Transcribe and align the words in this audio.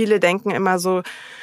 viele 0.00 0.18
denken 0.18 0.50
immer 0.50 0.78
so, 0.78 1.02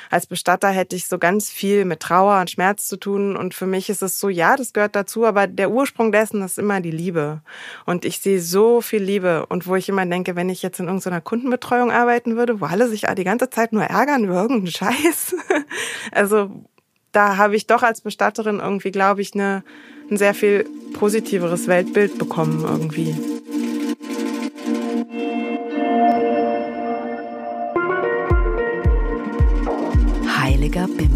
als 0.09 0.25
Bestatter 0.25 0.69
hätte 0.69 0.95
ich 0.95 1.05
so 1.05 1.19
ganz 1.19 1.51
viel 1.51 1.85
mit 1.85 1.99
Trauer 1.99 2.39
und 2.41 2.49
Schmerz 2.49 2.87
zu 2.87 2.97
tun. 2.97 3.35
Und 3.35 3.53
für 3.53 3.67
mich 3.67 3.87
ist 3.87 4.01
es 4.01 4.19
so, 4.19 4.29
ja, 4.29 4.55
das 4.55 4.73
gehört 4.73 4.95
dazu, 4.95 5.25
aber 5.25 5.45
der 5.45 5.69
Ursprung 5.69 6.11
dessen 6.11 6.41
ist 6.41 6.57
immer 6.57 6.81
die 6.81 6.89
Liebe. 6.89 7.41
Und 7.85 8.03
ich 8.03 8.19
sehe 8.19 8.41
so 8.41 8.81
viel 8.81 9.03
Liebe. 9.03 9.45
Und 9.45 9.67
wo 9.67 9.75
ich 9.75 9.89
immer 9.89 10.07
denke, 10.07 10.35
wenn 10.35 10.49
ich 10.49 10.63
jetzt 10.63 10.79
in 10.79 10.87
irgendeiner 10.87 11.21
Kundenbetreuung 11.21 11.91
arbeiten 11.91 12.35
würde, 12.35 12.59
wo 12.59 12.65
alle 12.65 12.87
sich 12.89 13.03
die 13.15 13.23
ganze 13.23 13.51
Zeit 13.51 13.73
nur 13.73 13.83
ärgern 13.83 14.23
über 14.23 14.41
irgendeinen 14.41 14.71
Scheiß. 14.71 15.35
Also 16.11 16.49
da 17.11 17.37
habe 17.37 17.55
ich 17.55 17.67
doch 17.67 17.83
als 17.83 18.01
Bestatterin 18.01 18.59
irgendwie, 18.59 18.91
glaube 18.91 19.21
ich, 19.21 19.35
eine, 19.35 19.63
ein 20.09 20.17
sehr 20.17 20.33
viel 20.33 20.65
positiveres 20.93 21.67
Weltbild 21.67 22.17
bekommen 22.17 22.63
irgendwie. 22.63 23.15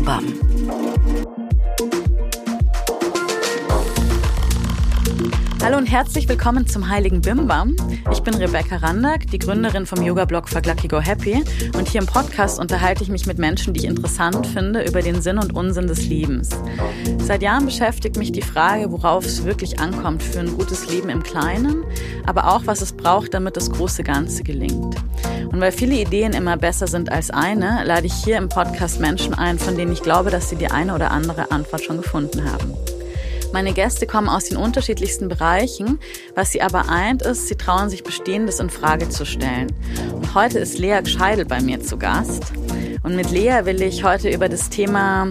Heiliger 0.07 0.90
herzlich 5.91 6.29
willkommen 6.29 6.67
zum 6.67 6.87
Heiligen 6.87 7.19
Bimbam. 7.19 7.75
Ich 8.13 8.21
bin 8.21 8.33
Rebecca 8.35 8.77
Randack, 8.77 9.27
die 9.27 9.39
Gründerin 9.39 9.85
vom 9.85 10.01
Yoga-Blog 10.01 10.47
Fuck 10.47 10.65
Lucky 10.65 10.87
Go 10.87 11.01
Happy. 11.01 11.43
Und 11.77 11.89
hier 11.89 11.99
im 11.99 12.07
Podcast 12.07 12.61
unterhalte 12.61 13.03
ich 13.03 13.09
mich 13.09 13.25
mit 13.25 13.39
Menschen, 13.39 13.73
die 13.73 13.81
ich 13.81 13.85
interessant 13.87 14.47
finde, 14.47 14.85
über 14.85 15.01
den 15.01 15.21
Sinn 15.21 15.37
und 15.37 15.53
Unsinn 15.53 15.87
des 15.87 16.07
Lebens. 16.07 16.51
Seit 17.17 17.41
Jahren 17.41 17.65
beschäftigt 17.65 18.15
mich 18.15 18.31
die 18.31 18.41
Frage, 18.41 18.89
worauf 18.89 19.25
es 19.25 19.43
wirklich 19.43 19.81
ankommt 19.81 20.23
für 20.23 20.39
ein 20.39 20.55
gutes 20.57 20.89
Leben 20.89 21.09
im 21.09 21.23
Kleinen, 21.23 21.83
aber 22.25 22.55
auch, 22.55 22.61
was 22.67 22.79
es 22.79 22.93
braucht, 22.93 23.33
damit 23.33 23.57
das 23.57 23.69
große 23.69 24.03
Ganze 24.03 24.43
gelingt. 24.43 24.95
Und 25.51 25.59
weil 25.59 25.73
viele 25.73 25.95
Ideen 25.95 26.31
immer 26.31 26.55
besser 26.55 26.87
sind 26.87 27.11
als 27.11 27.31
eine, 27.31 27.83
lade 27.83 28.07
ich 28.07 28.13
hier 28.13 28.37
im 28.37 28.47
Podcast 28.47 29.01
Menschen 29.01 29.33
ein, 29.33 29.59
von 29.59 29.75
denen 29.75 29.91
ich 29.91 30.01
glaube, 30.01 30.29
dass 30.29 30.49
sie 30.49 30.55
die 30.55 30.71
eine 30.71 30.95
oder 30.95 31.11
andere 31.11 31.51
Antwort 31.51 31.83
schon 31.83 31.97
gefunden 31.97 32.49
haben. 32.49 32.75
Meine 33.53 33.73
Gäste 33.73 34.07
kommen 34.07 34.29
aus 34.29 34.45
den 34.45 34.57
unterschiedlichsten 34.57 35.27
Bereichen. 35.27 35.99
Was 36.35 36.51
sie 36.51 36.61
aber 36.61 36.87
eint, 36.87 37.21
ist, 37.21 37.49
sie 37.49 37.55
trauen 37.55 37.89
sich 37.89 38.03
Bestehendes 38.03 38.61
in 38.61 38.69
Frage 38.69 39.09
zu 39.09 39.25
stellen. 39.25 39.67
Und 40.13 40.33
heute 40.33 40.59
ist 40.59 40.79
Lea 40.79 41.05
Scheidel 41.05 41.45
bei 41.45 41.61
mir 41.61 41.81
zu 41.81 41.97
Gast. 41.97 42.53
Und 43.03 43.15
mit 43.15 43.29
Lea 43.29 43.65
will 43.65 43.81
ich 43.81 44.05
heute 44.05 44.29
über 44.29 44.47
das 44.47 44.69
Thema 44.69 45.27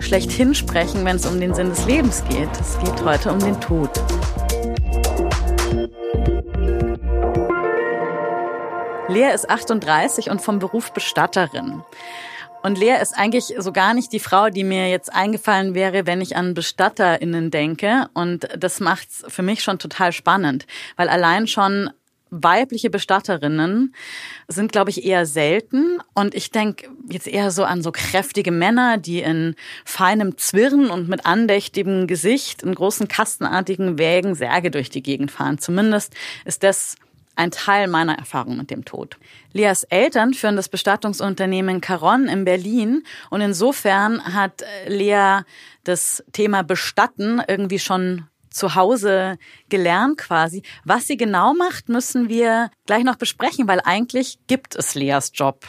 schlechthin 0.00 0.54
sprechen, 0.54 1.04
wenn 1.04 1.16
es 1.16 1.26
um 1.26 1.40
den 1.40 1.54
Sinn 1.54 1.68
des 1.68 1.84
Lebens 1.84 2.24
geht. 2.30 2.48
Es 2.58 2.78
geht 2.78 3.04
heute 3.04 3.32
um 3.32 3.38
den 3.38 3.60
Tod. 3.60 3.90
Lea 9.08 9.30
ist 9.34 9.50
38 9.50 10.30
und 10.30 10.40
vom 10.40 10.58
Beruf 10.58 10.92
Bestatterin. 10.92 11.82
Und 12.62 12.78
Lea 12.78 12.96
ist 13.00 13.16
eigentlich 13.16 13.54
so 13.58 13.72
gar 13.72 13.94
nicht 13.94 14.12
die 14.12 14.18
Frau, 14.18 14.50
die 14.50 14.64
mir 14.64 14.90
jetzt 14.90 15.12
eingefallen 15.12 15.74
wäre, 15.74 16.06
wenn 16.06 16.20
ich 16.20 16.36
an 16.36 16.54
BestatterInnen 16.54 17.50
denke. 17.50 18.08
Und 18.14 18.48
das 18.56 18.80
macht's 18.80 19.24
für 19.28 19.42
mich 19.42 19.62
schon 19.62 19.78
total 19.78 20.12
spannend, 20.12 20.66
weil 20.96 21.08
allein 21.08 21.46
schon 21.46 21.90
weibliche 22.30 22.90
Bestatterinnen 22.90 23.94
sind, 24.48 24.72
glaube 24.72 24.90
ich, 24.90 25.04
eher 25.04 25.24
selten. 25.26 25.98
Und 26.14 26.34
ich 26.34 26.50
denke 26.50 26.88
jetzt 27.08 27.26
eher 27.26 27.50
so 27.50 27.64
an 27.64 27.82
so 27.82 27.92
kräftige 27.92 28.50
Männer, 28.50 28.98
die 28.98 29.20
in 29.20 29.54
feinem 29.84 30.36
Zwirren 30.36 30.90
und 30.90 31.08
mit 31.08 31.26
andächtigem 31.26 32.06
Gesicht 32.06 32.62
in 32.62 32.74
großen 32.74 33.08
kastenartigen 33.08 33.98
Wägen 33.98 34.34
Särge 34.34 34.70
durch 34.70 34.90
die 34.90 35.02
Gegend 35.02 35.30
fahren. 35.30 35.58
Zumindest 35.58 36.14
ist 36.44 36.62
das 36.62 36.96
ein 37.38 37.52
Teil 37.52 37.86
meiner 37.86 38.18
Erfahrung 38.18 38.56
mit 38.56 38.70
dem 38.70 38.84
Tod. 38.84 39.16
Leas 39.52 39.84
Eltern 39.84 40.34
führen 40.34 40.56
das 40.56 40.68
Bestattungsunternehmen 40.68 41.80
Caron 41.80 42.26
in 42.26 42.44
Berlin 42.44 43.04
und 43.30 43.40
insofern 43.40 44.34
hat 44.34 44.62
äh, 44.62 44.88
Lea 44.88 45.42
das 45.84 46.24
Thema 46.32 46.62
Bestatten 46.62 47.40
irgendwie 47.46 47.78
schon 47.78 48.26
zu 48.50 48.74
Hause 48.74 49.38
gelernt 49.68 50.18
quasi. 50.18 50.62
Was 50.84 51.06
sie 51.06 51.16
genau 51.16 51.54
macht, 51.54 51.88
müssen 51.88 52.28
wir 52.28 52.70
gleich 52.86 53.04
noch 53.04 53.16
besprechen, 53.16 53.68
weil 53.68 53.80
eigentlich 53.84 54.38
gibt 54.48 54.74
es 54.74 54.94
Leas 54.94 55.30
Job 55.32 55.64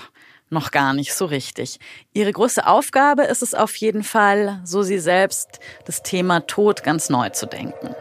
noch 0.50 0.72
gar 0.72 0.94
nicht 0.96 1.14
so 1.14 1.26
richtig. 1.26 1.80
Ihre 2.14 2.32
große 2.32 2.66
Aufgabe 2.66 3.24
ist 3.24 3.44
es 3.44 3.54
auf 3.54 3.76
jeden 3.76 4.04
Fall, 4.04 4.60
so 4.64 4.82
sie 4.82 4.98
selbst, 4.98 5.60
das 5.86 6.02
Thema 6.02 6.40
Tod 6.48 6.84
ganz 6.84 7.10
neu 7.10 7.30
zu 7.30 7.46
denken. 7.46 7.96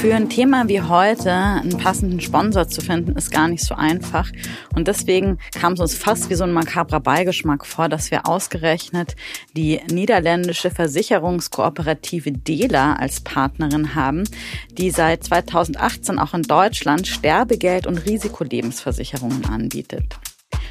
Für 0.00 0.14
ein 0.14 0.30
Thema 0.30 0.66
wie 0.66 0.80
heute 0.80 1.30
einen 1.30 1.76
passenden 1.76 2.22
Sponsor 2.22 2.66
zu 2.66 2.80
finden, 2.80 3.16
ist 3.16 3.30
gar 3.30 3.48
nicht 3.48 3.62
so 3.62 3.74
einfach. 3.74 4.30
Und 4.74 4.88
deswegen 4.88 5.36
kam 5.52 5.74
es 5.74 5.80
uns 5.80 5.94
fast 5.94 6.30
wie 6.30 6.36
so 6.36 6.44
ein 6.44 6.54
makabrer 6.54 7.00
Beigeschmack 7.00 7.66
vor, 7.66 7.90
dass 7.90 8.10
wir 8.10 8.26
ausgerechnet 8.26 9.14
die 9.54 9.78
niederländische 9.92 10.70
Versicherungskooperative 10.70 12.32
DELA 12.32 12.94
als 12.94 13.20
Partnerin 13.20 13.94
haben, 13.94 14.24
die 14.70 14.90
seit 14.90 15.22
2018 15.24 16.18
auch 16.18 16.32
in 16.32 16.44
Deutschland 16.44 17.06
Sterbegeld 17.06 17.86
und 17.86 17.98
Risikolebensversicherungen 17.98 19.44
anbietet. 19.44 20.18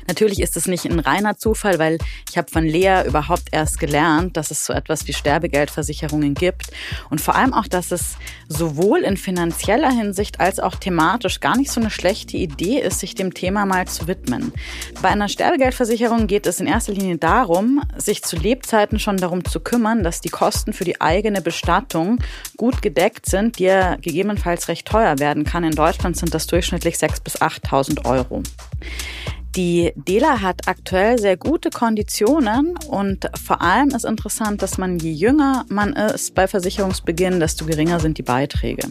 Natürlich 0.10 0.42
ist 0.42 0.58
es 0.58 0.66
nicht 0.66 0.86
ein 0.86 1.00
reiner 1.00 1.38
Zufall, 1.38 1.78
weil 1.78 2.00
ich 2.28 2.36
habe 2.36 2.50
von 2.50 2.66
Lea 2.66 3.04
überhaupt 3.06 3.44
erst 3.52 3.80
gelernt, 3.80 4.38
dass 4.38 4.50
es 4.50 4.66
so 4.66 4.74
etwas 4.74 5.08
wie 5.08 5.14
Sterbegeldversicherungen 5.14 6.34
gibt 6.34 6.72
und 7.12 7.22
vor 7.22 7.36
allem 7.36 7.54
auch, 7.54 7.68
dass 7.68 7.92
es 7.92 8.18
sowohl 8.48 9.02
in 9.02 9.18
finanzieller 9.18 9.92
Hinsicht 9.92 10.40
als 10.40 10.60
auch 10.60 10.78
thematisch 10.78 11.42
gar 11.42 11.56
nicht 11.56 11.70
so 11.70 11.80
eine 11.80 11.92
schlechte 11.92 12.38
Idee 12.38 12.80
ist, 12.80 13.02
sich 13.02 13.14
dem 13.14 13.36
Thema 13.36 13.68
mal 13.68 13.88
zu 13.88 14.08
widmen. 14.08 14.52
Bei 15.04 15.10
einer 15.10 15.30
Sterbegeldversicherung 15.30 16.26
geht 16.26 16.48
es 16.48 16.60
in 16.60 16.66
erster 16.66 16.94
Linie 16.94 17.20
darum, 17.20 17.84
sich 17.96 18.24
zu 18.24 18.36
Lebzeiten 18.36 18.98
schon 18.98 19.18
darum 19.18 19.46
zu 19.46 19.60
kümmern, 19.60 20.04
dass 20.04 20.22
die 20.22 20.30
Kosten 20.30 20.74
für 20.74 20.86
die 20.86 21.00
eigene 21.00 21.44
Bestattung 21.44 22.18
gut 22.58 22.82
gedeckt 22.82 23.28
sind, 23.28 23.60
die 23.60 23.66
ja 23.66 23.96
gegebenenfalls 23.98 24.70
recht 24.70 24.88
teuer 24.88 25.20
werden 25.20 25.44
kann. 25.44 25.64
In 25.64 25.76
Deutschland 25.76 26.18
sind 26.18 26.34
das 26.34 26.48
durchschnittlich 26.48 26.96
6.000 26.96 27.24
bis 27.24 27.40
8.000 27.40 28.06
Euro. 28.06 28.42
Die 29.56 29.92
Dela 29.96 30.42
hat 30.42 30.68
aktuell 30.68 31.18
sehr 31.18 31.36
gute 31.36 31.72
Konditionen 31.72 32.78
und 32.88 33.30
vor 33.44 33.62
allem 33.62 33.90
ist 33.90 34.06
interessant, 34.06 34.62
dass 34.62 34.78
man 34.78 35.00
je 35.00 35.12
jünger 35.12 35.66
man 35.70 35.94
ist 35.94 36.36
bei 36.36 36.48
Versicherungsbeginn, 36.48 37.40
desto 37.40 37.66
geringer 37.66 38.00
sind 38.00 38.20
die 38.20 38.24
Beiträge. 38.24 38.88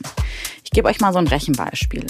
Ich 0.65 0.73
gebe 0.73 0.89
euch 0.89 1.01
mal 1.01 1.13
so 1.13 1.19
ein 1.21 1.29
Rechenbeispiel. 1.29 2.07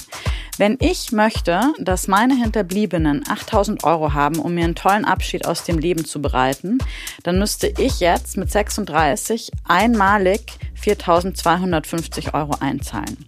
Wenn 0.57 0.79
ich 0.81 1.13
möchte, 1.13 1.61
dass 1.79 2.09
meine 2.09 2.35
Hinterbliebenen 2.35 3.23
8000 3.29 3.85
Euro 3.85 4.15
haben, 4.15 4.41
um 4.41 4.55
mir 4.55 4.65
einen 4.65 4.75
tollen 4.75 5.05
Abschied 5.05 5.47
aus 5.47 5.65
dem 5.65 5.79
Leben 5.79 6.05
zu 6.05 6.21
bereiten, 6.21 6.79
dann 7.23 7.39
müsste 7.39 7.73
ich 7.79 8.01
jetzt 8.01 8.37
mit 8.37 8.51
36 8.51 9.53
einmalig 9.69 10.59
4250 10.75 12.35
Euro 12.35 12.57
einzahlen. 12.59 13.27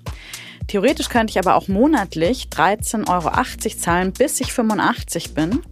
Theoretisch 0.70 1.08
könnte 1.08 1.32
ich 1.32 1.38
aber 1.40 1.56
auch 1.56 1.66
monatlich 1.66 2.46
13,80 2.48 3.08
Euro 3.08 3.76
zahlen, 3.76 4.12
bis 4.12 4.40
ich 4.40 4.52
85 4.52 5.34
bin. 5.34 5.64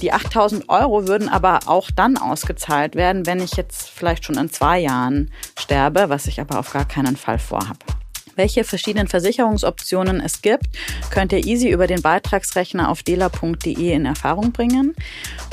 Die 0.00 0.12
8000 0.12 0.68
Euro 0.68 1.06
würden 1.06 1.28
aber 1.28 1.60
auch 1.66 1.88
dann 1.92 2.16
ausgezahlt 2.16 2.96
werden, 2.96 3.26
wenn 3.26 3.38
ich 3.38 3.52
jetzt 3.52 3.88
vielleicht 3.90 4.24
schon 4.24 4.36
in 4.36 4.50
zwei 4.50 4.80
Jahren 4.80 5.30
sterbe, 5.56 6.08
was 6.08 6.26
ich 6.26 6.40
aber 6.40 6.58
auf 6.58 6.72
gar 6.72 6.84
keinen 6.84 7.16
Fall 7.16 7.38
vorhabe 7.38 7.78
welche 8.36 8.64
verschiedenen 8.64 9.08
Versicherungsoptionen 9.08 10.20
es 10.20 10.42
gibt, 10.42 10.66
könnt 11.10 11.32
ihr 11.32 11.44
easy 11.44 11.68
über 11.68 11.86
den 11.86 12.02
Beitragsrechner 12.02 12.88
auf 12.90 13.02
dela.de 13.02 13.92
in 13.92 14.06
Erfahrung 14.06 14.52
bringen. 14.52 14.94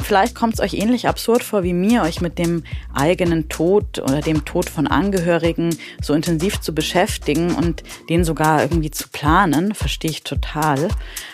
Vielleicht 0.03 0.35
kommt 0.35 0.55
es 0.55 0.59
euch 0.59 0.73
ähnlich 0.73 1.07
absurd 1.07 1.43
vor 1.43 1.63
wie 1.63 1.73
mir, 1.73 2.03
euch 2.03 2.21
mit 2.21 2.37
dem 2.37 2.63
eigenen 2.93 3.49
Tod 3.49 3.99
oder 3.99 4.21
dem 4.21 4.45
Tod 4.45 4.69
von 4.69 4.87
Angehörigen 4.87 5.75
so 6.01 6.13
intensiv 6.13 6.59
zu 6.59 6.73
beschäftigen 6.73 7.55
und 7.55 7.83
den 8.09 8.23
sogar 8.23 8.61
irgendwie 8.61 8.91
zu 8.91 9.07
planen, 9.09 9.73
verstehe 9.73 10.11
ich 10.11 10.23
total. 10.23 10.89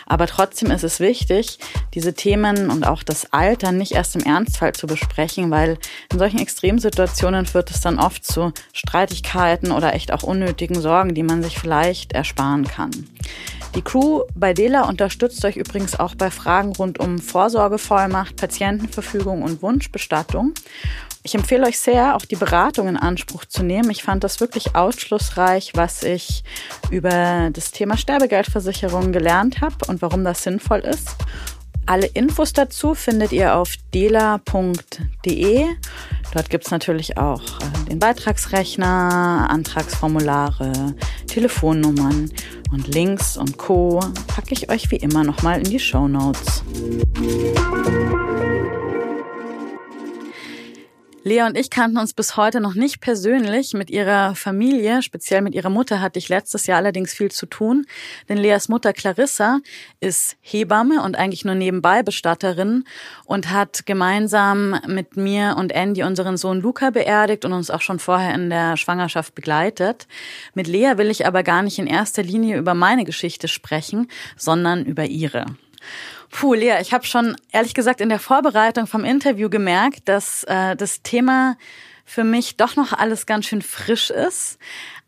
Aber 0.06 0.26
trotzdem 0.26 0.70
ist 0.70 0.84
es 0.84 1.00
wichtig, 1.00 1.58
diese 1.94 2.14
Themen 2.14 2.70
und 2.70 2.86
auch 2.86 3.02
das 3.02 3.32
Alter 3.32 3.72
nicht 3.72 3.92
erst 3.92 4.16
im 4.16 4.22
Ernstfall 4.22 4.72
zu 4.72 4.86
besprechen, 4.86 5.50
weil 5.50 5.78
in 6.12 6.18
solchen 6.18 6.38
Extremsituationen 6.38 7.46
führt 7.46 7.70
es 7.70 7.80
dann 7.80 7.98
oft 7.98 8.24
zu 8.24 8.52
Streitigkeiten 8.72 9.70
oder 9.70 9.94
echt 9.94 10.12
auch 10.12 10.22
unnötigen 10.22 10.80
Sorgen, 10.80 11.14
die 11.14 11.22
man 11.22 11.37
man 11.38 11.48
sich 11.48 11.58
vielleicht 11.58 12.12
ersparen 12.12 12.64
kann. 12.64 12.90
Die 13.74 13.82
Crew 13.82 14.22
bei 14.34 14.54
Dela 14.54 14.88
unterstützt 14.88 15.44
euch 15.44 15.56
übrigens 15.56 15.98
auch 15.98 16.14
bei 16.16 16.30
Fragen 16.30 16.72
rund 16.74 16.98
um 16.98 17.18
Vorsorgevollmacht, 17.18 18.36
Patientenverfügung 18.36 19.42
und 19.42 19.62
Wunschbestattung. 19.62 20.54
Ich 21.22 21.34
empfehle 21.34 21.66
euch 21.66 21.78
sehr, 21.78 22.16
auch 22.16 22.24
die 22.24 22.36
Beratung 22.36 22.88
in 22.88 22.96
Anspruch 22.96 23.44
zu 23.44 23.62
nehmen. 23.62 23.90
Ich 23.90 24.02
fand 24.02 24.24
das 24.24 24.40
wirklich 24.40 24.74
ausschlussreich, 24.74 25.72
was 25.74 26.02
ich 26.02 26.42
über 26.90 27.50
das 27.52 27.70
Thema 27.70 27.96
Sterbegeldversicherung 27.96 29.12
gelernt 29.12 29.60
habe 29.60 29.76
und 29.86 30.02
warum 30.02 30.24
das 30.24 30.42
sinnvoll 30.42 30.80
ist. 30.80 31.10
Alle 31.88 32.06
Infos 32.08 32.52
dazu 32.52 32.94
findet 32.94 33.32
ihr 33.32 33.54
auf 33.54 33.72
dela.de. 33.94 35.64
Dort 36.34 36.50
gibt's 36.50 36.70
natürlich 36.70 37.16
auch 37.16 37.40
äh, 37.40 37.88
den 37.88 37.98
Beitragsrechner, 37.98 39.46
Antragsformulare, 39.48 40.94
Telefonnummern 41.28 42.30
und 42.72 42.88
Links 42.88 43.38
und 43.38 43.56
Co. 43.56 44.00
packe 44.26 44.52
ich 44.52 44.70
euch 44.70 44.90
wie 44.90 44.96
immer 44.96 45.24
nochmal 45.24 45.60
in 45.60 45.70
die 45.70 45.80
Show 45.80 46.06
Notes. 46.08 46.62
Lea 51.28 51.42
und 51.42 51.58
ich 51.58 51.68
kannten 51.68 51.98
uns 51.98 52.14
bis 52.14 52.38
heute 52.38 52.58
noch 52.58 52.74
nicht 52.74 53.02
persönlich. 53.02 53.74
Mit 53.74 53.90
ihrer 53.90 54.34
Familie, 54.34 55.02
speziell 55.02 55.42
mit 55.42 55.54
ihrer 55.54 55.68
Mutter, 55.68 56.00
hatte 56.00 56.18
ich 56.18 56.30
letztes 56.30 56.66
Jahr 56.66 56.78
allerdings 56.78 57.12
viel 57.12 57.30
zu 57.30 57.44
tun. 57.44 57.84
Denn 58.30 58.38
Leas 58.38 58.70
Mutter 58.70 58.94
Clarissa 58.94 59.60
ist 60.00 60.38
Hebamme 60.40 61.02
und 61.02 61.16
eigentlich 61.16 61.44
nur 61.44 61.54
nebenbei 61.54 62.02
Bestatterin 62.02 62.84
und 63.26 63.50
hat 63.50 63.84
gemeinsam 63.84 64.80
mit 64.86 65.18
mir 65.18 65.56
und 65.58 65.70
Andy 65.70 66.02
unseren 66.02 66.38
Sohn 66.38 66.62
Luca 66.62 66.88
beerdigt 66.90 67.44
und 67.44 67.52
uns 67.52 67.70
auch 67.70 67.82
schon 67.82 67.98
vorher 67.98 68.34
in 68.34 68.48
der 68.48 68.78
Schwangerschaft 68.78 69.34
begleitet. 69.34 70.08
Mit 70.54 70.66
Lea 70.66 70.94
will 70.96 71.10
ich 71.10 71.26
aber 71.26 71.42
gar 71.42 71.62
nicht 71.62 71.78
in 71.78 71.86
erster 71.86 72.22
Linie 72.22 72.56
über 72.56 72.72
meine 72.72 73.04
Geschichte 73.04 73.48
sprechen, 73.48 74.08
sondern 74.38 74.86
über 74.86 75.04
ihre. 75.04 75.44
Puh, 76.30 76.54
Lea, 76.54 76.76
ich 76.80 76.92
habe 76.92 77.06
schon 77.06 77.36
ehrlich 77.52 77.74
gesagt 77.74 78.00
in 78.00 78.08
der 78.08 78.18
Vorbereitung 78.18 78.86
vom 78.86 79.04
Interview 79.04 79.48
gemerkt, 79.48 80.08
dass 80.08 80.44
äh, 80.44 80.76
das 80.76 81.02
Thema 81.02 81.56
für 82.04 82.24
mich 82.24 82.56
doch 82.56 82.76
noch 82.76 82.92
alles 82.92 83.26
ganz 83.26 83.46
schön 83.46 83.62
frisch 83.62 84.10
ist. 84.10 84.58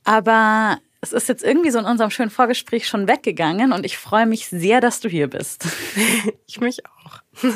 Aber 0.04 0.78
es 1.00 1.12
ist 1.12 1.28
jetzt 1.28 1.42
irgendwie 1.44 1.70
so 1.70 1.78
in 1.78 1.84
unserem 1.84 2.10
schönen 2.10 2.30
Vorgespräch 2.30 2.86
schon 2.86 3.08
weggegangen 3.08 3.72
und 3.72 3.86
ich 3.86 3.96
freue 3.96 4.26
mich 4.26 4.48
sehr, 4.48 4.80
dass 4.80 5.00
du 5.00 5.08
hier 5.08 5.28
bist. 5.28 5.66
Ich 6.46 6.60
mich 6.60 6.80
auch. 6.86 7.22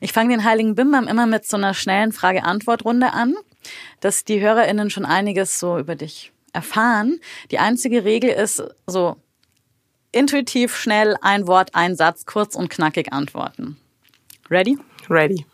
Ich 0.00 0.12
fange 0.12 0.34
den 0.34 0.44
Heiligen 0.44 0.74
Bimbam 0.74 1.08
immer 1.08 1.24
mit 1.24 1.46
so 1.46 1.56
einer 1.56 1.72
schnellen 1.72 2.12
Frage-Antwort-Runde 2.12 3.14
an, 3.14 3.36
dass 4.00 4.24
die 4.24 4.38
HörerInnen 4.38 4.90
schon 4.90 5.06
einiges 5.06 5.58
so 5.58 5.78
über 5.78 5.94
dich 5.94 6.32
erfahren. 6.52 7.20
Die 7.50 7.58
einzige 7.58 8.04
Regel 8.04 8.28
ist 8.28 8.62
so, 8.86 9.16
intuitiv, 10.14 10.76
schnell, 10.76 11.16
ein 11.20 11.46
Wort, 11.46 11.74
ein 11.74 11.96
Satz, 11.96 12.26
kurz 12.26 12.54
und 12.54 12.70
knackig 12.70 13.12
antworten. 13.12 13.76
Ready? 14.50 14.78
Ready. 15.08 15.46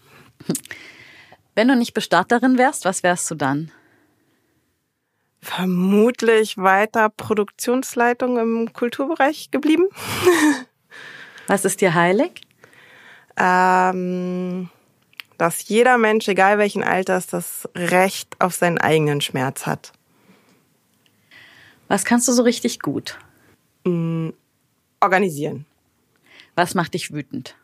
Wenn 1.55 1.69
du 1.69 1.77
nicht 1.77 1.95
Bestatterin 1.95 2.59
wärst, 2.59 2.85
was 2.85 3.03
wärst 3.03 3.31
du 3.31 3.35
dann? 3.35 3.71
Vermutlich 5.43 6.59
weiter 6.59 7.09
Produktionsleitung 7.09 8.39
im 8.39 8.73
Kulturbereich 8.73 9.51
geblieben. 9.51 9.87
was 11.47 11.65
ist 11.65 11.81
dir 11.81 11.95
heilig? 11.95 12.43
Ähm, 13.37 14.69
dass 15.39 15.67
jeder 15.67 15.97
Mensch, 15.97 16.29
egal 16.29 16.59
welchen 16.59 16.85
Alters, 16.85 17.27
das 17.27 17.69
Recht 17.75 18.37
auf 18.39 18.55
seinen 18.55 18.77
eigenen 18.77 19.23
Schmerz 19.23 19.67
hat. 19.67 19.93
Was 21.89 22.05
kannst 22.05 22.29
du 22.29 22.33
so 22.33 22.43
richtig 22.43 22.81
gut? 22.81 23.19
Organisieren. 25.01 25.67
Was 26.55 26.75
macht 26.75 26.95
dich 26.95 27.13
wütend? 27.13 27.57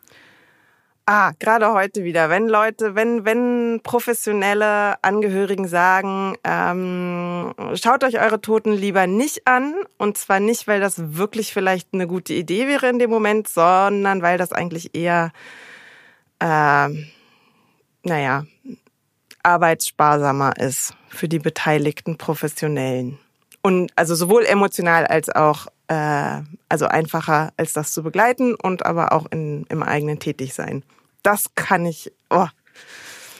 Ah, 1.08 1.30
gerade 1.38 1.72
heute 1.72 2.02
wieder, 2.02 2.30
wenn 2.30 2.48
Leute, 2.48 2.96
wenn, 2.96 3.24
wenn 3.24 3.80
professionelle 3.84 4.96
Angehörigen 5.04 5.68
sagen, 5.68 6.34
ähm, 6.42 7.54
schaut 7.74 8.02
euch 8.02 8.20
eure 8.20 8.40
Toten 8.40 8.72
lieber 8.72 9.06
nicht 9.06 9.46
an, 9.46 9.74
und 9.98 10.18
zwar 10.18 10.40
nicht, 10.40 10.66
weil 10.66 10.80
das 10.80 11.16
wirklich 11.16 11.52
vielleicht 11.52 11.94
eine 11.94 12.08
gute 12.08 12.34
Idee 12.34 12.66
wäre 12.66 12.88
in 12.88 12.98
dem 12.98 13.10
Moment, 13.10 13.46
sondern 13.46 14.20
weil 14.20 14.36
das 14.36 14.50
eigentlich 14.50 14.96
eher, 14.96 15.30
äh, 16.40 16.88
naja, 18.02 18.44
arbeitssparsamer 19.44 20.56
ist 20.56 20.96
für 21.08 21.28
die 21.28 21.38
beteiligten 21.38 22.18
Professionellen. 22.18 23.20
Und 23.66 23.90
also 23.96 24.14
sowohl 24.14 24.44
emotional 24.44 25.08
als 25.08 25.28
auch 25.28 25.66
äh, 25.88 26.40
also 26.68 26.86
einfacher, 26.86 27.52
als 27.56 27.72
das 27.72 27.90
zu 27.90 28.04
begleiten 28.04 28.54
und 28.54 28.86
aber 28.86 29.12
auch 29.12 29.26
in, 29.32 29.66
im 29.68 29.82
eigenen 29.82 30.20
Tätigsein. 30.20 30.84
Das 31.24 31.52
kann 31.56 31.84
ich. 31.84 32.12
Oh. 32.30 32.46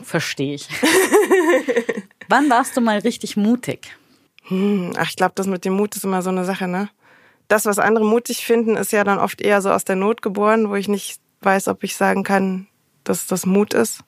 Verstehe 0.03 0.55
ich. 0.55 0.69
Wann 2.29 2.51
warst 2.51 2.77
du 2.77 2.81
mal 2.81 2.99
richtig 2.99 3.37
mutig? 3.37 3.97
Hm, 4.49 4.95
ach, 4.97 5.11
ich 5.11 5.15
glaube, 5.15 5.35
das 5.37 5.47
mit 5.47 5.65
dem 5.65 5.75
Mut 5.75 5.95
ist 5.95 6.03
immer 6.03 6.23
so 6.23 6.31
eine 6.31 6.45
Sache, 6.45 6.67
ne? 6.67 6.89
Das, 7.47 7.65
was 7.65 7.79
andere 7.79 8.05
mutig 8.05 8.45
finden, 8.45 8.77
ist 8.77 8.91
ja 8.91 9.05
dann 9.05 9.21
oft 9.21 9.41
eher 9.41 9.63
so 9.63 9.71
aus 9.71 9.85
der 9.85 9.95
Not 9.95 10.23
geboren, 10.23 10.71
wo 10.71 10.75
ich 10.75 10.89
nicht 10.89 11.21
weiß, 11.43 11.69
ob 11.69 11.85
ich 11.85 11.95
sagen 11.95 12.25
kann, 12.25 12.67
dass 13.05 13.29
das 13.29 13.47
Mut 13.47 13.75
ist. 13.75 14.01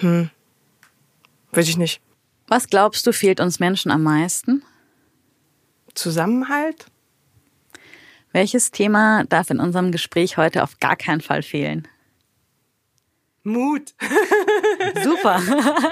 Hm. 0.00 0.28
Weiß 1.52 1.70
ich 1.70 1.78
nicht. 1.78 2.02
Was 2.48 2.66
glaubst 2.66 3.06
du, 3.06 3.14
fehlt 3.14 3.40
uns 3.40 3.60
Menschen 3.60 3.90
am 3.90 4.02
meisten? 4.02 4.62
Zusammenhalt. 5.94 6.86
Welches 8.32 8.70
Thema 8.70 9.24
darf 9.24 9.50
in 9.50 9.60
unserem 9.60 9.92
Gespräch 9.92 10.36
heute 10.36 10.62
auf 10.62 10.78
gar 10.80 10.96
keinen 10.96 11.20
Fall 11.20 11.42
fehlen? 11.42 11.86
Mut. 13.44 13.94
Super, 15.04 15.40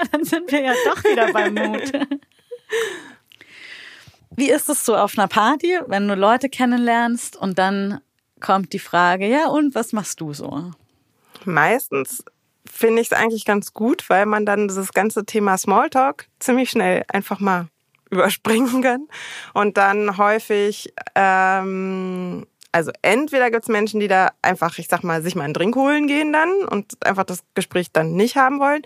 dann 0.11 0.23
sind 0.23 0.51
wir 0.51 0.61
ja 0.61 0.73
doch 0.85 1.03
wieder 1.03 1.31
beim 1.31 1.53
Mut. 1.53 1.91
Wie 4.35 4.49
ist 4.49 4.67
es 4.67 4.83
so 4.83 4.95
auf 4.95 5.17
einer 5.17 5.27
Party, 5.27 5.79
wenn 5.87 6.07
du 6.07 6.15
Leute 6.15 6.49
kennenlernst 6.49 7.35
und 7.35 7.59
dann 7.59 8.01
kommt 8.39 8.73
die 8.73 8.79
Frage, 8.79 9.27
ja, 9.27 9.47
und 9.47 9.75
was 9.75 9.93
machst 9.93 10.19
du 10.19 10.33
so? 10.33 10.71
Meistens 11.45 12.23
finde 12.65 13.01
ich 13.01 13.11
es 13.11 13.17
eigentlich 13.17 13.45
ganz 13.45 13.73
gut, 13.73 14.09
weil 14.09 14.25
man 14.25 14.45
dann 14.45 14.67
dieses 14.67 14.91
ganze 14.91 15.25
Thema 15.25 15.57
Smalltalk 15.57 16.27
ziemlich 16.39 16.71
schnell 16.71 17.03
einfach 17.07 17.39
mal 17.39 17.67
überspringen 18.13 18.81
kann. 18.81 19.07
Und 19.53 19.77
dann 19.77 20.17
häufig, 20.17 20.93
ähm, 21.15 22.45
also 22.71 22.91
entweder 23.01 23.51
gibt's 23.51 23.67
Menschen, 23.67 23.99
die 23.99 24.07
da 24.07 24.31
einfach, 24.41 24.77
ich 24.77 24.87
sag 24.87 25.03
mal, 25.03 25.21
sich 25.21 25.35
mal 25.35 25.43
einen 25.43 25.53
Drink 25.53 25.75
holen 25.75 26.07
gehen 26.07 26.33
dann 26.33 26.51
und 26.69 27.05
einfach 27.05 27.23
das 27.23 27.43
Gespräch 27.53 27.91
dann 27.91 28.13
nicht 28.13 28.35
haben 28.35 28.59
wollen. 28.59 28.83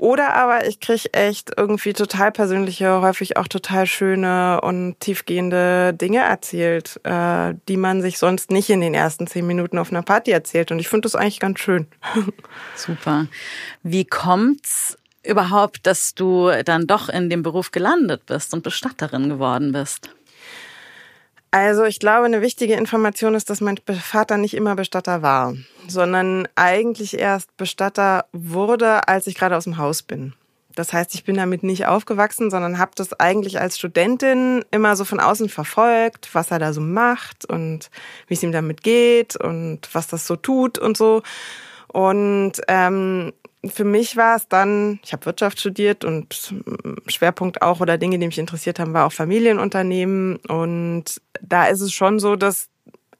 Oder 0.00 0.34
aber 0.34 0.66
ich 0.66 0.80
krieg 0.80 1.14
echt 1.14 1.52
irgendwie 1.58 1.92
total 1.92 2.32
persönliche, 2.32 3.02
häufig 3.02 3.36
auch 3.36 3.46
total 3.46 3.84
schöne 3.84 4.58
und 4.62 4.98
tiefgehende 4.98 5.92
Dinge 5.92 6.20
erzählt, 6.20 6.98
äh, 7.04 7.52
die 7.68 7.76
man 7.76 8.00
sich 8.00 8.18
sonst 8.18 8.50
nicht 8.50 8.70
in 8.70 8.80
den 8.80 8.94
ersten 8.94 9.26
zehn 9.26 9.46
Minuten 9.46 9.76
auf 9.76 9.90
einer 9.90 10.00
Party 10.00 10.30
erzählt. 10.30 10.72
Und 10.72 10.78
ich 10.78 10.88
finde 10.88 11.02
das 11.02 11.16
eigentlich 11.16 11.38
ganz 11.38 11.60
schön. 11.60 11.86
Super. 12.76 13.26
Wie 13.82 14.06
kommt's 14.06 14.96
überhaupt, 15.24 15.86
dass 15.86 16.14
du 16.14 16.50
dann 16.64 16.86
doch 16.86 17.08
in 17.08 17.30
dem 17.30 17.42
Beruf 17.42 17.70
gelandet 17.70 18.26
bist 18.26 18.54
und 18.54 18.62
Bestatterin 18.62 19.28
geworden 19.28 19.72
bist? 19.72 20.10
Also 21.52 21.84
ich 21.84 21.98
glaube, 21.98 22.26
eine 22.26 22.42
wichtige 22.42 22.74
Information 22.74 23.34
ist, 23.34 23.50
dass 23.50 23.60
mein 23.60 23.76
Vater 24.00 24.36
nicht 24.36 24.54
immer 24.54 24.76
Bestatter 24.76 25.20
war, 25.22 25.54
sondern 25.88 26.46
eigentlich 26.54 27.18
erst 27.18 27.56
Bestatter 27.56 28.26
wurde, 28.32 29.08
als 29.08 29.26
ich 29.26 29.34
gerade 29.34 29.56
aus 29.56 29.64
dem 29.64 29.76
Haus 29.76 30.02
bin. 30.02 30.34
Das 30.76 30.92
heißt, 30.92 31.14
ich 31.14 31.24
bin 31.24 31.36
damit 31.36 31.64
nicht 31.64 31.86
aufgewachsen, 31.86 32.50
sondern 32.50 32.78
habe 32.78 32.92
das 32.94 33.18
eigentlich 33.18 33.60
als 33.60 33.76
Studentin 33.76 34.64
immer 34.70 34.94
so 34.94 35.04
von 35.04 35.18
außen 35.18 35.48
verfolgt, 35.48 36.28
was 36.32 36.52
er 36.52 36.60
da 36.60 36.72
so 36.72 36.80
macht 36.80 37.44
und 37.44 37.90
wie 38.28 38.34
es 38.34 38.42
ihm 38.44 38.52
damit 38.52 38.84
geht 38.84 39.34
und 39.34 39.80
was 39.92 40.06
das 40.06 40.28
so 40.28 40.36
tut 40.36 40.78
und 40.78 40.96
so. 40.96 41.22
Und 41.88 42.52
ähm, 42.68 43.32
für 43.64 43.84
mich 43.84 44.16
war 44.16 44.36
es 44.36 44.48
dann, 44.48 45.00
ich 45.04 45.12
habe 45.12 45.26
Wirtschaft 45.26 45.60
studiert 45.60 46.04
und 46.04 46.54
Schwerpunkt 47.08 47.60
auch 47.60 47.80
oder 47.80 47.98
Dinge, 47.98 48.18
die 48.18 48.26
mich 48.26 48.38
interessiert 48.38 48.78
haben, 48.78 48.94
war 48.94 49.06
auch 49.06 49.12
Familienunternehmen. 49.12 50.36
Und 50.48 51.20
da 51.42 51.66
ist 51.66 51.82
es 51.82 51.92
schon 51.92 52.18
so, 52.18 52.36
dass 52.36 52.68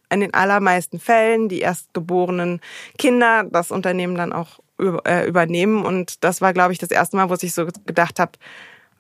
in 0.09 0.21
den 0.21 0.35
allermeisten 0.35 0.99
Fällen 0.99 1.49
die 1.49 1.61
erstgeborenen 1.61 2.61
Kinder 2.99 3.45
das 3.45 3.71
Unternehmen 3.71 4.17
dann 4.17 4.33
auch 4.33 4.61
äh, 4.79 5.29
übernehmen. 5.29 5.85
Und 5.85 6.25
das 6.25 6.41
war, 6.41 6.53
glaube 6.53 6.73
ich, 6.73 6.79
das 6.79 6.91
erste 6.91 7.17
Mal, 7.17 7.29
wo 7.29 7.35
ich 7.35 7.55
so 7.55 7.67
gedacht 7.87 8.19
habe, 8.19 8.33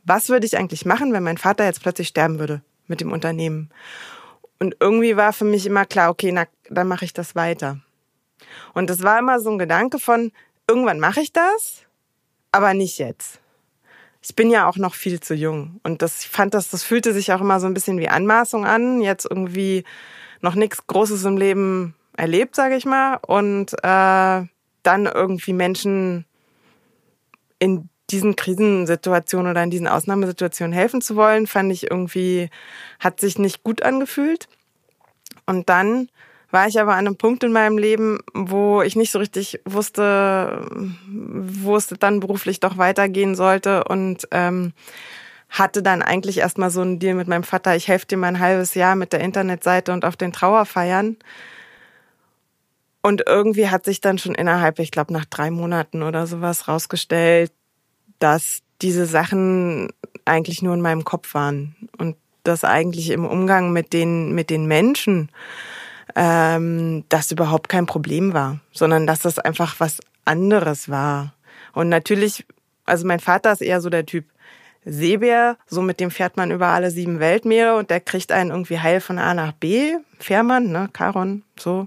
was 0.05 0.29
würde 0.29 0.47
ich 0.47 0.59
eigentlich 0.59 0.85
machen, 0.85 1.13
wenn 1.13 1.23
mein 1.23 1.39
Vater 1.39 1.65
jetzt 1.65 1.83
plötzlich 1.83 2.09
sterben 2.09 2.39
würde 2.39 2.63
mit 2.87 3.01
dem 3.01 3.13
Unternehmen? 3.13 3.71
Und 4.59 4.77
irgendwie 4.79 5.17
war 5.17 5.33
für 5.33 5.45
mich 5.45 5.67
immer 5.67 5.87
klar, 5.87 6.11
okay, 6.11 6.33
na, 6.33 6.45
dann 6.69 6.87
mache 6.87 7.07
ich 7.07 7.15
das 7.15 7.35
weiter. 7.35 7.81
Und 8.75 8.91
das 8.91 9.03
war 9.03 9.19
immer 9.19 9.41
so 9.41 9.51
ein 9.51 9.59
Gedanke 9.59 9.99
von, 9.99 10.33
irgendwann 10.71 11.01
mache 11.01 11.21
ich 11.21 11.33
das, 11.33 11.83
aber 12.53 12.75
nicht 12.75 12.99
jetzt. 12.99 13.41
Ich 14.23 14.37
bin 14.37 14.51
ja 14.51 14.69
auch 14.69 14.77
noch 14.77 14.95
viel 14.95 15.19
zu 15.19 15.35
jung 15.35 15.81
und 15.83 16.01
das 16.01 16.23
ich 16.23 16.29
fand 16.29 16.55
das 16.55 16.71
das 16.71 16.85
fühlte 16.85 17.13
sich 17.13 17.33
auch 17.33 17.41
immer 17.41 17.59
so 17.59 17.67
ein 17.67 17.75
bisschen 17.75 17.99
wie 17.99 18.09
Anmaßung 18.09 18.65
an, 18.65 19.01
jetzt 19.01 19.27
irgendwie 19.29 19.83
noch 20.41 20.55
nichts 20.55 20.87
Großes 20.87 21.25
im 21.25 21.37
Leben 21.37 21.97
erlebt, 22.17 22.55
sage 22.55 22.77
ich 22.77 22.85
mal, 22.85 23.17
und 23.27 23.73
äh, 23.83 24.47
dann 24.83 25.07
irgendwie 25.07 25.53
Menschen 25.53 26.25
in 27.59 27.89
diesen 28.11 28.37
Krisensituationen 28.37 29.51
oder 29.51 29.65
in 29.65 29.71
diesen 29.71 29.89
Ausnahmesituationen 29.89 30.73
helfen 30.73 31.01
zu 31.01 31.17
wollen, 31.17 31.49
fand 31.49 31.73
ich 31.73 31.91
irgendwie 31.91 32.49
hat 33.01 33.19
sich 33.19 33.39
nicht 33.39 33.65
gut 33.65 33.83
angefühlt. 33.83 34.49
Und 35.47 35.69
dann 35.69 36.09
war 36.51 36.67
ich 36.67 36.81
aber 36.81 36.93
an 36.93 37.07
einem 37.07 37.17
Punkt 37.17 37.45
in 37.45 37.53
meinem 37.53 37.79
Leben, 37.79 38.19
wo 38.35 38.83
ich 38.83 38.97
nicht 38.97 39.13
so 39.13 39.19
richtig 39.19 39.61
wusste, 39.65 40.67
wo 41.07 41.77
es 41.77 41.87
dann 41.87 42.21
beruflich 42.21 42.61
doch 42.61 42.77
weitergehen 42.77 43.35
sollte 43.35 43.85
und 43.85 44.27
ähm, 44.33 44.73
hatte 45.49 45.83
dann 45.83 46.03
eigentlich 46.03 46.39
erstmal 46.39 46.71
so 46.71 46.81
einen 46.81 46.99
Deal 46.99 47.15
mit 47.15 47.29
meinem 47.29 47.43
Vater, 47.43 47.75
ich 47.77 47.89
helfe 47.89 48.07
dir 48.07 48.17
mal 48.17 48.29
ein 48.29 48.41
halbes 48.41 48.75
Jahr 48.75 48.97
mit 48.97 49.13
der 49.13 49.21
Internetseite 49.21 49.93
und 49.93 50.05
auf 50.05 50.17
den 50.17 50.33
Trauerfeiern. 50.33 51.17
Und 53.03 53.25
irgendwie 53.27 53.69
hat 53.69 53.85
sich 53.85 54.01
dann 54.01 54.19
schon 54.19 54.35
innerhalb, 54.35 54.79
ich 54.79 54.91
glaube, 54.91 55.13
nach 55.13 55.25
drei 55.25 55.51
Monaten 55.51 56.03
oder 56.03 56.27
sowas 56.27 56.69
rausgestellt, 56.69 57.53
dass 58.19 58.61
diese 58.83 59.07
Sachen 59.07 59.89
eigentlich 60.25 60.63
nur 60.63 60.75
in 60.75 60.81
meinem 60.81 61.05
Kopf 61.05 61.35
waren 61.35 61.75
und 61.99 62.17
das 62.45 62.65
eigentlich 62.65 63.11
im 63.11 63.25
Umgang 63.25 63.73
mit 63.73 63.93
den, 63.93 64.33
mit 64.33 64.51
den 64.51 64.67
Menschen 64.67 65.31
ähm, 66.17 67.05
das 67.09 67.31
überhaupt 67.31 67.69
kein 67.69 67.87
Problem 67.87 68.33
war, 68.33 68.61
sondern 68.73 69.07
dass 69.07 69.21
das 69.21 69.39
einfach 69.39 69.77
was 69.79 69.99
anderes 70.25 70.89
war. 70.89 71.35
Und 71.73 71.89
natürlich, 71.89 72.47
also 72.85 73.07
mein 73.07 73.21
Vater 73.21 73.53
ist 73.53 73.63
eher 73.63 73.81
so 73.81 73.91
der 73.91 74.07
Typ 74.07 74.25
Seebär, 74.85 75.59
so 75.67 75.83
mit 75.83 76.01
dem 76.01 76.11
fährt 76.11 76.39
man 76.39 76.51
über 76.51 76.69
alle 76.69 76.91
sieben 76.91 77.21
Weltmeere 77.21 77.77
und 77.77 77.91
der 77.91 78.01
kriegt 78.01 78.33
einen 78.33 78.51
irgendwie 78.51 78.79
heil 78.79 79.01
von 79.01 79.19
A 79.19 79.35
nach 79.35 79.53
B. 79.53 79.97
Fährmann, 80.19 80.73
ne, 80.73 80.89
Charon, 80.97 81.43
so. 81.59 81.87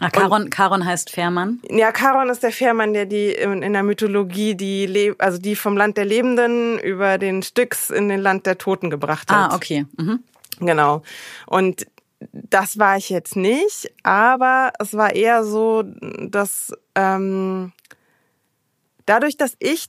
Ah, 0.00 0.08
Charon, 0.10 0.50
Charon 0.50 0.84
heißt 0.84 1.10
Fährmann? 1.10 1.60
Ja, 1.70 1.92
Charon 1.92 2.30
ist 2.30 2.42
der 2.42 2.50
Fährmann, 2.50 2.94
der 2.94 3.04
die 3.06 3.30
in, 3.30 3.62
in 3.62 3.74
der 3.74 3.82
Mythologie 3.82 4.54
die, 4.54 4.86
Le 4.86 5.14
also 5.18 5.38
die 5.38 5.54
vom 5.54 5.76
Land 5.76 5.96
der 5.98 6.06
Lebenden 6.06 6.78
über 6.78 7.18
den 7.18 7.42
Styx 7.42 7.90
in 7.90 8.08
den 8.08 8.20
Land 8.20 8.46
der 8.46 8.58
Toten 8.58 8.90
gebracht 8.90 9.30
hat. 9.30 9.52
Ah, 9.52 9.54
okay. 9.54 9.86
Mhm. 9.98 10.20
Genau. 10.60 11.02
Und 11.46 11.86
das 12.32 12.78
war 12.78 12.96
ich 12.96 13.10
jetzt 13.10 13.36
nicht, 13.36 13.92
aber 14.02 14.72
es 14.78 14.94
war 14.94 15.14
eher 15.14 15.44
so, 15.44 15.84
dass 16.20 16.72
ähm, 16.94 17.72
dadurch, 19.06 19.36
dass 19.36 19.56
ich 19.58 19.88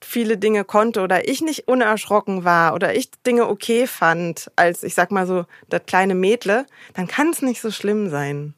viele 0.00 0.38
Dinge 0.38 0.64
konnte 0.64 1.00
oder 1.00 1.28
ich 1.28 1.40
nicht 1.40 1.68
unerschrocken 1.68 2.44
war 2.44 2.74
oder 2.74 2.94
ich 2.94 3.10
Dinge 3.26 3.48
okay 3.48 3.86
fand 3.86 4.50
als, 4.56 4.82
ich 4.82 4.94
sag 4.94 5.10
mal 5.10 5.26
so, 5.26 5.44
das 5.68 5.82
kleine 5.86 6.14
Mädle, 6.14 6.66
dann 6.94 7.08
kann 7.08 7.30
es 7.30 7.42
nicht 7.42 7.60
so 7.60 7.70
schlimm 7.70 8.08
sein. 8.08 8.54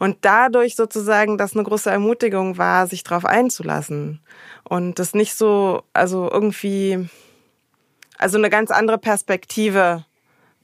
Und 0.00 0.18
dadurch 0.22 0.74
sozusagen, 0.74 1.38
dass 1.38 1.54
eine 1.54 1.62
große 1.62 1.90
Ermutigung 1.90 2.58
war, 2.58 2.86
sich 2.88 3.04
darauf 3.04 3.24
einzulassen 3.24 4.20
und 4.64 4.98
das 4.98 5.14
nicht 5.14 5.36
so, 5.36 5.82
also 5.92 6.28
irgendwie, 6.30 7.08
also 8.18 8.38
eine 8.38 8.50
ganz 8.50 8.72
andere 8.72 8.98
Perspektive 8.98 10.04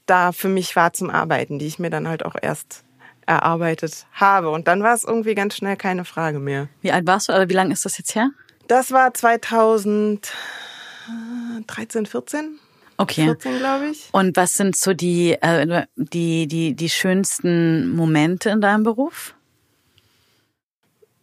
da 0.09 0.31
für 0.31 0.49
mich 0.49 0.75
war 0.75 0.93
zum 0.93 1.09
Arbeiten, 1.09 1.59
die 1.59 1.67
ich 1.67 1.79
mir 1.79 1.89
dann 1.89 2.07
halt 2.07 2.25
auch 2.25 2.35
erst 2.41 2.83
erarbeitet 3.25 4.07
habe. 4.13 4.49
Und 4.49 4.67
dann 4.67 4.83
war 4.83 4.93
es 4.93 5.03
irgendwie 5.03 5.35
ganz 5.35 5.55
schnell 5.55 5.77
keine 5.77 6.05
Frage 6.05 6.39
mehr. 6.39 6.67
Wie 6.81 6.91
alt 6.91 7.07
warst 7.07 7.29
du, 7.29 7.33
oder 7.33 7.49
wie 7.49 7.53
lange 7.53 7.73
ist 7.73 7.85
das 7.85 7.97
jetzt 7.97 8.15
her? 8.15 8.31
Das 8.67 8.91
war 8.91 9.13
2013, 9.13 12.05
14. 12.05 12.59
Okay. 12.97 13.23
14, 13.23 13.59
glaube 13.59 13.87
ich. 13.87 14.09
Und 14.11 14.35
was 14.35 14.55
sind 14.55 14.75
so 14.75 14.93
die, 14.93 15.33
äh, 15.33 15.85
die, 15.95 16.47
die, 16.47 16.73
die 16.73 16.89
schönsten 16.89 17.95
Momente 17.95 18.49
in 18.49 18.61
deinem 18.61 18.83
Beruf? 18.83 19.35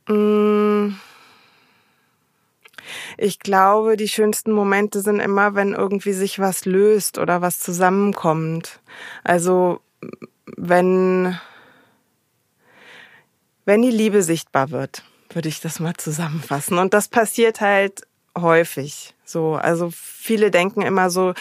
Mm. 0.09 0.95
Ich 3.19 3.39
glaube, 3.39 3.97
die 3.97 4.09
schönsten 4.09 4.53
Momente 4.53 5.01
sind 5.01 5.21
immer, 5.21 5.55
wenn 5.55 5.73
irgendwie 5.73 6.13
sich 6.13 6.39
was 6.39 6.65
löst 6.65 7.19
oder 7.19 7.43
was 7.43 7.59
zusammenkommt. 7.59 8.81
Also 9.25 9.81
wenn, 10.57 11.39
wenn 13.65 13.83
die 13.83 13.91
Liebe 13.91 14.23
sichtbar 14.23 14.71
wird, 14.71 15.03
würde 15.31 15.49
ich 15.49 15.61
das 15.61 15.81
mal 15.81 15.95
zusammenfassen. 15.95 16.79
Und 16.79 16.95
das 16.95 17.09
passiert 17.09 17.61
halt 17.61 18.03
häufig. 18.39 19.16
So, 19.29 19.55
also 19.55 19.91
viele 19.93 20.51
denken 20.51 20.83
immer 20.83 21.11
so, 21.11 21.35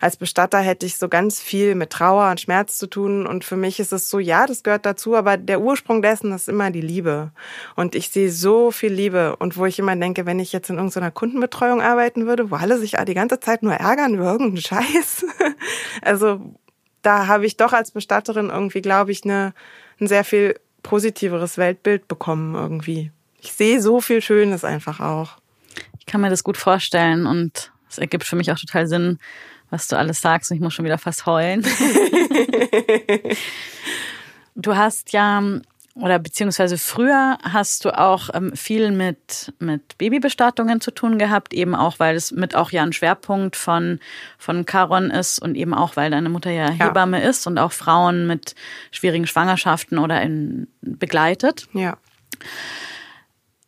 als 0.00 0.16
Bestatter 0.16 0.58
hätte 0.58 0.86
ich 0.86 0.96
so 0.96 1.08
ganz 1.08 1.40
viel 1.40 1.74
mit 1.74 1.90
Trauer 1.90 2.30
und 2.30 2.40
Schmerz 2.40 2.78
zu 2.78 2.88
tun. 2.88 3.26
Und 3.26 3.44
für 3.44 3.56
mich 3.56 3.78
ist 3.78 3.92
es 3.92 4.10
so, 4.10 4.18
ja, 4.18 4.46
das 4.46 4.62
gehört 4.62 4.86
dazu, 4.86 5.14
aber 5.14 5.36
der 5.36 5.60
Ursprung 5.60 6.02
dessen 6.02 6.32
ist 6.32 6.48
immer 6.48 6.70
die 6.70 6.80
Liebe. 6.80 7.30
Und 7.76 7.94
ich 7.94 8.08
sehe 8.08 8.30
so 8.30 8.70
viel 8.70 8.92
Liebe. 8.92 9.36
Und 9.36 9.56
wo 9.56 9.66
ich 9.66 9.78
immer 9.78 9.94
denke, 9.94 10.26
wenn 10.26 10.40
ich 10.40 10.52
jetzt 10.52 10.70
in 10.70 10.76
irgendeiner 10.76 11.10
Kundenbetreuung 11.10 11.82
arbeiten 11.82 12.26
würde, 12.26 12.50
wo 12.50 12.56
alle 12.56 12.78
sich 12.78 12.96
die 13.06 13.14
ganze 13.14 13.38
Zeit 13.40 13.62
nur 13.62 13.74
ärgern 13.74 14.14
über 14.14 14.32
irgendeinen 14.32 14.62
Scheiß. 14.62 15.24
also 16.02 16.40
da 17.02 17.26
habe 17.26 17.46
ich 17.46 17.56
doch 17.56 17.72
als 17.72 17.90
Bestatterin 17.90 18.50
irgendwie, 18.50 18.82
glaube 18.82 19.12
ich, 19.12 19.24
eine, 19.24 19.54
ein 20.00 20.06
sehr 20.06 20.24
viel 20.24 20.58
positiveres 20.82 21.58
Weltbild 21.58 22.08
bekommen 22.08 22.54
irgendwie. 22.54 23.12
Ich 23.40 23.52
sehe 23.52 23.80
so 23.80 24.00
viel 24.00 24.22
Schönes 24.22 24.64
einfach 24.64 25.00
auch. 25.00 25.41
Ich 26.02 26.06
kann 26.06 26.20
mir 26.20 26.30
das 26.30 26.42
gut 26.42 26.56
vorstellen 26.56 27.26
und 27.26 27.70
es 27.88 27.96
ergibt 27.98 28.24
für 28.24 28.34
mich 28.34 28.50
auch 28.50 28.58
total 28.58 28.88
Sinn, 28.88 29.20
was 29.70 29.86
du 29.86 29.96
alles 29.96 30.20
sagst 30.20 30.50
und 30.50 30.56
ich 30.56 30.60
muss 30.60 30.74
schon 30.74 30.84
wieder 30.84 30.98
fast 30.98 31.26
heulen. 31.26 31.64
du 34.56 34.74
hast 34.74 35.12
ja 35.12 35.40
oder 35.94 36.18
beziehungsweise 36.18 36.76
früher 36.76 37.38
hast 37.44 37.84
du 37.84 37.96
auch 37.96 38.30
ähm, 38.34 38.56
viel 38.56 38.90
mit 38.90 39.52
mit 39.60 39.96
Babybestattungen 39.96 40.80
zu 40.80 40.90
tun 40.90 41.18
gehabt, 41.18 41.54
eben 41.54 41.76
auch 41.76 42.00
weil 42.00 42.16
es 42.16 42.32
mit 42.32 42.56
auch 42.56 42.72
ja 42.72 42.82
ein 42.82 42.92
Schwerpunkt 42.92 43.54
von 43.54 44.00
von 44.38 44.66
Caron 44.66 45.08
ist 45.12 45.38
und 45.38 45.54
eben 45.54 45.72
auch 45.72 45.94
weil 45.94 46.10
deine 46.10 46.30
Mutter 46.30 46.50
ja, 46.50 46.72
ja. 46.72 46.86
Hebamme 46.86 47.22
ist 47.22 47.46
und 47.46 47.58
auch 47.58 47.70
Frauen 47.70 48.26
mit 48.26 48.56
schwierigen 48.90 49.28
Schwangerschaften 49.28 49.98
oder 49.98 50.20
in, 50.20 50.66
begleitet. 50.80 51.68
Ja. 51.74 51.96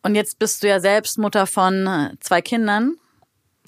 Und 0.04 0.14
jetzt 0.14 0.38
bist 0.38 0.62
du 0.62 0.68
ja 0.68 0.80
selbst 0.80 1.18
Mutter 1.18 1.46
von 1.46 1.86
äh, 1.86 2.10
zwei 2.20 2.42
Kindern, 2.42 2.96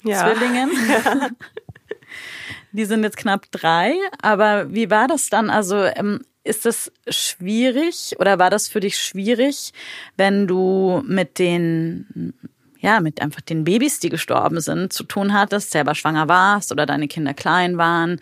ja. 0.03 0.23
Zwillingen. 0.23 0.71
Ja. 0.87 1.29
Die 2.71 2.85
sind 2.85 3.03
jetzt 3.03 3.17
knapp 3.17 3.51
drei. 3.51 3.95
Aber 4.21 4.71
wie 4.71 4.89
war 4.89 5.07
das 5.07 5.29
dann? 5.29 5.49
Also 5.49 5.83
ähm, 5.83 6.21
ist 6.43 6.65
das 6.65 6.91
schwierig 7.09 8.15
oder 8.19 8.39
war 8.39 8.49
das 8.49 8.67
für 8.67 8.79
dich 8.79 8.97
schwierig, 8.97 9.73
wenn 10.15 10.47
du 10.47 11.03
mit 11.05 11.39
den 11.39 12.33
ja, 12.79 12.99
mit 12.99 13.21
einfach 13.21 13.41
den 13.41 13.63
Babys, 13.63 13.99
die 13.99 14.09
gestorben 14.09 14.61
sind, 14.61 14.93
zu 14.93 15.03
tun 15.03 15.33
hattest, 15.33 15.71
selber 15.71 15.95
schwanger 15.95 16.27
warst 16.27 16.71
oder 16.71 16.85
deine 16.85 17.07
Kinder 17.07 17.33
klein 17.33 17.79
waren? 17.79 18.21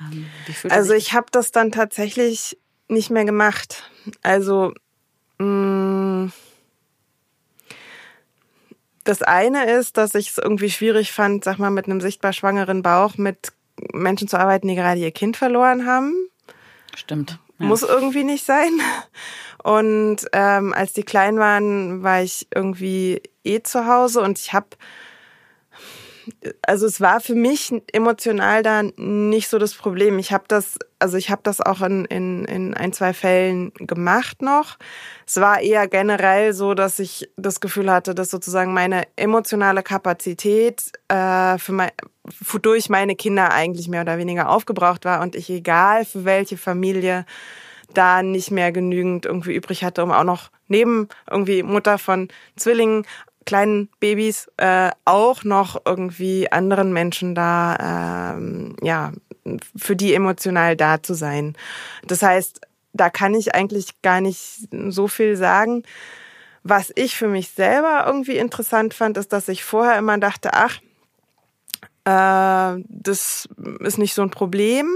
Ähm, 0.00 0.26
also 0.70 0.94
ich 0.94 1.12
habe 1.12 1.26
das 1.32 1.50
dann 1.50 1.72
tatsächlich 1.72 2.56
nicht 2.88 3.10
mehr 3.10 3.24
gemacht. 3.24 3.90
Also 4.22 4.72
mh, 5.38 5.44
das 9.08 9.22
eine 9.22 9.70
ist, 9.70 9.96
dass 9.96 10.14
ich 10.14 10.30
es 10.30 10.38
irgendwie 10.38 10.70
schwierig 10.70 11.12
fand, 11.12 11.44
sag 11.44 11.58
mal, 11.58 11.70
mit 11.70 11.86
einem 11.86 12.00
sichtbar 12.00 12.32
schwangeren 12.32 12.82
Bauch 12.82 13.16
mit 13.16 13.52
Menschen 13.92 14.28
zu 14.28 14.38
arbeiten, 14.38 14.68
die 14.68 14.74
gerade 14.74 15.00
ihr 15.00 15.10
Kind 15.10 15.36
verloren 15.36 15.86
haben. 15.86 16.14
Stimmt. 16.94 17.38
Ja. 17.58 17.66
Muss 17.66 17.82
irgendwie 17.82 18.24
nicht 18.24 18.44
sein. 18.44 18.80
Und 19.62 20.18
ähm, 20.32 20.72
als 20.72 20.92
die 20.92 21.02
klein 21.02 21.38
waren, 21.38 22.02
war 22.02 22.22
ich 22.22 22.46
irgendwie 22.54 23.22
eh 23.44 23.62
zu 23.62 23.86
Hause 23.86 24.20
und 24.20 24.38
ich 24.38 24.52
habe 24.52 24.68
also 26.62 26.86
es 26.86 27.00
war 27.00 27.20
für 27.20 27.34
mich 27.34 27.72
emotional 27.92 28.62
da 28.62 28.82
nicht 28.96 29.48
so 29.48 29.58
das 29.58 29.74
Problem. 29.74 30.18
Ich 30.18 30.32
habe 30.32 30.44
das, 30.48 30.78
also 30.98 31.16
ich 31.16 31.30
habe 31.30 31.42
das 31.44 31.60
auch 31.60 31.82
in, 31.82 32.04
in, 32.06 32.44
in 32.44 32.74
ein, 32.74 32.92
zwei 32.92 33.12
Fällen 33.12 33.72
gemacht 33.74 34.42
noch. 34.42 34.76
Es 35.26 35.40
war 35.40 35.60
eher 35.60 35.88
generell 35.88 36.52
so, 36.52 36.74
dass 36.74 36.98
ich 36.98 37.30
das 37.36 37.60
Gefühl 37.60 37.90
hatte, 37.90 38.14
dass 38.14 38.30
sozusagen 38.30 38.72
meine 38.72 39.04
emotionale 39.16 39.82
Kapazität 39.82 40.92
äh, 41.08 41.58
für 41.58 41.72
mein, 41.72 41.90
durch 42.62 42.88
meine 42.88 43.14
Kinder 43.14 43.52
eigentlich 43.52 43.88
mehr 43.88 44.02
oder 44.02 44.18
weniger 44.18 44.50
aufgebraucht 44.50 45.04
war 45.04 45.20
und 45.20 45.36
ich 45.36 45.48
egal 45.50 46.04
für 46.04 46.24
welche 46.24 46.56
Familie 46.56 47.24
da 47.94 48.22
nicht 48.22 48.50
mehr 48.50 48.72
genügend 48.72 49.26
irgendwie 49.26 49.54
übrig 49.54 49.84
hatte, 49.84 50.02
um 50.02 50.10
auch 50.10 50.24
noch 50.24 50.50
neben 50.68 51.08
irgendwie 51.30 51.62
Mutter 51.62 51.98
von 51.98 52.28
Zwillingen 52.56 53.06
kleinen 53.46 53.88
Babys 54.00 54.50
äh, 54.58 54.90
auch 55.06 55.44
noch 55.44 55.80
irgendwie 55.86 56.52
anderen 56.52 56.92
Menschen 56.92 57.34
da, 57.34 58.34
ähm, 58.36 58.76
ja, 58.82 59.12
für 59.76 59.96
die 59.96 60.12
emotional 60.12 60.76
da 60.76 61.02
zu 61.02 61.14
sein. 61.14 61.56
Das 62.06 62.22
heißt, 62.22 62.60
da 62.92 63.08
kann 63.10 63.34
ich 63.34 63.54
eigentlich 63.54 64.02
gar 64.02 64.20
nicht 64.20 64.68
so 64.88 65.08
viel 65.08 65.36
sagen. 65.36 65.84
Was 66.62 66.92
ich 66.96 67.16
für 67.16 67.28
mich 67.28 67.50
selber 67.50 68.04
irgendwie 68.06 68.36
interessant 68.36 68.92
fand, 68.92 69.16
ist, 69.16 69.32
dass 69.32 69.48
ich 69.48 69.62
vorher 69.62 69.98
immer 69.98 70.18
dachte, 70.18 70.50
ach, 70.52 70.80
äh, 72.04 72.82
das 72.88 73.48
ist 73.80 73.98
nicht 73.98 74.14
so 74.14 74.22
ein 74.22 74.30
Problem. 74.30 74.88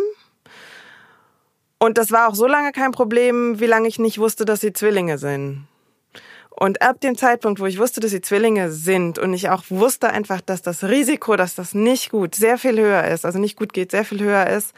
Und 1.79 1.97
das 1.97 2.11
war 2.11 2.29
auch 2.29 2.35
so 2.35 2.47
lange 2.47 2.73
kein 2.73 2.91
Problem, 2.91 3.61
wie 3.61 3.67
lange 3.67 3.89
ich 3.89 3.99
nicht 3.99 4.19
wusste, 4.19 4.45
dass 4.45 4.61
sie 4.61 4.73
Zwillinge 4.73 5.17
sind. 5.17 5.67
Und 6.63 6.83
ab 6.83 7.01
dem 7.01 7.17
Zeitpunkt, 7.17 7.59
wo 7.59 7.65
ich 7.65 7.79
wusste, 7.79 8.01
dass 8.01 8.11
sie 8.11 8.21
Zwillinge 8.21 8.71
sind 8.71 9.19
und 9.19 9.33
ich 9.33 9.49
auch 9.49 9.65
wusste 9.71 10.11
einfach, 10.11 10.43
dass 10.43 10.61
das 10.61 10.85
Risiko, 10.85 11.37
dass 11.37 11.55
das 11.55 11.73
nicht 11.73 12.11
gut, 12.11 12.35
sehr 12.35 12.59
viel 12.59 12.79
höher 12.79 13.05
ist, 13.05 13.25
also 13.25 13.39
nicht 13.39 13.57
gut 13.57 13.73
geht, 13.73 13.91
sehr 13.91 14.05
viel 14.05 14.21
höher 14.21 14.47
ist, 14.47 14.75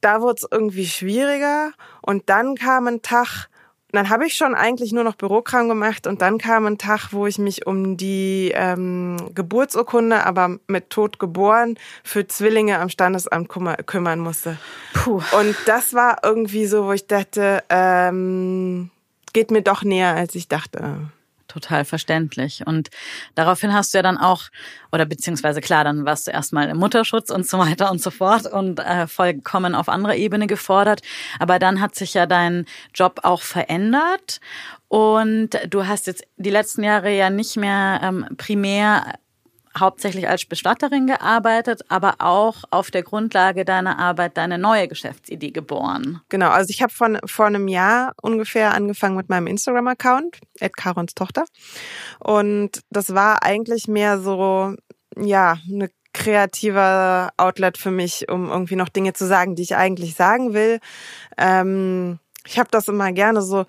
da 0.00 0.20
wurde 0.20 0.40
es 0.42 0.48
irgendwie 0.50 0.86
schwieriger. 0.86 1.70
Und 2.02 2.28
dann 2.28 2.56
kam 2.56 2.88
ein 2.88 3.02
Tag, 3.02 3.46
dann 3.92 4.10
habe 4.10 4.26
ich 4.26 4.34
schon 4.34 4.56
eigentlich 4.56 4.92
nur 4.92 5.04
noch 5.04 5.14
Bürokram 5.14 5.68
gemacht 5.68 6.08
und 6.08 6.22
dann 6.22 6.38
kam 6.38 6.66
ein 6.66 6.78
Tag, 6.78 7.12
wo 7.12 7.28
ich 7.28 7.38
mich 7.38 7.68
um 7.68 7.96
die 7.96 8.50
ähm, 8.52 9.16
Geburtsurkunde, 9.32 10.26
aber 10.26 10.58
mit 10.66 10.90
Tod 10.90 11.20
geboren, 11.20 11.78
für 12.02 12.26
Zwillinge 12.26 12.80
am 12.80 12.88
Standesamt 12.88 13.48
kümmern 13.86 14.18
musste. 14.18 14.58
Puh. 14.92 15.22
Und 15.38 15.54
das 15.66 15.94
war 15.94 16.18
irgendwie 16.24 16.66
so, 16.66 16.86
wo 16.86 16.92
ich 16.92 17.06
dachte, 17.06 17.62
ähm, 17.70 18.90
geht 19.34 19.50
mir 19.50 19.60
doch 19.60 19.82
näher, 19.82 20.14
als 20.14 20.34
ich 20.34 20.48
dachte 20.48 21.10
total 21.54 21.84
verständlich. 21.84 22.66
Und 22.66 22.90
daraufhin 23.34 23.72
hast 23.72 23.94
du 23.94 23.98
ja 23.98 24.02
dann 24.02 24.18
auch, 24.18 24.44
oder 24.92 25.04
beziehungsweise 25.04 25.60
klar, 25.60 25.84
dann 25.84 26.04
warst 26.04 26.26
du 26.26 26.30
erstmal 26.30 26.68
im 26.68 26.78
Mutterschutz 26.78 27.30
und 27.30 27.46
so 27.46 27.58
weiter 27.58 27.90
und 27.90 28.00
so 28.00 28.10
fort 28.10 28.46
und 28.46 28.80
äh, 28.80 29.06
vollkommen 29.06 29.74
auf 29.74 29.88
anderer 29.88 30.16
Ebene 30.16 30.46
gefordert. 30.46 31.02
Aber 31.38 31.58
dann 31.58 31.80
hat 31.80 31.94
sich 31.94 32.14
ja 32.14 32.26
dein 32.26 32.66
Job 32.94 33.20
auch 33.22 33.42
verändert 33.42 34.40
und 34.88 35.50
du 35.68 35.86
hast 35.86 36.06
jetzt 36.06 36.24
die 36.36 36.50
letzten 36.50 36.82
Jahre 36.82 37.14
ja 37.14 37.30
nicht 37.30 37.56
mehr 37.56 38.00
ähm, 38.02 38.26
primär 38.36 39.14
hauptsächlich 39.78 40.28
als 40.28 40.44
Bestatterin 40.44 41.06
gearbeitet, 41.06 41.82
aber 41.88 42.16
auch 42.18 42.64
auf 42.70 42.90
der 42.90 43.02
Grundlage 43.02 43.64
deiner 43.64 43.98
Arbeit 43.98 44.36
deine 44.36 44.58
neue 44.58 44.88
Geschäftsidee 44.88 45.50
geboren. 45.50 46.20
Genau, 46.28 46.50
also 46.50 46.70
ich 46.70 46.82
habe 46.82 46.92
von 46.92 47.18
vor 47.24 47.46
einem 47.46 47.68
Jahr 47.68 48.12
ungefähr 48.22 48.74
angefangen 48.74 49.16
mit 49.16 49.28
meinem 49.28 49.46
Instagram-Account, 49.46 50.38
Karons 50.76 51.14
Tochter. 51.14 51.44
Und 52.20 52.80
das 52.90 53.14
war 53.14 53.42
eigentlich 53.42 53.88
mehr 53.88 54.18
so, 54.18 54.74
ja, 55.16 55.58
eine 55.68 55.90
kreativer 56.12 57.32
Outlet 57.36 57.76
für 57.76 57.90
mich, 57.90 58.28
um 58.30 58.48
irgendwie 58.48 58.76
noch 58.76 58.88
Dinge 58.88 59.12
zu 59.12 59.26
sagen, 59.26 59.56
die 59.56 59.62
ich 59.62 59.76
eigentlich 59.76 60.14
sagen 60.14 60.54
will. 60.54 60.78
Ähm, 61.36 62.20
ich 62.46 62.58
habe 62.58 62.70
das 62.70 62.88
immer 62.88 63.12
gerne 63.12 63.42
so 63.42 63.66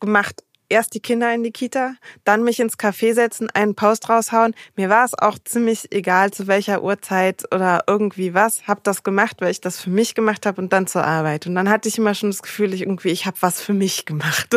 gemacht, 0.00 0.44
erst 0.68 0.94
die 0.94 1.00
Kinder 1.00 1.32
in 1.32 1.42
die 1.42 1.50
Kita, 1.50 1.94
dann 2.24 2.44
mich 2.44 2.60
ins 2.60 2.78
Café 2.78 3.14
setzen, 3.14 3.48
einen 3.50 3.74
Post 3.74 4.08
raushauen. 4.08 4.54
Mir 4.76 4.88
war 4.88 5.04
es 5.04 5.18
auch 5.18 5.38
ziemlich 5.44 5.92
egal, 5.92 6.30
zu 6.30 6.46
welcher 6.46 6.82
Uhrzeit 6.82 7.44
oder 7.54 7.84
irgendwie 7.86 8.34
was. 8.34 8.66
Hab 8.66 8.84
das 8.84 9.02
gemacht, 9.02 9.36
weil 9.40 9.50
ich 9.50 9.60
das 9.60 9.80
für 9.80 9.90
mich 9.90 10.14
gemacht 10.14 10.46
habe 10.46 10.60
und 10.60 10.72
dann 10.72 10.86
zur 10.86 11.04
Arbeit. 11.04 11.46
Und 11.46 11.54
dann 11.54 11.68
hatte 11.68 11.88
ich 11.88 11.98
immer 11.98 12.14
schon 12.14 12.30
das 12.30 12.42
Gefühl, 12.42 12.74
ich 12.74 12.82
irgendwie, 12.82 13.10
ich 13.10 13.26
habe 13.26 13.36
was 13.40 13.60
für 13.60 13.74
mich 13.74 14.06
gemacht. 14.06 14.48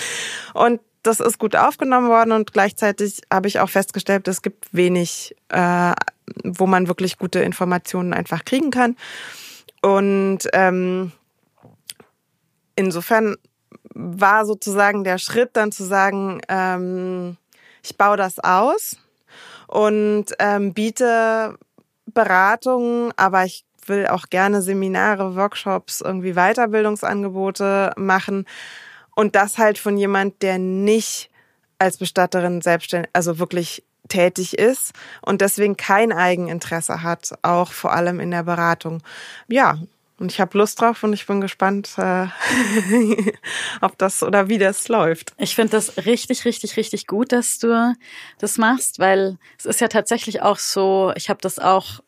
und 0.54 0.80
das 1.02 1.20
ist 1.20 1.38
gut 1.38 1.54
aufgenommen 1.54 2.08
worden 2.08 2.32
und 2.32 2.52
gleichzeitig 2.52 3.20
habe 3.30 3.46
ich 3.46 3.60
auch 3.60 3.68
festgestellt, 3.68 4.26
es 4.26 4.40
gibt 4.40 4.72
wenig, 4.72 5.36
äh, 5.50 5.92
wo 6.42 6.66
man 6.66 6.88
wirklich 6.88 7.18
gute 7.18 7.40
Informationen 7.40 8.14
einfach 8.14 8.44
kriegen 8.44 8.70
kann. 8.70 8.96
Und 9.82 10.48
ähm, 10.54 11.12
insofern 12.74 13.36
war 13.94 14.44
sozusagen 14.44 15.04
der 15.04 15.18
Schritt 15.18 15.50
dann 15.54 15.72
zu 15.72 15.84
sagen, 15.84 16.40
ähm, 16.48 17.36
ich 17.82 17.96
baue 17.96 18.16
das 18.16 18.38
aus 18.38 18.96
und 19.68 20.26
ähm, 20.38 20.74
biete 20.74 21.56
Beratungen, 22.06 23.12
aber 23.16 23.44
ich 23.44 23.64
will 23.86 24.06
auch 24.06 24.26
gerne 24.30 24.62
Seminare, 24.62 25.36
Workshops, 25.36 26.00
irgendwie 26.00 26.34
Weiterbildungsangebote 26.34 27.92
machen 27.96 28.46
und 29.14 29.36
das 29.36 29.58
halt 29.58 29.78
von 29.78 29.96
jemand, 29.96 30.42
der 30.42 30.58
nicht 30.58 31.30
als 31.78 31.98
Bestatterin 31.98 32.62
selbstständig, 32.62 33.10
also 33.12 33.38
wirklich 33.38 33.84
tätig 34.08 34.58
ist 34.58 34.92
und 35.22 35.40
deswegen 35.40 35.76
kein 35.76 36.12
Eigeninteresse 36.12 37.02
hat, 37.02 37.34
auch 37.42 37.72
vor 37.72 37.92
allem 37.92 38.20
in 38.20 38.30
der 38.30 38.42
Beratung. 38.42 39.02
Ja, 39.48 39.78
und 40.24 40.32
ich 40.32 40.40
habe 40.40 40.56
Lust 40.56 40.80
drauf 40.80 41.02
und 41.02 41.12
ich 41.12 41.26
bin 41.26 41.42
gespannt, 41.42 41.98
äh, 41.98 42.28
ob 43.82 43.98
das 43.98 44.22
oder 44.22 44.48
wie 44.48 44.56
das 44.56 44.88
läuft. 44.88 45.34
Ich 45.36 45.54
finde 45.54 45.72
das 45.72 45.98
richtig, 46.06 46.46
richtig, 46.46 46.78
richtig 46.78 47.06
gut, 47.06 47.30
dass 47.30 47.58
du 47.58 47.94
das 48.38 48.56
machst, 48.56 48.98
weil 48.98 49.36
es 49.58 49.66
ist 49.66 49.82
ja 49.82 49.88
tatsächlich 49.88 50.40
auch 50.40 50.58
so, 50.58 51.12
ich 51.14 51.28
habe 51.28 51.40
das 51.42 51.58
auch 51.58 52.00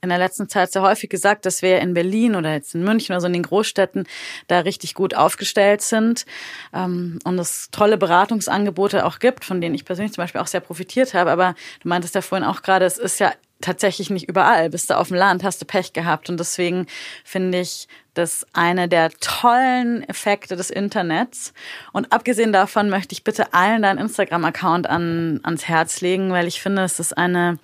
in 0.00 0.10
der 0.10 0.18
letzten 0.18 0.48
Zeit 0.48 0.70
sehr 0.70 0.82
häufig 0.82 1.10
gesagt, 1.10 1.44
dass 1.44 1.60
wir 1.60 1.80
in 1.80 1.92
Berlin 1.92 2.36
oder 2.36 2.52
jetzt 2.52 2.76
in 2.76 2.84
München 2.84 3.12
oder 3.14 3.20
so 3.20 3.26
in 3.26 3.32
den 3.32 3.42
Großstädten 3.42 4.06
da 4.46 4.60
richtig 4.60 4.94
gut 4.94 5.16
aufgestellt 5.16 5.82
sind 5.82 6.26
ähm, 6.72 7.18
und 7.24 7.36
es 7.40 7.68
tolle 7.72 7.98
Beratungsangebote 7.98 9.04
auch 9.06 9.18
gibt, 9.18 9.44
von 9.44 9.60
denen 9.60 9.74
ich 9.74 9.84
persönlich 9.84 10.12
zum 10.12 10.22
Beispiel 10.22 10.40
auch 10.40 10.46
sehr 10.46 10.60
profitiert 10.60 11.14
habe. 11.14 11.32
Aber 11.32 11.56
du 11.82 11.88
meintest 11.88 12.14
ja 12.14 12.20
vorhin 12.20 12.46
auch 12.46 12.62
gerade, 12.62 12.84
es 12.84 12.98
ist 12.98 13.18
ja 13.18 13.32
tatsächlich 13.64 14.10
nicht 14.10 14.28
überall. 14.28 14.70
Bist 14.70 14.90
du 14.90 14.96
auf 14.96 15.08
dem 15.08 15.16
Land, 15.16 15.42
hast 15.42 15.60
du 15.60 15.64
Pech 15.64 15.92
gehabt. 15.92 16.28
Und 16.28 16.38
deswegen 16.38 16.86
finde 17.24 17.60
ich 17.60 17.88
das 18.12 18.46
eine 18.52 18.88
der 18.88 19.10
tollen 19.10 20.08
Effekte 20.08 20.54
des 20.54 20.70
Internets. 20.70 21.52
Und 21.92 22.12
abgesehen 22.12 22.52
davon 22.52 22.90
möchte 22.90 23.12
ich 23.12 23.24
bitte 23.24 23.52
allen 23.54 23.82
deinen 23.82 23.98
Instagram-Account 23.98 24.88
an, 24.88 25.40
ans 25.42 25.66
Herz 25.66 26.00
legen, 26.00 26.30
weil 26.30 26.46
ich 26.46 26.60
finde, 26.60 26.82
es 26.82 27.00
ist 27.00 27.16
eine 27.16 27.58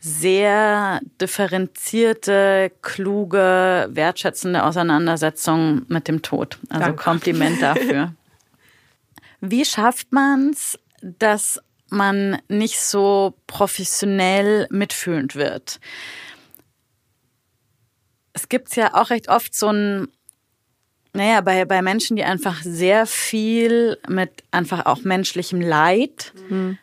sehr 0.00 1.00
differenzierte, 1.20 2.72
kluge, 2.82 3.88
wertschätzende 3.90 4.64
Auseinandersetzung 4.64 5.82
mit 5.88 6.08
dem 6.08 6.22
Tod. 6.22 6.58
Also 6.70 6.86
Danke. 6.86 7.02
Kompliment 7.02 7.62
dafür. 7.62 8.14
Wie 9.40 9.64
schafft 9.64 10.12
man 10.12 10.50
es, 10.50 10.78
dass 11.02 11.60
man 11.92 12.40
nicht 12.48 12.80
so 12.80 13.34
professionell 13.46 14.66
mitfühlend 14.70 15.34
wird. 15.34 15.80
Es 18.32 18.48
gibt 18.48 18.74
ja 18.76 18.94
auch 18.94 19.10
recht 19.10 19.28
oft 19.28 19.54
so 19.54 19.68
ein, 19.68 20.08
naja, 21.12 21.40
bei, 21.40 21.64
bei 21.64 21.82
Menschen, 21.82 22.16
die 22.16 22.24
einfach 22.24 22.62
sehr 22.62 23.06
viel 23.06 23.98
mit 24.08 24.44
einfach 24.50 24.86
auch 24.86 25.02
menschlichem 25.02 25.60
Leid 25.60 26.32
mhm. 26.48 26.78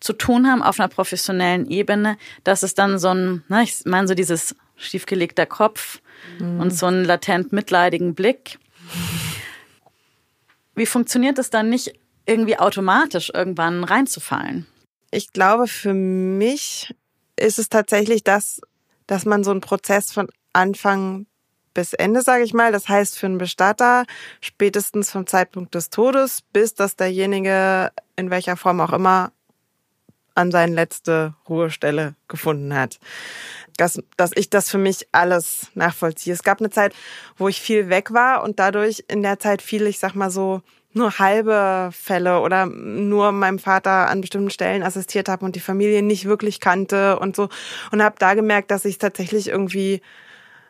zu 0.00 0.12
tun 0.12 0.46
haben 0.46 0.62
auf 0.62 0.78
einer 0.78 0.88
professionellen 0.88 1.68
Ebene, 1.68 2.16
dass 2.44 2.62
es 2.62 2.74
dann 2.74 2.98
so 2.98 3.08
ein, 3.08 3.44
na, 3.48 3.62
ich 3.62 3.82
meine 3.84 4.06
so 4.06 4.14
dieses 4.14 4.54
schiefgelegter 4.76 5.46
Kopf 5.46 6.00
mhm. 6.38 6.60
und 6.60 6.70
so 6.70 6.86
einen 6.86 7.04
latent 7.04 7.52
mitleidigen 7.52 8.14
Blick. 8.14 8.58
Wie 10.74 10.86
funktioniert 10.86 11.38
es 11.38 11.50
dann 11.50 11.68
nicht 11.68 11.92
irgendwie 12.26 12.58
automatisch 12.58 13.30
irgendwann 13.32 13.84
reinzufallen? 13.84 14.66
Ich 15.10 15.32
glaube, 15.32 15.66
für 15.66 15.94
mich 15.94 16.94
ist 17.36 17.58
es 17.58 17.68
tatsächlich 17.68 18.24
das, 18.24 18.60
dass 19.06 19.24
man 19.24 19.44
so 19.44 19.50
einen 19.50 19.60
Prozess 19.60 20.12
von 20.12 20.28
Anfang 20.52 21.26
bis 21.74 21.92
Ende, 21.92 22.22
sage 22.22 22.44
ich 22.44 22.54
mal. 22.54 22.72
Das 22.72 22.88
heißt, 22.88 23.18
für 23.18 23.26
einen 23.26 23.38
Bestatter 23.38 24.04
spätestens 24.40 25.10
vom 25.10 25.26
Zeitpunkt 25.26 25.74
des 25.74 25.90
Todes, 25.90 26.42
bis 26.52 26.74
dass 26.74 26.96
derjenige 26.96 27.92
in 28.16 28.30
welcher 28.30 28.56
Form 28.56 28.80
auch 28.80 28.92
immer 28.92 29.32
an 30.34 30.50
seine 30.50 30.74
letzte 30.74 31.34
Ruhestelle 31.48 32.14
gefunden 32.28 32.74
hat. 32.74 32.98
Dass, 33.76 34.02
dass 34.16 34.32
ich 34.34 34.50
das 34.50 34.70
für 34.70 34.78
mich 34.78 35.08
alles 35.12 35.68
nachvollziehe. 35.74 36.32
Es 36.32 36.42
gab 36.42 36.60
eine 36.60 36.70
Zeit, 36.70 36.94
wo 37.36 37.48
ich 37.48 37.60
viel 37.60 37.88
weg 37.88 38.12
war 38.12 38.42
und 38.42 38.58
dadurch 38.58 39.04
in 39.08 39.22
der 39.22 39.38
Zeit 39.38 39.62
viel, 39.62 39.86
ich 39.86 39.98
sag 39.98 40.14
mal 40.14 40.30
so, 40.30 40.62
nur 40.92 41.18
halbe 41.18 41.90
Fälle 41.92 42.40
oder 42.40 42.66
nur 42.66 43.32
meinem 43.32 43.58
Vater 43.58 44.08
an 44.08 44.20
bestimmten 44.20 44.50
Stellen 44.50 44.82
assistiert 44.82 45.28
habe 45.28 45.44
und 45.44 45.56
die 45.56 45.60
Familie 45.60 46.02
nicht 46.02 46.24
wirklich 46.26 46.60
kannte 46.60 47.18
und 47.18 47.36
so 47.36 47.48
und 47.90 48.02
habe 48.02 48.16
da 48.18 48.34
gemerkt, 48.34 48.70
dass 48.70 48.84
ich 48.84 48.98
tatsächlich 48.98 49.48
irgendwie 49.48 50.02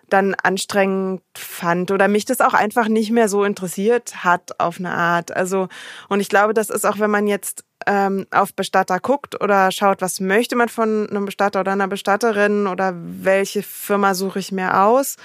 dann 0.09 0.35
anstrengend 0.35 1.23
fand 1.37 1.91
oder 1.91 2.07
mich 2.07 2.25
das 2.25 2.41
auch 2.41 2.55
einfach 2.55 2.89
nicht 2.89 3.11
mehr 3.11 3.29
so 3.29 3.45
interessiert 3.45 4.25
hat 4.25 4.61
auf 4.61 4.79
eine 4.79 4.93
Art. 4.93 5.35
Also 5.35 5.69
und 6.09 6.21
ich 6.21 6.29
glaube, 6.29 6.53
das 6.55 6.69
ist 6.69 6.85
auch, 6.85 6.99
wenn 6.99 7.11
man 7.11 7.27
jetzt 7.27 7.65
ähm, 7.87 8.27
auf 8.31 8.55
Bestatter 8.55 9.01
guckt 9.01 9.41
oder 9.41 9.71
schaut, 9.73 10.03
was 10.03 10.21
möchte 10.21 10.55
man 10.55 10.69
von 10.69 11.09
einem 11.09 11.25
Bestatter 11.25 11.61
oder 11.61 11.73
einer 11.73 11.89
Bestatterin 11.89 12.67
oder 12.67 12.93
welche 12.95 13.63
Firma 13.63 14.15
suche 14.15 14.39
ich 14.39 14.53
mir 14.53 14.83
aus, 14.83 15.17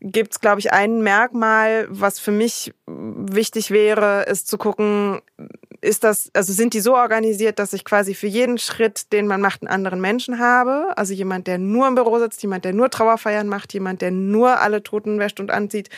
gibt 0.00 0.32
es, 0.32 0.40
glaube 0.40 0.60
ich, 0.60 0.72
ein 0.72 1.02
Merkmal, 1.02 1.86
was 1.90 2.18
für 2.18 2.32
mich 2.32 2.72
wichtig 2.86 3.70
wäre, 3.70 4.22
ist 4.22 4.48
zu 4.48 4.58
gucken, 4.58 5.20
ist 5.82 6.04
das, 6.04 6.30
also 6.34 6.52
sind 6.52 6.74
die 6.74 6.80
so 6.80 6.94
organisiert, 6.94 7.58
dass 7.58 7.72
ich 7.72 7.84
quasi 7.84 8.14
für 8.14 8.26
jeden 8.26 8.58
Schritt, 8.58 9.12
den 9.12 9.26
man 9.26 9.40
macht, 9.40 9.62
einen 9.62 9.70
anderen 9.70 10.00
Menschen 10.00 10.38
habe? 10.38 10.92
Also 10.96 11.14
jemand, 11.14 11.46
der 11.46 11.58
nur 11.58 11.86
im 11.88 11.94
Büro 11.94 12.18
sitzt, 12.18 12.42
jemand, 12.42 12.64
der 12.64 12.72
nur 12.72 12.90
Trauerfeiern 12.90 13.46
macht, 13.46 13.72
jemand, 13.72 14.02
der 14.02 14.10
nur 14.10 14.60
alle 14.60 14.82
Toten 14.82 15.18
wäscht 15.18 15.40
und 15.40 15.50
anzieht 15.50 15.88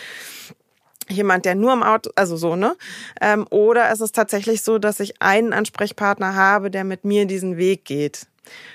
jemand, 1.08 1.44
der 1.44 1.56
nur 1.56 1.72
im 1.72 1.82
Auto, 1.82 2.10
also 2.14 2.36
so, 2.36 2.54
ne? 2.56 2.76
Ähm, 3.20 3.46
oder 3.50 3.90
ist 3.92 4.00
es 4.00 4.12
tatsächlich 4.12 4.62
so, 4.62 4.78
dass 4.78 5.00
ich 5.00 5.20
einen 5.20 5.52
Ansprechpartner 5.52 6.34
habe, 6.34 6.70
der 6.70 6.84
mit 6.84 7.04
mir 7.04 7.26
diesen 7.26 7.56
Weg 7.56 7.84
geht? 7.84 8.26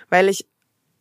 Weil 0.10 0.30
ich 0.30 0.46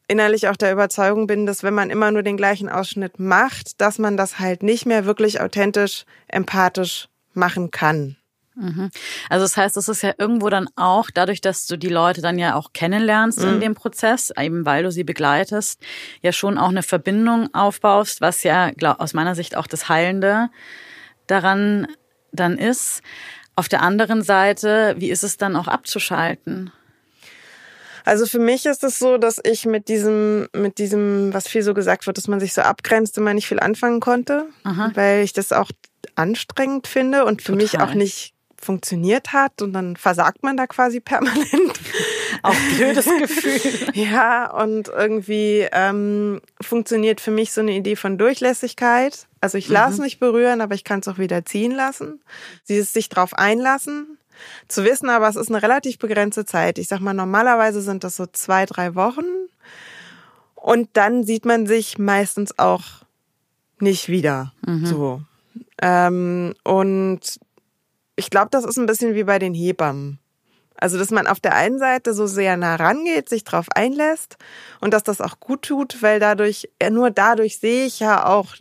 innerlich 0.09 0.49
auch 0.49 0.57
der 0.57 0.73
Überzeugung 0.73 1.27
bin, 1.27 1.47
dass 1.47 1.63
wenn 1.63 1.75
man 1.75 1.91
immer 1.91 2.11
nur 2.11 2.23
den 2.23 2.37
gleichen 2.37 2.69
Ausschnitt 2.69 3.19
macht, 3.19 3.81
dass 3.81 3.99
man 3.99 4.17
das 4.17 4.39
halt 4.39 4.63
nicht 4.63 4.87
mehr 4.87 5.05
wirklich 5.05 5.41
authentisch, 5.41 6.05
empathisch 6.29 7.09
machen 7.35 7.71
kann. 7.71 8.17
Mhm. 8.57 8.91
Also 9.29 9.45
das 9.45 9.57
heißt, 9.57 9.77
es 9.77 9.89
ist 9.89 10.03
ja 10.03 10.15
irgendwo 10.17 10.49
dann 10.49 10.69
auch, 10.77 11.11
dadurch, 11.13 11.43
dass 11.43 11.67
du 11.67 11.77
die 11.77 11.91
Leute 11.91 12.23
dann 12.23 12.39
ja 12.39 12.55
auch 12.55 12.73
kennenlernst 12.73 13.41
mhm. 13.41 13.49
in 13.49 13.61
dem 13.61 13.75
Prozess, 13.75 14.33
eben 14.39 14.65
weil 14.65 14.83
du 14.83 14.91
sie 14.91 15.05
begleitest, 15.05 15.81
ja 16.23 16.33
schon 16.33 16.57
auch 16.57 16.71
eine 16.71 16.83
Verbindung 16.83 17.53
aufbaust, 17.55 18.21
was 18.23 18.43
ja 18.43 18.71
glaub, 18.71 19.01
aus 19.01 19.13
meiner 19.13 19.35
Sicht 19.35 19.57
auch 19.57 19.67
das 19.67 19.89
Heilende 19.89 20.49
daran 21.27 21.87
dann 22.33 22.57
ist. 22.57 23.03
Auf 23.57 23.69
der 23.69 23.83
anderen 23.83 24.23
Seite, 24.23 24.95
wie 24.99 25.11
ist 25.11 25.25
es 25.25 25.37
dann 25.37 25.57
auch 25.57 25.69
abzuschalten? 25.69 26.73
Also 28.07 28.25
für 28.25 28.39
mich 28.39 28.67
ist 28.67 28.85
es 28.85 29.01
so, 29.01 29.19
dass 29.19 29.41
ich 29.43 29.67
mit 29.67 29.89
diesem, 29.89 30.49
mit 30.55 30.79
diesem, 30.79 31.35
was 31.35 31.49
viel 31.49 31.63
so 31.63 31.75
gesagt 31.75 32.07
wird, 32.07 32.17
dass 32.17 32.29
man 32.29 32.39
sich 32.39 32.55
so 32.55 32.63
abgrenzt, 32.63 33.19
immer 33.19 33.35
nicht 33.35 33.49
viel 33.49 33.59
anfangen 33.59 33.99
konnte, 33.99 34.47
Aha. 34.63 34.93
weil 34.95 35.25
ich 35.25 35.33
das 35.33 35.53
auch 35.53 35.71
anstrengend 36.15 36.87
finde 36.87 37.25
und 37.25 37.43
für 37.43 37.53
Total. 37.53 37.63
mich 37.63 37.81
auch 37.81 37.95
nicht 37.95 38.33
funktioniert 38.63 39.33
hat 39.33 39.61
und 39.61 39.73
dann 39.73 39.97
versagt 39.97 40.45
man 40.45 40.57
da 40.57 40.69
quasi 40.69 41.01
permanent. 41.01 41.81
Auch 42.43 42.55
blödes 42.77 43.07
Gefühl. 43.07 43.91
ja, 43.95 44.53
und 44.53 44.87
irgendwie 44.87 45.67
ähm, 45.73 46.41
funktioniert 46.61 47.21
für 47.21 47.33
mich 47.33 47.53
so 47.53 47.61
eine 47.61 47.73
Idee 47.73 47.97
von 47.97 48.19
Durchlässigkeit. 48.19 49.27
Also 49.41 49.59
ich 49.59 49.69
lasse 49.69 49.97
mhm. 49.97 50.05
mich 50.05 50.21
berühren, 50.21 50.61
aber 50.61 50.77
ich 50.77 50.85
kann 50.85 51.01
es 51.01 51.09
auch 51.09 51.19
wieder 51.19 51.45
ziehen 51.45 51.73
lassen. 51.73 52.21
Sie 52.63 52.77
ist 52.77 52.93
sich 52.93 53.09
drauf 53.09 53.35
einlassen. 53.35 54.17
Zu 54.69 54.85
wissen 54.85 55.09
aber, 55.09 55.29
es 55.29 55.37
ist 55.37 55.49
eine 55.49 55.63
relativ 55.63 55.99
begrenzte 55.99 56.45
Zeit. 56.45 56.79
Ich 56.79 56.89
sag 56.89 57.01
mal, 57.01 57.15
normalerweise 57.15 57.81
sind 57.81 58.05
das 58.05 58.17
so 58.17 58.27
zwei, 58.27 58.67
drei 58.67 58.95
Wochen. 58.95 59.25
Und 60.55 60.89
dann 60.95 61.25
sieht 61.25 61.45
man 61.45 61.67
sich 61.67 61.99
meistens 61.99 62.59
auch 62.59 62.83
nicht 63.81 64.09
wieder. 64.09 64.53
Mhm. 64.67 64.87
So. 64.87 65.21
Ähm, 65.81 66.55
und 66.65 67.21
ich 68.17 68.31
glaube, 68.31 68.49
das 68.51 68.65
ist 68.65 68.79
ein 68.79 68.87
bisschen 68.87 69.15
wie 69.15 69.25
bei 69.25 69.39
den 69.39 69.55
Hebammen. 69.55 70.19
Also, 70.79 70.99
dass 70.99 71.11
man 71.11 71.27
auf 71.27 71.41
der 71.41 71.55
einen 71.55 71.79
Seite 71.79 72.13
so 72.13 72.27
sehr 72.27 72.57
nah 72.57 72.77
rangeht, 72.77 73.29
sich 73.29 73.45
drauf 73.45 73.67
einlässt 73.75 74.37
und 74.81 74.93
dass 74.93 75.03
das 75.03 75.21
auch 75.21 75.41
gut 75.41 75.63
tut, 75.63 76.03
weil 76.03 76.21
dadurch, 76.21 76.69
nur 76.91 77.11
dadurch 77.11 77.59
sehe 77.59 77.87
ich 77.87 78.01
ja 78.01 78.27
auch 78.27 78.57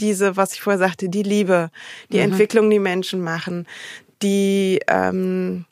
diese, 0.00 0.36
was 0.36 0.54
ich 0.54 0.62
vorher 0.62 0.78
sagte, 0.78 1.08
die 1.08 1.22
Liebe, 1.22 1.70
die 2.10 2.16
mhm. 2.16 2.24
Entwicklung, 2.24 2.70
die 2.70 2.78
Menschen 2.78 3.20
machen, 3.20 3.66
die, 4.22 4.80
ähm, 4.88 5.64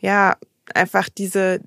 ja, 0.00 0.36
einfach 0.74 1.08
diese, 1.08 1.60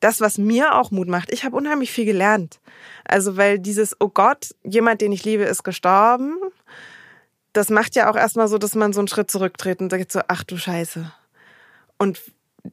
das, 0.00 0.20
was 0.20 0.38
mir 0.38 0.74
auch 0.74 0.90
Mut 0.90 1.08
macht. 1.08 1.32
Ich 1.32 1.44
habe 1.44 1.56
unheimlich 1.56 1.90
viel 1.90 2.04
gelernt. 2.04 2.60
Also, 3.04 3.36
weil 3.36 3.58
dieses, 3.58 3.96
oh 4.00 4.08
Gott, 4.08 4.54
jemand, 4.62 5.00
den 5.00 5.12
ich 5.12 5.24
liebe, 5.24 5.44
ist 5.44 5.62
gestorben 5.62 6.36
das 7.54 7.70
macht 7.70 7.94
ja 7.94 8.10
auch 8.10 8.16
erstmal 8.16 8.48
so, 8.48 8.58
dass 8.58 8.74
man 8.74 8.92
so 8.92 9.00
einen 9.00 9.08
Schritt 9.08 9.30
zurücktritt 9.30 9.80
und 9.80 9.90
sagt 9.90 10.12
so, 10.12 10.20
ach 10.28 10.42
du 10.42 10.58
Scheiße. 10.58 11.10
Und 11.98 12.20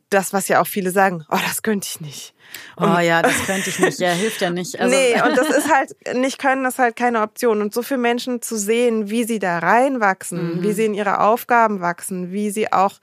das, 0.09 0.33
was 0.33 0.47
ja 0.47 0.61
auch 0.61 0.67
viele 0.67 0.91
sagen, 0.91 1.25
oh, 1.29 1.39
das 1.47 1.63
könnte 1.63 1.87
ich 1.89 2.01
nicht. 2.01 2.33
Und 2.75 2.89
oh 2.89 2.99
ja, 2.99 3.21
das 3.21 3.45
könnte 3.45 3.69
ich 3.69 3.79
nicht. 3.79 3.99
Ja, 3.99 4.11
hilft 4.11 4.41
ja 4.41 4.49
nicht. 4.49 4.79
Also 4.79 4.95
nee, 4.95 5.21
und 5.21 5.37
das 5.37 5.49
ist 5.57 5.73
halt, 5.73 5.93
nicht 6.15 6.37
können, 6.37 6.63
das 6.63 6.75
ist 6.75 6.79
halt 6.79 6.95
keine 6.95 7.21
Option. 7.21 7.61
Und 7.61 7.73
so 7.73 7.81
viele 7.81 7.99
Menschen 7.99 8.41
zu 8.41 8.57
sehen, 8.57 9.09
wie 9.09 9.23
sie 9.23 9.39
da 9.39 9.59
reinwachsen, 9.59 10.57
mhm. 10.57 10.63
wie 10.63 10.73
sie 10.73 10.85
in 10.85 10.93
ihre 10.93 11.19
Aufgaben 11.19 11.81
wachsen, 11.81 12.31
wie 12.31 12.49
sie 12.51 12.71
auch 12.71 12.99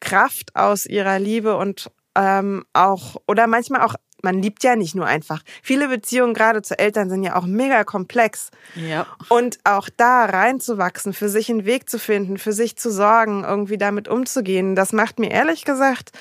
Kraft 0.00 0.56
aus 0.56 0.86
ihrer 0.86 1.18
Liebe 1.18 1.56
und 1.56 1.90
ähm, 2.16 2.64
auch, 2.72 3.16
oder 3.26 3.46
manchmal 3.46 3.82
auch 3.82 3.94
man 4.22 4.42
liebt 4.42 4.62
ja 4.64 4.76
nicht 4.76 4.94
nur 4.94 5.06
einfach. 5.06 5.42
Viele 5.62 5.88
Beziehungen 5.88 6.34
gerade 6.34 6.62
zu 6.62 6.78
Eltern 6.78 7.10
sind 7.10 7.22
ja 7.22 7.36
auch 7.36 7.46
mega 7.46 7.84
komplex. 7.84 8.50
Ja. 8.74 9.06
Und 9.28 9.58
auch 9.64 9.88
da 9.96 10.24
reinzuwachsen, 10.24 11.12
für 11.12 11.28
sich 11.28 11.50
einen 11.50 11.64
Weg 11.64 11.88
zu 11.88 11.98
finden, 11.98 12.38
für 12.38 12.52
sich 12.52 12.76
zu 12.76 12.90
sorgen, 12.90 13.44
irgendwie 13.44 13.78
damit 13.78 14.08
umzugehen, 14.08 14.74
das 14.74 14.92
macht 14.92 15.18
mir 15.18 15.30
ehrlich 15.30 15.64
gesagt 15.64 16.12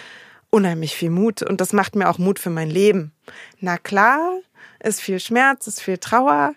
unheimlich 0.50 0.96
viel 0.96 1.12
Mut 1.12 1.44
und 1.44 1.62
das 1.62 1.74
macht 1.74 1.96
mir 1.96 2.10
auch 2.10 2.18
Mut 2.18 2.40
für 2.40 2.50
mein 2.50 2.70
Leben. 2.70 3.12
Na 3.60 3.78
klar, 3.78 4.40
ist 4.84 5.02
viel 5.02 5.20
Schmerz, 5.20 5.68
ist 5.68 5.82
viel 5.82 5.98
Trauer, 5.98 6.56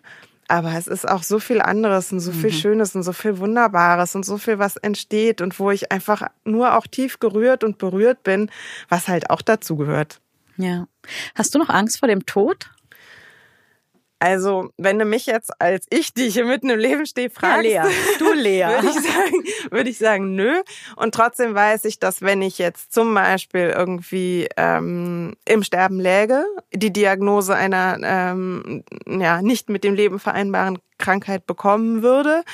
aber 0.48 0.72
es 0.74 0.87
ist 0.87 1.09
auch 1.09 1.22
so 1.22 1.38
viel 1.38 1.61
anderes 1.61 2.12
und 2.12 2.20
so 2.20 2.33
viel 2.33 2.50
mhm. 2.50 2.55
Schönes 2.55 2.96
und 2.96 3.02
so 3.02 3.12
viel 3.12 3.38
Wunderbares 3.38 4.14
und 4.14 4.24
so 4.24 4.38
viel, 4.38 4.59
was 4.59 4.76
entsteht 4.76 5.40
und 5.40 5.59
wo 5.59 5.70
ich 5.70 5.92
einfach 5.92 6.22
nur 6.44 6.76
auch 6.76 6.87
tief 6.87 7.18
gerührt 7.20 7.64
und 7.64 7.78
berührt 7.78 8.22
bin, 8.22 8.50
was 8.88 9.09
halt 9.09 9.31
auch 9.31 9.42
dazu 9.42 9.76
gehört. 9.76 10.20
Ja. 10.56 10.86
Hast 11.34 11.54
du 11.54 11.58
noch 11.58 11.68
Angst 11.68 11.98
vor 11.98 12.08
dem 12.08 12.26
Tod? 12.26 12.70
Also, 14.22 14.70
wenn 14.78 15.00
du 15.00 15.04
mich 15.04 15.26
jetzt 15.26 15.50
als 15.60 15.84
ich, 15.90 16.14
die 16.14 16.30
hier 16.30 16.44
mitten 16.44 16.70
im 16.70 16.78
Leben 16.78 17.06
stehe, 17.06 17.28
fragst, 17.28 17.68
ja, 17.68 17.84
Lea. 17.84 17.92
du 18.20 18.32
Lea, 18.34 18.66
würde 18.68 18.86
ich 18.86 18.94
sagen, 18.94 19.44
würde 19.72 19.90
ich 19.90 19.98
sagen, 19.98 20.36
nö. 20.36 20.62
Und 20.94 21.12
trotzdem 21.12 21.56
weiß 21.56 21.86
ich, 21.86 21.98
dass 21.98 22.22
wenn 22.22 22.40
ich 22.40 22.58
jetzt 22.58 22.92
zum 22.92 23.12
Beispiel 23.14 23.74
irgendwie 23.76 24.48
ähm, 24.56 25.34
im 25.44 25.64
Sterben 25.64 25.98
läge, 25.98 26.44
die 26.72 26.92
Diagnose 26.92 27.56
einer 27.56 27.98
ähm, 28.00 28.84
ja 29.08 29.42
nicht 29.42 29.68
mit 29.68 29.82
dem 29.82 29.94
Leben 29.94 30.20
vereinbaren 30.20 30.78
Krankheit 30.98 31.44
bekommen 31.44 32.04
würde, 32.04 32.44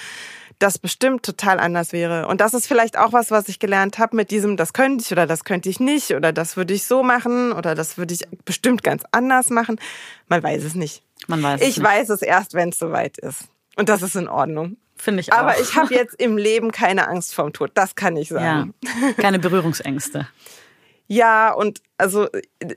das 0.58 0.78
bestimmt 0.78 1.24
total 1.24 1.60
anders 1.60 1.92
wäre. 1.92 2.26
Und 2.26 2.40
das 2.40 2.54
ist 2.54 2.66
vielleicht 2.66 2.98
auch 2.98 3.12
was, 3.12 3.30
was 3.30 3.48
ich 3.48 3.58
gelernt 3.58 3.98
habe 3.98 4.16
mit 4.16 4.30
diesem, 4.30 4.56
das 4.56 4.72
könnte 4.72 5.04
ich 5.04 5.12
oder 5.12 5.26
das 5.26 5.44
könnte 5.44 5.68
ich 5.68 5.78
nicht 5.78 6.12
oder 6.12 6.32
das 6.32 6.56
würde 6.56 6.74
ich 6.74 6.84
so 6.84 7.02
machen 7.02 7.52
oder 7.52 7.74
das 7.74 7.96
würde 7.96 8.14
ich 8.14 8.26
bestimmt 8.44 8.82
ganz 8.82 9.04
anders 9.12 9.50
machen. 9.50 9.80
Man 10.26 10.42
weiß 10.42 10.64
es 10.64 10.74
nicht. 10.74 11.02
Man 11.26 11.42
weiß 11.42 11.60
ich 11.60 11.76
nicht. 11.78 11.82
weiß 11.82 12.10
es 12.10 12.22
erst, 12.22 12.54
wenn 12.54 12.70
es 12.70 12.78
soweit 12.78 13.18
ist. 13.18 13.44
Und 13.76 13.88
das 13.88 14.02
ist 14.02 14.16
in 14.16 14.28
Ordnung. 14.28 14.76
Finde 14.96 15.20
ich 15.20 15.32
auch. 15.32 15.38
Aber 15.38 15.60
ich 15.60 15.76
habe 15.76 15.94
jetzt 15.94 16.20
im 16.20 16.36
Leben 16.36 16.72
keine 16.72 17.06
Angst 17.06 17.34
vorm 17.34 17.52
Tod. 17.52 17.70
Das 17.74 17.94
kann 17.94 18.16
ich 18.16 18.30
sagen. 18.30 18.74
Ja, 18.82 19.12
keine 19.12 19.38
Berührungsängste. 19.38 20.26
ja, 21.06 21.52
und 21.52 21.80
also 21.96 22.28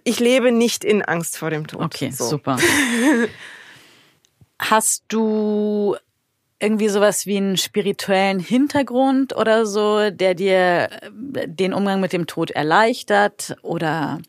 ich 0.04 0.20
lebe 0.20 0.52
nicht 0.52 0.84
in 0.84 1.02
Angst 1.02 1.38
vor 1.38 1.50
dem 1.50 1.66
Tod. 1.66 1.82
Okay, 1.82 2.12
so. 2.12 2.26
super. 2.28 2.58
Hast 4.60 5.06
du 5.08 5.96
irgendwie 6.62 6.90
sowas 6.90 7.26
wie 7.26 7.38
einen 7.38 7.58
spirituellen 7.58 8.40
Hintergrund 8.40 9.36
oder 9.36 9.66
so, 9.66 10.12
der 10.12 10.36
dir 10.36 10.90
äh, 11.34 11.48
den 11.48 11.74
Umgang 11.74 12.00
mit 12.00 12.14
dem 12.14 12.28
Tod 12.28 12.52
erleichtert? 12.52 13.56
Oder 13.64 14.20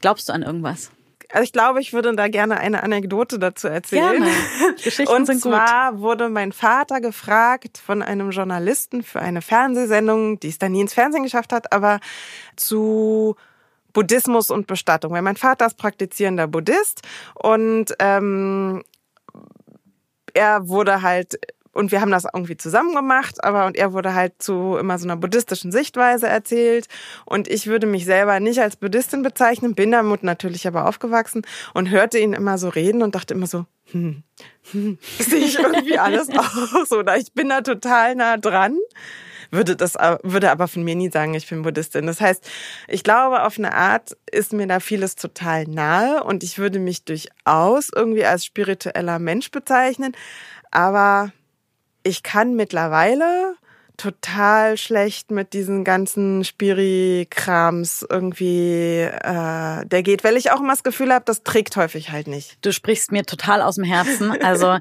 glaubst 0.00 0.28
du 0.28 0.34
an 0.34 0.42
irgendwas? 0.42 0.90
Also 1.32 1.44
ich 1.44 1.52
glaube, 1.52 1.80
ich 1.80 1.94
würde 1.94 2.14
da 2.14 2.28
gerne 2.28 2.60
eine 2.60 2.82
Anekdote 2.82 3.38
dazu 3.38 3.68
erzählen. 3.68 4.22
Gerne. 4.22 4.30
Geschichten 4.84 5.14
Und 5.14 5.24
sind 5.24 5.40
zwar 5.40 5.98
wurde 5.98 6.28
mein 6.28 6.52
Vater 6.52 7.00
gefragt 7.00 7.78
von 7.78 8.02
einem 8.02 8.30
Journalisten 8.30 9.02
für 9.02 9.20
eine 9.20 9.40
Fernsehsendung, 9.40 10.40
die 10.40 10.48
es 10.48 10.58
dann 10.58 10.72
nie 10.72 10.82
ins 10.82 10.92
Fernsehen 10.92 11.22
geschafft 11.22 11.54
hat, 11.54 11.72
aber 11.72 12.00
zu 12.56 13.36
Buddhismus 13.94 14.50
und 14.50 14.66
Bestattung. 14.66 15.12
Weil 15.12 15.22
mein 15.22 15.36
Vater 15.36 15.66
ist 15.66 15.78
praktizierender 15.78 16.48
Buddhist 16.48 17.00
und 17.34 17.94
ähm, 17.98 18.82
er 20.34 20.68
wurde 20.68 21.00
halt 21.00 21.38
und 21.72 21.90
wir 21.90 22.00
haben 22.00 22.10
das 22.10 22.26
irgendwie 22.32 22.56
zusammen 22.56 22.94
gemacht, 22.94 23.42
aber 23.42 23.66
und 23.66 23.76
er 23.76 23.92
wurde 23.92 24.14
halt 24.14 24.34
zu 24.38 24.76
immer 24.76 24.98
so 24.98 25.06
einer 25.06 25.16
buddhistischen 25.16 25.72
Sichtweise 25.72 26.28
erzählt. 26.28 26.86
Und 27.24 27.48
ich 27.48 27.66
würde 27.66 27.86
mich 27.86 28.04
selber 28.04 28.40
nicht 28.40 28.60
als 28.60 28.76
Buddhistin 28.76 29.22
bezeichnen, 29.22 29.74
bin 29.74 29.90
damit 29.90 30.22
natürlich 30.22 30.66
aber 30.66 30.86
aufgewachsen 30.86 31.42
und 31.72 31.90
hörte 31.90 32.18
ihn 32.18 32.34
immer 32.34 32.58
so 32.58 32.68
reden 32.68 33.02
und 33.02 33.14
dachte 33.14 33.34
immer 33.34 33.46
so, 33.46 33.64
hm, 33.90 34.22
hm, 34.70 34.98
sehe 35.18 35.38
ich 35.38 35.58
irgendwie 35.58 35.98
alles 35.98 36.28
aus 36.30 36.92
oder 36.92 37.16
ich 37.16 37.32
bin 37.32 37.48
da 37.48 37.62
total 37.62 38.14
nah 38.16 38.36
dran. 38.36 38.76
Würde 39.50 39.76
das 39.76 39.94
würde 40.22 40.50
aber 40.50 40.66
von 40.66 40.82
mir 40.82 40.94
nie 40.94 41.10
sagen, 41.10 41.34
ich 41.34 41.46
bin 41.46 41.60
Buddhistin. 41.60 42.06
Das 42.06 42.22
heißt, 42.22 42.48
ich 42.88 43.04
glaube, 43.04 43.42
auf 43.42 43.58
eine 43.58 43.74
Art 43.74 44.16
ist 44.30 44.54
mir 44.54 44.66
da 44.66 44.80
vieles 44.80 45.14
total 45.14 45.66
nahe 45.66 46.24
und 46.24 46.42
ich 46.42 46.58
würde 46.58 46.78
mich 46.78 47.04
durchaus 47.04 47.90
irgendwie 47.94 48.24
als 48.24 48.46
spiritueller 48.46 49.18
Mensch 49.18 49.50
bezeichnen, 49.50 50.16
aber 50.70 51.32
ich 52.02 52.22
kann 52.22 52.54
mittlerweile 52.54 53.54
total 53.96 54.76
schlecht 54.78 55.30
mit 55.30 55.52
diesen 55.52 55.84
ganzen 55.84 56.44
Spiri-Krams 56.44 58.04
irgendwie, 58.08 59.00
äh, 59.00 59.86
der 59.86 60.02
geht, 60.02 60.24
weil 60.24 60.36
ich 60.36 60.50
auch 60.50 60.60
immer 60.60 60.72
das 60.72 60.82
Gefühl 60.82 61.12
habe, 61.12 61.24
das 61.24 61.42
trägt 61.42 61.76
häufig 61.76 62.10
halt 62.10 62.26
nicht. 62.26 62.56
Du 62.62 62.72
sprichst 62.72 63.12
mir 63.12 63.24
total 63.24 63.62
aus 63.62 63.76
dem 63.76 63.84
Herzen. 63.84 64.32
Also 64.42 64.72
äh, 64.72 64.80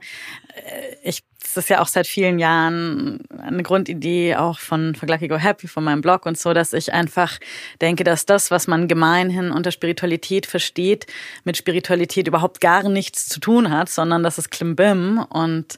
ich 1.03 1.23
das 1.43 1.65
ist 1.65 1.69
ja 1.69 1.81
auch 1.81 1.87
seit 1.87 2.07
vielen 2.07 2.39
Jahren 2.39 3.19
eine 3.37 3.63
Grundidee 3.63 4.35
auch 4.35 4.59
von 4.59 4.95
For 4.95 5.07
Lucky 5.07 5.27
Go 5.27 5.37
Happy, 5.37 5.67
von 5.67 5.83
meinem 5.83 6.01
Blog 6.01 6.25
und 6.25 6.37
so, 6.37 6.53
dass 6.53 6.71
ich 6.71 6.93
einfach 6.93 7.39
denke, 7.81 8.03
dass 8.03 8.25
das, 8.25 8.51
was 8.51 8.67
man 8.67 8.87
gemeinhin 8.87 9.51
unter 9.51 9.71
Spiritualität 9.71 10.45
versteht, 10.45 11.07
mit 11.43 11.57
Spiritualität 11.57 12.27
überhaupt 12.27 12.61
gar 12.61 12.87
nichts 12.87 13.27
zu 13.27 13.39
tun 13.39 13.69
hat, 13.69 13.89
sondern 13.89 14.23
das 14.23 14.37
ist 14.37 14.51
Klimbim 14.51 15.25
und 15.29 15.77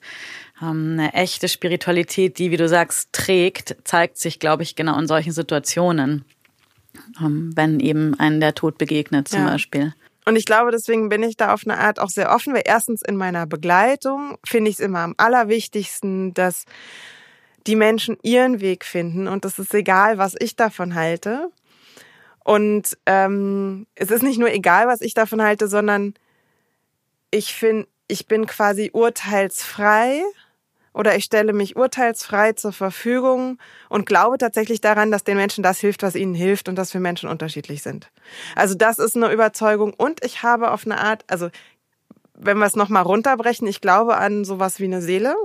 eine 0.70 1.14
echte 1.14 1.48
Spiritualität, 1.48 2.38
die, 2.38 2.52
wie 2.52 2.58
du 2.58 2.68
sagst, 2.68 3.10
trägt, 3.12 3.76
zeigt 3.84 4.18
sich, 4.18 4.40
glaube 4.40 4.64
ich, 4.64 4.76
genau 4.76 4.98
in 5.00 5.08
solchen 5.08 5.32
Situationen, 5.32 6.26
ähm, 7.20 7.52
wenn 7.56 7.80
eben 7.80 8.20
einen 8.20 8.40
der 8.40 8.56
Tod 8.56 8.78
begegnet 8.78 9.28
zum 9.28 9.42
ja. 9.42 9.50
Beispiel. 9.50 9.94
Und 10.26 10.36
ich 10.36 10.46
glaube, 10.46 10.72
deswegen 10.72 11.10
bin 11.10 11.24
ich 11.24 11.36
da 11.36 11.54
auf 11.54 11.64
eine 11.66 11.78
Art 11.78 12.00
auch 12.00 12.10
sehr 12.10 12.34
offen, 12.34 12.54
weil 12.54 12.64
erstens 12.66 13.02
in 13.02 13.18
meiner 13.18 13.46
Begleitung 13.46 14.38
finde 14.46 14.70
ich 14.70 14.78
es 14.78 14.80
immer 14.80 15.00
am 15.00 15.16
allerwichtigsten, 15.18 16.34
dass 16.34 16.64
die 17.68 17.76
Menschen 17.76 18.18
ihren 18.24 18.62
Weg 18.62 18.86
finden 18.86 19.28
und 19.28 19.46
es 19.46 19.60
ist 19.60 19.74
egal, 19.74 20.18
was 20.18 20.36
ich 20.40 20.56
davon 20.56 20.96
halte. 20.96 21.50
Und 22.44 22.98
ähm, 23.06 23.88
es 23.96 24.12
ist 24.12 24.24
nicht 24.24 24.38
nur 24.38 24.52
egal, 24.52 24.88
was 24.88 25.02
ich 25.02 25.14
davon 25.14 25.42
halte, 25.42 25.68
sondern 25.68 26.14
ich 27.32 27.54
finde, 27.54 27.88
ich 28.08 28.28
bin 28.28 28.46
quasi 28.46 28.92
urteilsfrei 28.94 30.22
oder 30.94 31.16
ich 31.16 31.24
stelle 31.24 31.54
mich 31.54 31.76
urteilsfrei 31.76 32.54
zur 32.54 32.72
Verfügung 32.72 33.58
und 33.90 34.06
glaube 34.06 34.38
tatsächlich 34.38 34.82
daran, 34.82 35.12
dass 35.12 35.24
den 35.24 35.38
Menschen 35.38 35.64
das 35.64 35.80
hilft, 35.80 36.04
was 36.04 36.16
ihnen 36.16 36.36
hilft 36.36 36.70
und 36.70 36.76
dass 36.76 36.94
wir 36.94 37.02
Menschen 37.02 37.30
unterschiedlich 37.30 37.82
sind. 37.82 38.12
Also 38.56 38.76
das 38.76 39.00
ist 39.00 39.16
eine 39.16 39.32
Überzeugung 39.32 39.94
und 39.94 40.24
ich 40.24 40.44
habe 40.44 40.72
auf 40.72 40.86
eine 40.86 41.00
Art, 41.00 41.24
also 41.28 41.50
wenn 42.36 42.58
wir 42.58 42.66
es 42.66 42.76
nochmal 42.76 43.04
runterbrechen, 43.04 43.68
ich 43.68 43.82
glaube 43.82 44.18
an 44.18 44.46
sowas 44.46 44.80
wie 44.80 44.86
eine 44.86 45.02
Seele. 45.02 45.36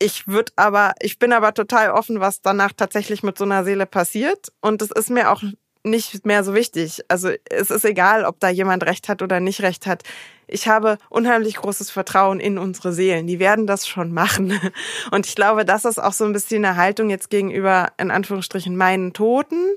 Ich 0.00 0.28
würde 0.28 0.52
aber, 0.54 0.92
ich 1.00 1.18
bin 1.18 1.32
aber 1.32 1.54
total 1.54 1.90
offen, 1.90 2.20
was 2.20 2.40
danach 2.40 2.72
tatsächlich 2.72 3.24
mit 3.24 3.36
so 3.36 3.44
einer 3.44 3.64
Seele 3.64 3.86
passiert 3.86 4.52
und 4.60 4.80
es 4.80 4.90
ist 4.92 5.10
mir 5.10 5.30
auch 5.30 5.42
nicht 5.82 6.26
mehr 6.26 6.44
so 6.44 6.54
wichtig. 6.54 7.02
Also 7.08 7.30
es 7.50 7.70
ist 7.70 7.84
egal, 7.84 8.24
ob 8.24 8.38
da 8.40 8.48
jemand 8.48 8.84
recht 8.84 9.08
hat 9.08 9.22
oder 9.22 9.40
nicht 9.40 9.62
recht 9.62 9.86
hat. 9.86 10.02
Ich 10.48 10.66
habe 10.66 10.98
unheimlich 11.10 11.56
großes 11.56 11.90
Vertrauen 11.90 12.40
in 12.40 12.58
unsere 12.58 12.92
Seelen. 12.92 13.26
Die 13.26 13.38
werden 13.38 13.66
das 13.66 13.86
schon 13.86 14.12
machen. 14.12 14.58
Und 15.10 15.26
ich 15.26 15.34
glaube, 15.34 15.64
das 15.64 15.84
ist 15.84 16.02
auch 16.02 16.12
so 16.12 16.24
ein 16.24 16.32
bisschen 16.32 16.64
eine 16.64 16.76
Haltung 16.76 17.10
jetzt 17.10 17.30
gegenüber, 17.30 17.88
in 17.98 18.10
Anführungsstrichen, 18.10 18.76
meinen 18.76 19.12
Toten, 19.12 19.74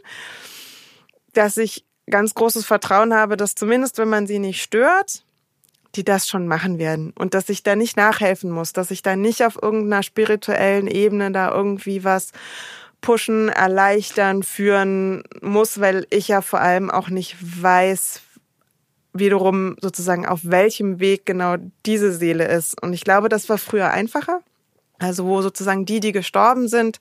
dass 1.34 1.58
ich 1.58 1.86
ganz 2.10 2.34
großes 2.34 2.66
Vertrauen 2.66 3.14
habe, 3.14 3.38
dass 3.38 3.56
zumindest, 3.56 3.98
wenn 3.98 4.10
man 4.10 4.28
sie 4.28 4.40
nicht 4.40 4.62
stört, 4.62 5.24
die 5.96 6.04
das 6.04 6.28
schon 6.28 6.48
machen 6.48 6.80
werden 6.80 7.12
und 7.18 7.34
dass 7.34 7.50
ich 7.50 7.64
da 7.64 7.76
nicht 7.76 7.98
nachhelfen 7.98 8.50
muss, 8.50 8.74
dass 8.74 8.92
ich 8.92 9.02
da 9.02 9.16
nicht 9.16 9.44
auf 9.44 9.62
irgendeiner 9.62 10.04
spirituellen 10.04 10.88
Ebene 10.88 11.32
da 11.32 11.52
irgendwie 11.52 12.04
was 12.04 12.32
pushen, 13.02 13.50
erleichtern, 13.50 14.44
führen 14.44 15.24
muss, 15.42 15.82
weil 15.82 16.06
ich 16.10 16.28
ja 16.28 16.42
vor 16.42 16.62
allem 16.62 16.90
auch 16.90 17.10
nicht 17.10 17.36
weiß, 17.42 18.22
wiederum 19.14 19.76
sozusagen 19.82 20.26
auf 20.26 20.40
welchem 20.44 21.00
Weg 21.00 21.26
genau 21.26 21.58
diese 21.86 22.14
Seele 22.14 22.48
ist. 22.48 22.82
Und 22.82 22.94
ich 22.94 23.04
glaube, 23.04 23.30
das 23.30 23.50
war 23.50 23.58
früher 23.58 23.92
einfacher. 23.92 24.42
Also 25.00 25.26
wo 25.26 25.42
sozusagen 25.42 25.86
die, 25.86 26.00
die 26.00 26.12
gestorben 26.12 26.68
sind, 26.68 27.00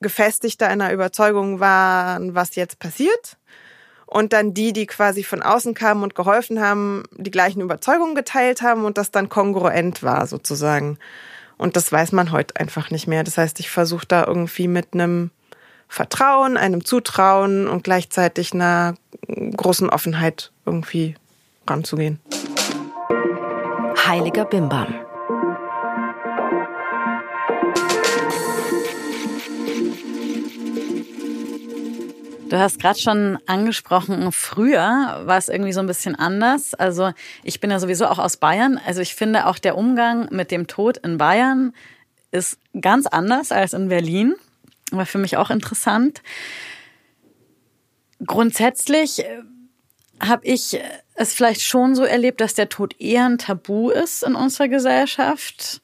gefestigter 0.00 0.70
in 0.70 0.78
der 0.78 0.92
Überzeugung 0.92 1.60
waren, 1.60 2.34
was 2.34 2.54
jetzt 2.54 2.78
passiert. 2.78 3.36
Und 4.06 4.32
dann 4.32 4.54
die, 4.54 4.72
die 4.72 4.86
quasi 4.86 5.24
von 5.24 5.42
außen 5.42 5.74
kamen 5.74 6.02
und 6.02 6.14
geholfen 6.14 6.60
haben, 6.60 7.02
die 7.16 7.30
gleichen 7.30 7.60
Überzeugungen 7.60 8.14
geteilt 8.14 8.62
haben 8.62 8.84
und 8.84 8.96
das 8.96 9.10
dann 9.10 9.28
kongruent 9.28 10.02
war 10.02 10.26
sozusagen. 10.26 10.98
Und 11.56 11.76
das 11.76 11.90
weiß 11.90 12.12
man 12.12 12.30
heute 12.30 12.56
einfach 12.56 12.90
nicht 12.90 13.06
mehr. 13.06 13.24
Das 13.24 13.38
heißt, 13.38 13.58
ich 13.60 13.70
versuche 13.70 14.06
da 14.06 14.24
irgendwie 14.26 14.68
mit 14.68 14.88
einem 14.92 15.30
Vertrauen, 15.94 16.56
einem 16.56 16.84
Zutrauen 16.84 17.68
und 17.68 17.84
gleichzeitig 17.84 18.52
einer 18.52 18.96
großen 19.56 19.88
Offenheit 19.90 20.50
irgendwie 20.66 21.14
ranzugehen. 21.68 22.18
Heiliger 24.04 24.44
Bimbam. 24.44 24.92
Du 32.48 32.58
hast 32.58 32.80
gerade 32.80 32.98
schon 32.98 33.38
angesprochen, 33.46 34.32
früher 34.32 35.22
war 35.26 35.38
es 35.38 35.48
irgendwie 35.48 35.72
so 35.72 35.78
ein 35.78 35.86
bisschen 35.86 36.16
anders. 36.16 36.74
Also 36.74 37.12
ich 37.44 37.60
bin 37.60 37.70
ja 37.70 37.78
sowieso 37.78 38.06
auch 38.06 38.18
aus 38.18 38.36
Bayern. 38.36 38.80
Also 38.84 39.00
ich 39.00 39.14
finde 39.14 39.46
auch 39.46 39.60
der 39.60 39.78
Umgang 39.78 40.26
mit 40.32 40.50
dem 40.50 40.66
Tod 40.66 40.96
in 40.96 41.18
Bayern 41.18 41.72
ist 42.32 42.58
ganz 42.80 43.06
anders 43.06 43.52
als 43.52 43.74
in 43.74 43.88
Berlin. 43.88 44.34
War 44.90 45.06
für 45.06 45.18
mich 45.18 45.36
auch 45.36 45.50
interessant. 45.50 46.22
Grundsätzlich 48.24 49.20
äh, 49.20 49.42
habe 50.20 50.46
ich 50.46 50.78
es 51.14 51.32
vielleicht 51.32 51.62
schon 51.62 51.94
so 51.94 52.04
erlebt, 52.04 52.40
dass 52.40 52.54
der 52.54 52.68
Tod 52.68 52.98
eher 53.00 53.26
ein 53.26 53.38
Tabu 53.38 53.90
ist 53.90 54.22
in 54.22 54.34
unserer 54.34 54.68
Gesellschaft 54.68 55.80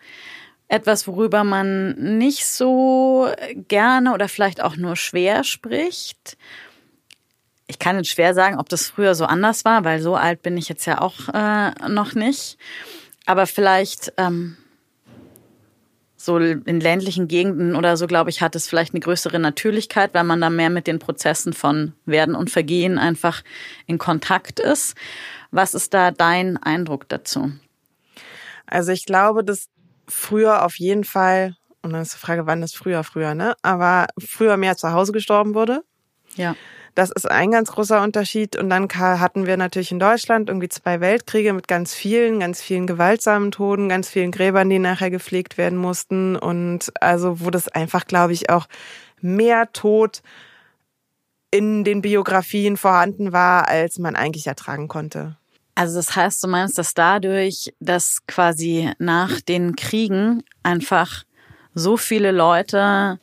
etwas, 0.69 1.09
worüber 1.09 1.43
man 1.43 2.19
nicht 2.19 2.47
so 2.47 3.29
gerne 3.69 4.15
oder 4.15 4.29
vielleicht 4.29 4.63
auch 4.63 4.77
nur 4.77 4.97
schwer 4.97 5.43
spricht. 5.43 6.37
Ich 7.67 7.79
kann 7.79 7.97
jetzt 7.97 8.09
schwer 8.09 8.35
sagen, 8.35 8.59
ob 8.59 8.69
das 8.69 8.89
früher 8.89 9.15
so 9.15 9.25
anders 9.25 9.65
war, 9.65 9.85
weil 9.85 10.01
so 10.01 10.15
alt 10.15 10.43
bin 10.43 10.57
ich 10.57 10.69
jetzt 10.69 10.87
ja 10.87 11.01
auch 11.01 11.29
äh, 11.33 11.71
noch 11.89 12.15
nicht. 12.15 12.57
Aber 13.27 13.47
vielleicht 13.47 14.13
ähm, 14.17 14.57
so 16.23 16.37
in 16.37 16.81
ländlichen 16.81 17.29
Gegenden 17.29 17.75
oder 17.75 17.97
so, 17.97 18.07
glaube 18.07 18.29
ich, 18.29 18.43
hat 18.43 18.55
es 18.55 18.69
vielleicht 18.69 18.93
eine 18.93 19.01
größere 19.01 19.39
Natürlichkeit, 19.39 20.13
weil 20.13 20.25
man 20.25 20.41
da 20.41 20.51
mehr 20.51 20.69
mit 20.69 20.87
den 20.87 20.99
Prozessen 20.99 21.55
von 21.55 21.95
Werden 22.05 22.35
und 22.35 22.51
Vergehen 22.51 22.99
einfach 22.99 23.43
in 23.87 23.97
Kontakt 23.97 24.61
ist. 24.61 24.95
Was 25.51 25.73
ist 25.73 25.95
da 25.95 26.11
dein 26.11 26.59
Eindruck 26.59 27.09
dazu? 27.09 27.53
Also 28.67 28.93
ich 28.93 29.07
glaube, 29.07 29.43
dass 29.43 29.69
früher 30.07 30.67
auf 30.67 30.79
jeden 30.79 31.05
Fall, 31.05 31.57
und 31.81 31.95
dann 31.95 32.03
ist 32.03 32.13
die 32.13 32.19
Frage, 32.19 32.47
wann 32.47 32.63
ist 32.63 32.77
früher 32.77 33.03
früher, 33.03 33.35
ne? 33.35 33.55
Aber 33.63 34.07
früher 34.19 34.59
mehr 34.59 34.77
zu 34.77 34.93
Hause 34.93 35.13
gestorben 35.13 35.55
wurde. 35.55 35.83
Ja. 36.37 36.55
Das 36.95 37.11
ist 37.11 37.31
ein 37.31 37.51
ganz 37.51 37.73
großer 37.73 38.03
Unterschied. 38.03 38.57
Und 38.57 38.71
dann 38.71 38.89
hatten 38.89 39.47
wir 39.47 39.57
natürlich 39.57 39.93
in 39.93 39.99
Deutschland 39.99 40.49
irgendwie 40.49 40.69
zwei 40.69 41.01
Weltkriege 41.01 41.53
mit 41.53 41.69
ganz 41.69 41.95
vielen, 41.95 42.41
ganz 42.41 42.61
vielen 42.61 42.87
gewaltsamen 42.87 43.53
Toten, 43.53 43.89
ganz 43.89 44.09
vielen 44.09 44.33
Gräbern, 44.33 44.69
die 44.69 44.79
nachher 44.79 45.11
gepflegt 45.11 45.59
werden 45.59 45.79
mussten. 45.79 46.37
Und 46.37 46.93
also, 47.01 47.41
wo 47.41 47.51
das 47.51 47.69
einfach, 47.69 48.07
glaube 48.07 48.33
ich, 48.33 48.51
auch 48.51 48.67
mehr 49.21 49.73
Tod 49.73 50.23
in 51.51 51.85
den 51.85 52.01
Biografien 52.01 52.77
vorhanden 52.77 53.33
war, 53.33 53.69
als 53.69 53.99
man 53.99 54.17
eigentlich 54.17 54.47
ertragen 54.47 54.89
konnte. 54.89 55.37
Also 55.75 55.97
das 55.97 56.15
heißt, 56.15 56.43
du 56.45 56.49
meinst, 56.49 56.79
dass 56.79 56.95
dadurch, 56.95 57.73
dass 57.81 58.19
quasi 58.27 58.93
nach 58.99 59.41
den 59.41 59.77
Kriegen 59.77 60.43
einfach 60.63 61.25
so 61.75 61.97
viele 61.97 62.33
Leute 62.33 63.19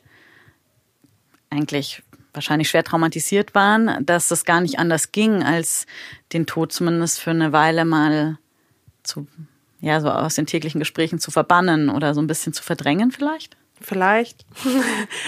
eigentlich 1.50 2.02
wahrscheinlich 2.38 2.70
schwer 2.70 2.84
traumatisiert 2.84 3.56
waren, 3.56 4.06
dass 4.06 4.28
das 4.28 4.44
gar 4.44 4.60
nicht 4.60 4.78
anders 4.78 5.10
ging, 5.10 5.42
als 5.42 5.86
den 6.32 6.46
Tod 6.46 6.72
zumindest 6.72 7.18
für 7.18 7.30
eine 7.30 7.52
Weile 7.52 7.84
mal 7.84 8.38
zu, 9.02 9.26
ja, 9.80 10.00
so 10.00 10.08
aus 10.08 10.36
den 10.36 10.46
täglichen 10.46 10.78
Gesprächen 10.78 11.18
zu 11.18 11.32
verbannen 11.32 11.88
oder 11.88 12.14
so 12.14 12.22
ein 12.22 12.28
bisschen 12.28 12.52
zu 12.52 12.62
verdrängen 12.62 13.10
vielleicht? 13.10 13.56
Vielleicht. 13.80 14.44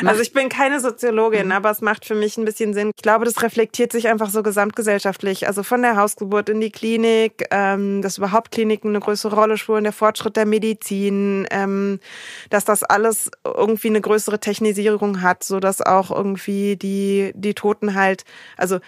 Also 0.05 0.23
ich 0.23 0.33
bin 0.33 0.49
keine 0.49 0.81
Soziologin, 0.81 1.47
mhm. 1.47 1.53
aber 1.53 1.71
es 1.71 1.83
macht 1.83 2.07
für 2.07 2.15
mich 2.15 2.37
ein 2.37 2.45
bisschen 2.45 2.73
Sinn. 2.73 2.91
Ich 2.97 3.03
glaube, 3.03 3.25
das 3.25 3.43
reflektiert 3.43 3.93
sich 3.93 4.09
einfach 4.09 4.31
so 4.31 4.43
gesamtgesellschaftlich. 4.43 5.47
Also 5.47 5.63
von 5.63 5.83
der 5.83 5.97
Hausgeburt 5.97 6.49
in 6.49 6.61
die 6.61 6.71
Klinik, 6.71 7.45
ähm, 7.51 8.01
dass 8.01 8.19
überhaupt 8.19 8.51
Kliniken 8.51 8.91
eine 8.91 9.01
größere 9.01 9.35
Rolle 9.35 9.59
spielen, 9.59 9.85
der 9.85 9.93
Fortschritt 9.93 10.37
der 10.37 10.47
Medizin, 10.47 11.47
ähm, 11.51 12.01
dass 12.49 12.65
das 12.65 12.83
alles 12.83 13.31
irgendwie 13.45 13.89
eine 13.89 14.01
größere 14.01 14.41
Technisierung 14.41 15.21
hat, 15.21 15.45
so 15.45 15.61
dass 15.61 15.83
auch 15.83 16.11
irgendwie 16.11 16.77
die 16.77 17.33
die 17.35 17.55
Toten 17.55 17.95
halt, 17.95 18.25
also 18.57 18.79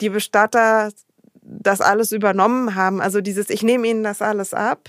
die 0.00 0.10
Bestatter 0.10 0.90
das 1.42 1.80
alles 1.80 2.12
übernommen 2.12 2.74
haben. 2.74 3.00
Also 3.00 3.20
dieses, 3.20 3.48
ich 3.48 3.62
nehme 3.62 3.88
ihnen 3.88 4.04
das 4.04 4.20
alles 4.20 4.52
ab 4.52 4.88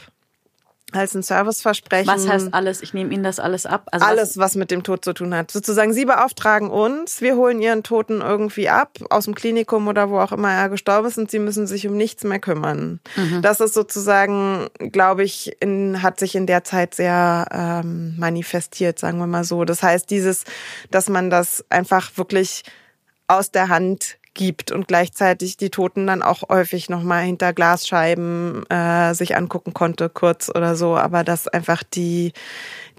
als 0.93 1.15
ein 1.15 1.23
Serviceversprechen. 1.23 2.07
Was 2.07 2.27
heißt 2.27 2.53
alles? 2.53 2.81
Ich 2.81 2.93
nehme 2.93 3.13
Ihnen 3.13 3.23
das 3.23 3.39
alles 3.39 3.65
ab? 3.65 3.87
Also 3.91 4.05
alles, 4.05 4.29
was, 4.29 4.37
was 4.37 4.55
mit 4.55 4.71
dem 4.71 4.83
Tod 4.83 5.03
zu 5.03 5.13
tun 5.13 5.33
hat. 5.35 5.51
Sozusagen, 5.51 5.93
Sie 5.93 6.05
beauftragen 6.05 6.69
uns, 6.69 7.21
wir 7.21 7.35
holen 7.35 7.61
Ihren 7.61 7.83
Toten 7.83 8.21
irgendwie 8.21 8.69
ab, 8.69 8.97
aus 9.09 9.25
dem 9.25 9.35
Klinikum 9.35 9.87
oder 9.87 10.09
wo 10.09 10.19
auch 10.19 10.31
immer 10.31 10.51
er 10.51 10.69
gestorben 10.69 11.07
ist 11.07 11.17
und 11.17 11.31
Sie 11.31 11.39
müssen 11.39 11.67
sich 11.67 11.87
um 11.87 11.95
nichts 11.95 12.23
mehr 12.23 12.39
kümmern. 12.39 12.99
Mhm. 13.15 13.41
Das 13.41 13.59
ist 13.59 13.73
sozusagen, 13.73 14.67
glaube 14.91 15.23
ich, 15.23 15.55
in, 15.61 16.01
hat 16.01 16.19
sich 16.19 16.35
in 16.35 16.45
der 16.45 16.63
Zeit 16.63 16.95
sehr 16.95 17.47
ähm, 17.51 18.15
manifestiert, 18.17 18.99
sagen 18.99 19.19
wir 19.19 19.27
mal 19.27 19.43
so. 19.43 19.65
Das 19.65 19.83
heißt, 19.83 20.09
dieses, 20.09 20.43
dass 20.91 21.09
man 21.09 21.29
das 21.29 21.65
einfach 21.69 22.17
wirklich 22.17 22.63
aus 23.27 23.51
der 23.51 23.69
Hand 23.69 24.17
gibt 24.39 24.71
und 24.71 24.87
gleichzeitig 24.87 25.57
die 25.57 25.69
Toten 25.69 26.07
dann 26.07 26.23
auch 26.23 26.47
häufig 26.47 26.89
nochmal 26.89 27.23
hinter 27.23 27.51
Glasscheiben 27.51 28.65
äh, 28.69 29.13
sich 29.13 29.35
angucken 29.35 29.73
konnte, 29.73 30.07
kurz 30.07 30.47
oder 30.47 30.77
so, 30.77 30.95
aber 30.95 31.25
dass 31.25 31.49
einfach 31.49 31.83
die, 31.83 32.31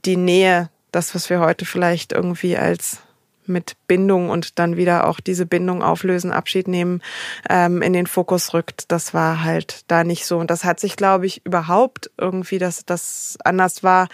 die 0.04 0.18
Nähe, 0.18 0.68
das, 0.92 1.14
was 1.14 1.30
wir 1.30 1.40
heute 1.40 1.64
vielleicht 1.64 2.12
irgendwie 2.12 2.58
als 2.58 2.98
mit 3.46 3.74
Bindung 3.86 4.28
und 4.28 4.58
dann 4.58 4.76
wieder 4.76 5.06
auch 5.08 5.18
diese 5.18 5.46
Bindung 5.46 5.82
auflösen, 5.82 6.30
Abschied 6.30 6.68
nehmen, 6.68 7.00
ähm, 7.48 7.80
in 7.80 7.94
den 7.94 8.06
Fokus 8.06 8.52
rückt. 8.52 8.92
Das 8.92 9.14
war 9.14 9.42
halt 9.42 9.84
da 9.88 10.04
nicht 10.04 10.26
so. 10.26 10.36
Und 10.36 10.50
das 10.50 10.64
hat 10.64 10.78
sich, 10.78 10.94
glaube 10.94 11.24
ich, 11.24 11.44
überhaupt 11.46 12.10
irgendwie, 12.18 12.58
dass 12.58 12.84
das 12.84 13.38
anders 13.44 13.82
war, 13.82 14.08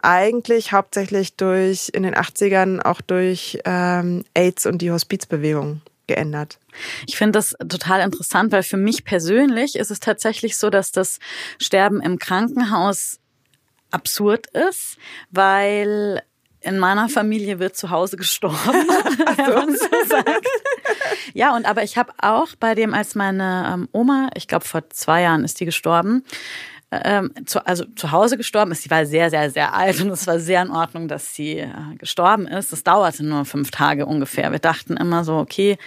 eigentlich 0.00 0.72
hauptsächlich 0.72 1.36
durch 1.36 1.90
in 1.92 2.02
den 2.02 2.14
80ern 2.14 2.80
auch 2.80 3.02
durch 3.02 3.58
ähm, 3.66 4.24
AIDS 4.32 4.64
und 4.64 4.80
die 4.80 4.90
Hospizbewegung 4.90 5.82
geändert. 6.06 6.58
Ich 7.06 7.16
finde 7.16 7.38
das 7.38 7.54
total 7.68 8.00
interessant, 8.00 8.52
weil 8.52 8.62
für 8.62 8.76
mich 8.76 9.04
persönlich 9.04 9.76
ist 9.76 9.90
es 9.90 10.00
tatsächlich 10.00 10.56
so, 10.56 10.70
dass 10.70 10.92
das 10.92 11.18
Sterben 11.58 12.00
im 12.00 12.18
Krankenhaus 12.18 13.18
absurd 13.90 14.46
ist, 14.48 14.96
weil 15.30 16.22
in 16.60 16.78
meiner 16.78 17.08
Familie 17.08 17.58
wird 17.58 17.76
zu 17.76 17.90
Hause 17.90 18.16
gestorben, 18.16 18.56
wenn 19.36 19.54
man 19.54 19.76
so 19.76 19.88
sagt. 20.08 20.48
Ja, 21.34 21.54
und 21.56 21.66
aber 21.66 21.82
ich 21.82 21.96
habe 21.98 22.12
auch 22.18 22.48
bei 22.58 22.74
dem, 22.74 22.94
als 22.94 23.14
meine 23.14 23.70
ähm, 23.72 23.88
Oma, 23.92 24.30
ich 24.34 24.48
glaube 24.48 24.64
vor 24.64 24.88
zwei 24.90 25.22
Jahren 25.22 25.44
ist 25.44 25.60
die 25.60 25.64
gestorben, 25.64 26.24
ähm, 26.92 27.32
zu, 27.46 27.66
also 27.66 27.86
zu 27.96 28.12
Hause 28.12 28.36
gestorben 28.36 28.70
ist. 28.70 28.82
Sie 28.82 28.90
war 28.90 29.06
sehr, 29.06 29.30
sehr, 29.30 29.50
sehr 29.50 29.72
alt 29.72 29.98
und 30.02 30.10
es 30.10 30.26
war 30.26 30.38
sehr 30.38 30.60
in 30.60 30.70
Ordnung, 30.70 31.08
dass 31.08 31.34
sie 31.34 31.60
äh, 31.60 31.70
gestorben 31.96 32.46
ist. 32.46 32.70
Es 32.70 32.84
dauerte 32.84 33.24
nur 33.24 33.46
fünf 33.46 33.70
Tage 33.70 34.04
ungefähr. 34.04 34.52
Wir 34.52 34.58
dachten 34.58 34.98
immer 34.98 35.24
so, 35.24 35.36
okay, 35.38 35.78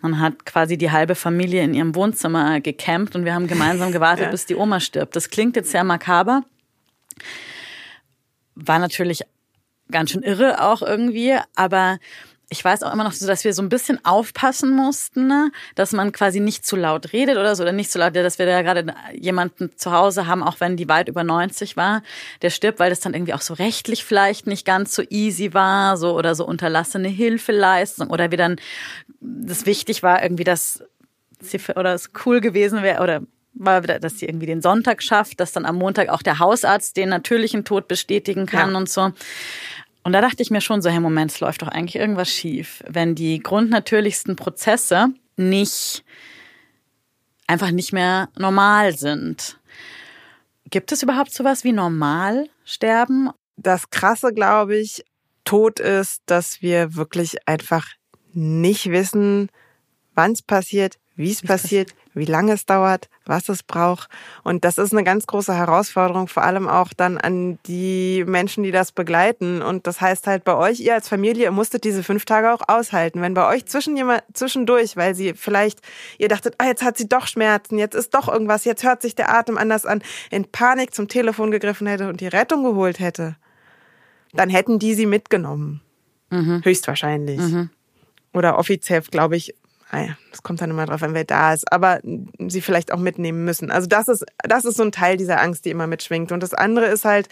man 0.00 0.18
hat 0.18 0.44
quasi 0.44 0.76
die 0.76 0.90
halbe 0.90 1.14
Familie 1.14 1.62
in 1.62 1.74
ihrem 1.74 1.94
Wohnzimmer 1.94 2.60
gecampt 2.60 3.14
und 3.14 3.24
wir 3.24 3.34
haben 3.34 3.46
gemeinsam 3.46 3.92
gewartet, 3.92 4.26
ja. 4.26 4.30
bis 4.32 4.46
die 4.46 4.56
Oma 4.56 4.80
stirbt. 4.80 5.14
Das 5.14 5.30
klingt 5.30 5.54
jetzt 5.54 5.70
sehr 5.70 5.84
makaber. 5.84 6.42
War 8.56 8.80
natürlich 8.80 9.22
ganz 9.90 10.10
schön 10.10 10.22
irre 10.22 10.60
auch 10.60 10.82
irgendwie, 10.82 11.36
aber 11.54 11.98
ich 12.50 12.64
weiß 12.64 12.82
auch 12.82 12.92
immer 12.92 13.04
noch 13.04 13.12
so, 13.12 13.26
dass 13.26 13.44
wir 13.44 13.52
so 13.52 13.60
ein 13.60 13.68
bisschen 13.68 14.02
aufpassen 14.04 14.74
mussten, 14.74 15.26
ne? 15.26 15.52
dass 15.74 15.92
man 15.92 16.12
quasi 16.12 16.40
nicht 16.40 16.64
zu 16.64 16.76
laut 16.76 17.12
redet 17.12 17.36
oder 17.36 17.54
so, 17.54 17.62
oder 17.62 17.72
nicht 17.72 17.90
zu 17.90 17.98
laut, 17.98 18.16
dass 18.16 18.38
wir 18.38 18.46
da 18.46 18.62
gerade 18.62 18.94
jemanden 19.12 19.76
zu 19.76 19.92
Hause 19.92 20.26
haben, 20.26 20.42
auch 20.42 20.58
wenn 20.58 20.76
die 20.76 20.88
weit 20.88 21.08
über 21.08 21.24
90 21.24 21.76
war, 21.76 22.02
der 22.40 22.50
stirbt, 22.50 22.78
weil 22.78 22.88
das 22.88 23.00
dann 23.00 23.12
irgendwie 23.12 23.34
auch 23.34 23.42
so 23.42 23.52
rechtlich 23.52 24.04
vielleicht 24.04 24.46
nicht 24.46 24.64
ganz 24.64 24.94
so 24.94 25.02
easy 25.10 25.52
war, 25.52 25.98
so 25.98 26.16
oder 26.16 26.34
so 26.34 26.46
unterlassene 26.46 27.08
Hilfeleistung 27.08 28.08
oder 28.08 28.30
wie 28.30 28.36
dann 28.36 28.56
das 29.20 29.66
wichtig 29.66 30.02
war 30.02 30.22
irgendwie, 30.22 30.44
dass 30.44 30.82
sie 31.40 31.60
oder 31.76 31.92
es 31.92 32.10
cool 32.24 32.40
gewesen 32.40 32.82
wäre 32.82 33.02
oder 33.02 33.22
war, 33.58 33.80
dass 33.82 34.18
sie 34.18 34.26
irgendwie 34.26 34.46
den 34.46 34.62
Sonntag 34.62 35.02
schafft, 35.02 35.40
dass 35.40 35.52
dann 35.52 35.66
am 35.66 35.76
Montag 35.76 36.08
auch 36.08 36.22
der 36.22 36.38
Hausarzt 36.38 36.96
den 36.96 37.08
natürlichen 37.08 37.64
Tod 37.64 37.88
bestätigen 37.88 38.46
kann 38.46 38.72
ja. 38.72 38.78
und 38.78 38.88
so. 38.88 39.12
Und 40.02 40.12
da 40.12 40.20
dachte 40.20 40.42
ich 40.42 40.50
mir 40.50 40.60
schon 40.60 40.80
so, 40.80 40.90
hey 40.90 41.00
Moment, 41.00 41.30
es 41.32 41.40
läuft 41.40 41.62
doch 41.62 41.68
eigentlich 41.68 41.96
irgendwas 41.96 42.30
schief, 42.30 42.82
wenn 42.88 43.14
die 43.14 43.40
grundnatürlichsten 43.40 44.36
Prozesse 44.36 45.08
nicht 45.36 46.04
einfach 47.46 47.70
nicht 47.70 47.92
mehr 47.92 48.28
normal 48.36 48.96
sind. 48.96 49.58
Gibt 50.70 50.92
es 50.92 51.02
überhaupt 51.02 51.32
sowas 51.32 51.64
wie 51.64 51.72
normal 51.72 52.48
sterben? 52.64 53.30
Das 53.56 53.90
krasse, 53.90 54.32
glaube 54.32 54.76
ich, 54.76 55.04
Tod 55.44 55.80
ist, 55.80 56.22
dass 56.26 56.60
wir 56.60 56.94
wirklich 56.94 57.36
einfach 57.48 57.86
nicht 58.34 58.90
wissen, 58.90 59.48
wann 60.14 60.32
es 60.32 60.42
passiert, 60.42 60.98
wie 61.16 61.30
es 61.32 61.42
passiert, 61.42 61.94
wie 62.18 62.24
lange 62.24 62.52
es 62.52 62.66
dauert, 62.66 63.08
was 63.24 63.48
es 63.48 63.62
braucht. 63.62 64.08
Und 64.44 64.64
das 64.64 64.78
ist 64.78 64.92
eine 64.92 65.04
ganz 65.04 65.26
große 65.26 65.54
Herausforderung, 65.54 66.28
vor 66.28 66.42
allem 66.42 66.68
auch 66.68 66.92
dann 66.92 67.18
an 67.18 67.58
die 67.66 68.24
Menschen, 68.26 68.64
die 68.64 68.70
das 68.70 68.92
begleiten. 68.92 69.62
Und 69.62 69.86
das 69.86 70.00
heißt 70.00 70.26
halt 70.26 70.44
bei 70.44 70.56
euch, 70.56 70.80
ihr 70.80 70.94
als 70.94 71.08
Familie, 71.08 71.44
ihr 71.44 71.50
musstet 71.52 71.84
diese 71.84 72.02
fünf 72.02 72.24
Tage 72.24 72.52
auch 72.52 72.62
aushalten. 72.68 73.20
Wenn 73.22 73.34
bei 73.34 73.48
euch 73.48 73.66
zwischen 73.66 73.96
jemand, 73.96 74.22
zwischendurch, 74.34 74.96
weil 74.96 75.14
sie 75.14 75.34
vielleicht, 75.34 75.80
ihr 76.18 76.28
dachtet, 76.28 76.54
ah, 76.58 76.66
jetzt 76.66 76.82
hat 76.82 76.98
sie 76.98 77.08
doch 77.08 77.26
Schmerzen, 77.26 77.78
jetzt 77.78 77.94
ist 77.94 78.14
doch 78.14 78.28
irgendwas, 78.28 78.64
jetzt 78.64 78.84
hört 78.84 79.02
sich 79.02 79.14
der 79.14 79.34
Atem 79.34 79.56
anders 79.56 79.86
an, 79.86 80.02
in 80.30 80.44
Panik 80.50 80.94
zum 80.94 81.08
Telefon 81.08 81.50
gegriffen 81.50 81.86
hätte 81.86 82.08
und 82.08 82.20
die 82.20 82.28
Rettung 82.28 82.64
geholt 82.64 82.98
hätte, 82.98 83.36
dann 84.32 84.50
hätten 84.50 84.78
die 84.78 84.94
sie 84.94 85.06
mitgenommen. 85.06 85.80
Mhm. 86.30 86.62
Höchstwahrscheinlich. 86.64 87.40
Mhm. 87.40 87.70
Oder 88.34 88.58
offiziell, 88.58 89.00
glaube 89.02 89.36
ich, 89.36 89.54
das 90.30 90.42
kommt 90.42 90.60
dann 90.60 90.70
immer 90.70 90.86
drauf 90.86 91.02
an, 91.02 91.14
wer 91.14 91.24
da 91.24 91.54
ist, 91.54 91.72
aber 91.72 92.00
sie 92.46 92.60
vielleicht 92.60 92.92
auch 92.92 92.98
mitnehmen 92.98 93.44
müssen. 93.44 93.70
Also 93.70 93.86
das 93.86 94.08
ist, 94.08 94.24
das 94.42 94.64
ist 94.64 94.76
so 94.76 94.82
ein 94.82 94.92
Teil 94.92 95.16
dieser 95.16 95.40
Angst, 95.40 95.64
die 95.64 95.70
immer 95.70 95.86
mitschwingt. 95.86 96.30
Und 96.30 96.42
das 96.42 96.54
andere 96.54 96.86
ist 96.86 97.04
halt, 97.04 97.28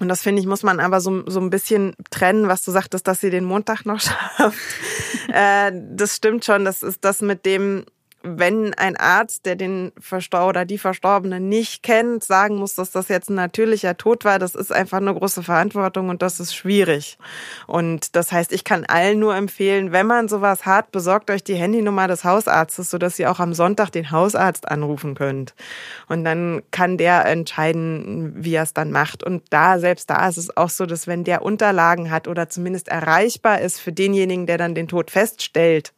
und 0.00 0.08
das 0.08 0.22
finde 0.22 0.40
ich, 0.40 0.48
muss 0.48 0.62
man 0.62 0.80
aber 0.80 1.00
so, 1.00 1.28
so 1.28 1.40
ein 1.40 1.50
bisschen 1.50 1.94
trennen, 2.10 2.48
was 2.48 2.64
du 2.64 2.70
sagtest, 2.70 3.06
dass 3.06 3.20
sie 3.20 3.30
den 3.30 3.44
Montag 3.44 3.84
noch 3.84 4.00
schafft. 4.38 4.58
äh, 5.28 5.70
das 5.92 6.16
stimmt 6.16 6.44
schon. 6.44 6.64
Das 6.64 6.82
ist 6.82 7.04
das 7.04 7.20
mit 7.20 7.44
dem, 7.44 7.84
wenn 8.22 8.74
ein 8.74 8.96
Arzt, 8.96 9.46
der 9.46 9.56
den 9.56 9.92
Verstor 9.98 10.46
oder 10.46 10.66
die 10.66 10.76
Verstorbene 10.76 11.40
nicht 11.40 11.82
kennt, 11.82 12.22
sagen 12.22 12.56
muss, 12.56 12.74
dass 12.74 12.90
das 12.90 13.08
jetzt 13.08 13.30
ein 13.30 13.34
natürlicher 13.34 13.96
Tod 13.96 14.26
war, 14.26 14.38
das 14.38 14.54
ist 14.54 14.72
einfach 14.72 14.98
eine 14.98 15.14
große 15.14 15.42
Verantwortung 15.42 16.10
und 16.10 16.20
das 16.20 16.38
ist 16.38 16.54
schwierig. 16.54 17.16
Und 17.66 18.14
das 18.16 18.30
heißt, 18.30 18.52
ich 18.52 18.64
kann 18.64 18.84
allen 18.84 19.20
nur 19.20 19.34
empfehlen, 19.34 19.92
wenn 19.92 20.06
man 20.06 20.28
sowas 20.28 20.66
hat, 20.66 20.92
besorgt 20.92 21.30
euch 21.30 21.42
die 21.42 21.54
Handynummer 21.54 22.08
des 22.08 22.22
Hausarztes, 22.24 22.90
sodass 22.90 23.18
ihr 23.18 23.30
auch 23.30 23.40
am 23.40 23.54
Sonntag 23.54 23.90
den 23.90 24.10
Hausarzt 24.10 24.68
anrufen 24.68 25.14
könnt. 25.14 25.54
Und 26.06 26.24
dann 26.24 26.60
kann 26.72 26.98
der 26.98 27.24
entscheiden, 27.24 28.34
wie 28.36 28.54
er 28.54 28.64
es 28.64 28.74
dann 28.74 28.90
macht. 28.90 29.24
Und 29.24 29.44
da, 29.48 29.78
selbst 29.78 30.10
da 30.10 30.28
ist 30.28 30.36
es 30.36 30.54
auch 30.58 30.70
so, 30.70 30.84
dass 30.84 31.06
wenn 31.06 31.24
der 31.24 31.40
Unterlagen 31.40 32.10
hat 32.10 32.28
oder 32.28 32.50
zumindest 32.50 32.88
erreichbar 32.88 33.62
ist 33.62 33.80
für 33.80 33.92
denjenigen, 33.92 34.44
der 34.44 34.58
dann 34.58 34.74
den 34.74 34.88
Tod 34.88 35.10
feststellt, 35.10 35.94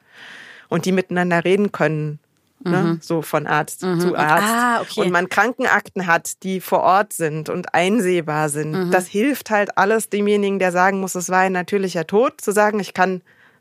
und 0.73 0.87
die 0.87 0.93
miteinander 0.93 1.45
reden 1.45 1.71
können. 1.71 2.19
Ne? 2.65 2.83
Mhm. 2.83 2.99
So 3.03 3.23
von 3.23 3.47
Arzt 3.47 3.83
mhm. 3.83 4.01
zu 4.01 4.17
Arzt. 4.17 4.47
Ah, 4.47 4.81
okay. 4.81 5.01
Und 5.03 5.11
man 5.11 5.29
Krankenakten 5.29 6.07
hat, 6.07 6.43
die 6.45 6.61
vor 6.61 6.81
Ort 6.81 7.13
sind 7.13 7.49
und 7.49 7.75
einsehbar 7.75 8.49
sind. 8.49 8.73
Mhm. 8.73 8.91
Das 8.91 9.07
hilft 9.07 9.51
halt 9.51 9.77
alles 9.77 10.09
demjenigen, 10.09 10.59
der 10.59 10.73
sagen 10.73 11.01
muss, 11.01 11.15
es 11.15 11.29
war 11.29 11.41
ein 11.41 11.53
natürlicher 11.53 12.07
Tod, 12.07 12.41
zu 12.41 12.53
sagen, 12.53 12.81
ich 12.81 12.95
kann 12.95 13.21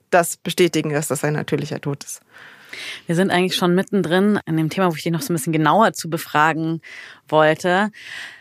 das 0.09 0.37
bestätigen, 0.37 0.91
dass 0.91 1.07
das 1.07 1.23
ein 1.23 1.33
natürlicher 1.33 1.81
Tod 1.81 2.03
ist. 2.03 2.21
Wir 3.05 3.15
sind 3.15 3.31
eigentlich 3.31 3.55
schon 3.55 3.75
mittendrin 3.75 4.39
in 4.45 4.55
dem 4.55 4.69
Thema, 4.69 4.89
wo 4.89 4.95
ich 4.95 5.03
dich 5.03 5.11
noch 5.11 5.21
so 5.21 5.33
ein 5.33 5.35
bisschen 5.35 5.51
genauer 5.51 5.91
zu 5.91 6.09
befragen 6.09 6.81
wollte. 7.27 7.91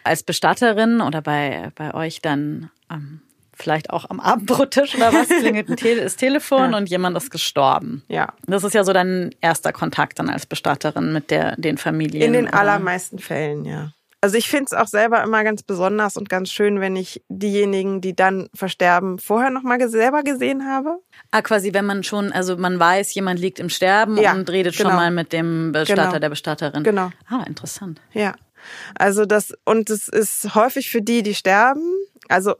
Als 0.04 0.22
Bestatterin 0.22 1.00
oder 1.00 1.22
bei, 1.22 1.72
bei 1.74 1.92
euch 1.94 2.20
dann 2.20 2.70
ähm, 2.88 3.20
vielleicht 3.62 3.90
auch 3.90 4.08
am 4.08 4.20
Abendbrottisch 4.20 4.94
oder 4.94 5.12
was, 5.12 5.28
klingelt 5.40 5.68
ein 5.68 5.76
Tele 5.76 6.02
das 6.02 6.16
Telefon 6.16 6.72
ja. 6.72 6.78
und 6.78 6.88
jemand 6.88 7.16
ist 7.16 7.30
gestorben. 7.30 8.02
Ja. 8.08 8.34
Das 8.46 8.64
ist 8.64 8.74
ja 8.74 8.84
so 8.84 8.92
dein 8.92 9.34
erster 9.40 9.72
Kontakt 9.72 10.18
dann 10.18 10.28
als 10.28 10.46
Bestatterin 10.46 11.12
mit 11.12 11.30
der, 11.30 11.56
den 11.56 11.78
Familien. 11.78 12.22
In 12.22 12.32
den 12.32 12.52
allermeisten 12.52 13.18
Fällen, 13.18 13.64
ja. 13.64 13.92
Also 14.22 14.36
ich 14.36 14.48
finde 14.48 14.66
es 14.66 14.72
auch 14.74 14.86
selber 14.86 15.22
immer 15.22 15.42
ganz 15.44 15.62
besonders 15.62 16.18
und 16.18 16.28
ganz 16.28 16.50
schön, 16.50 16.80
wenn 16.80 16.94
ich 16.94 17.22
diejenigen, 17.30 18.02
die 18.02 18.14
dann 18.14 18.50
versterben, 18.54 19.18
vorher 19.18 19.48
nochmal 19.48 19.88
selber 19.88 20.22
gesehen 20.22 20.66
habe. 20.66 20.98
Ah, 21.30 21.40
quasi, 21.40 21.72
wenn 21.72 21.86
man 21.86 22.04
schon, 22.04 22.30
also 22.30 22.58
man 22.58 22.78
weiß, 22.78 23.14
jemand 23.14 23.40
liegt 23.40 23.58
im 23.60 23.70
Sterben 23.70 24.18
ja, 24.18 24.34
und 24.34 24.50
redet 24.50 24.76
genau. 24.76 24.90
schon 24.90 24.96
mal 24.96 25.10
mit 25.10 25.32
dem 25.32 25.72
Bestatter, 25.72 26.08
genau. 26.08 26.18
der 26.18 26.28
Bestatterin. 26.28 26.84
Genau. 26.84 27.10
Ah, 27.28 27.44
interessant. 27.46 28.02
Ja. 28.12 28.34
Also 28.94 29.24
das, 29.24 29.54
und 29.64 29.88
es 29.88 30.06
ist 30.08 30.54
häufig 30.54 30.90
für 30.90 31.00
die, 31.00 31.22
die 31.22 31.34
sterben, 31.34 31.80
also 32.30 32.54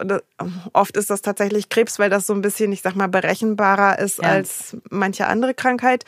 oft 0.73 0.97
ist 0.97 1.11
das 1.11 1.23
tatsächlich 1.23 1.69
Krebs, 1.69 1.99
weil 1.99 2.11
das 2.11 2.27
so 2.27 2.35
ein 2.35 2.43
bisschen, 2.43 2.73
ich 2.73 2.83
sag 2.83 2.97
mal, 2.97 3.09
berechenbarer 3.09 3.99
ist 3.99 4.19
ja. 4.19 4.31
als 4.31 4.77
manche 4.91 5.27
andere 5.27 5.55
Krankheit, 5.55 6.05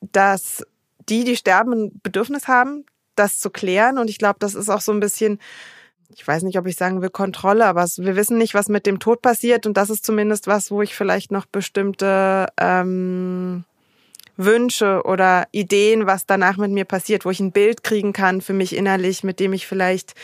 dass 0.00 0.64
die, 1.08 1.24
die 1.24 1.36
sterben, 1.36 1.72
ein 1.72 2.00
Bedürfnis 2.02 2.48
haben, 2.48 2.84
das 3.16 3.38
zu 3.38 3.50
klären. 3.50 3.98
Und 3.98 4.08
ich 4.08 4.18
glaube, 4.18 4.36
das 4.38 4.54
ist 4.54 4.68
auch 4.68 4.80
so 4.80 4.92
ein 4.92 5.00
bisschen, 5.00 5.40
ich 6.14 6.26
weiß 6.26 6.42
nicht, 6.42 6.58
ob 6.58 6.66
ich 6.66 6.76
sagen 6.76 7.02
will 7.02 7.10
Kontrolle, 7.10 7.66
aber 7.66 7.84
wir 7.96 8.16
wissen 8.16 8.38
nicht, 8.38 8.54
was 8.54 8.68
mit 8.68 8.86
dem 8.86 8.98
Tod 8.98 9.22
passiert. 9.22 9.66
Und 9.66 9.76
das 9.76 9.90
ist 9.90 10.04
zumindest 10.04 10.46
was, 10.46 10.70
wo 10.70 10.82
ich 10.82 10.94
vielleicht 10.94 11.32
noch 11.32 11.46
bestimmte 11.46 12.46
ähm, 12.58 13.64
Wünsche 14.36 15.02
oder 15.04 15.46
Ideen, 15.52 16.06
was 16.06 16.26
danach 16.26 16.56
mit 16.56 16.70
mir 16.70 16.84
passiert, 16.84 17.24
wo 17.24 17.30
ich 17.30 17.40
ein 17.40 17.52
Bild 17.52 17.82
kriegen 17.82 18.12
kann 18.12 18.40
für 18.40 18.54
mich 18.54 18.74
innerlich, 18.74 19.24
mit 19.24 19.40
dem 19.40 19.52
ich 19.52 19.66
vielleicht 19.66 20.14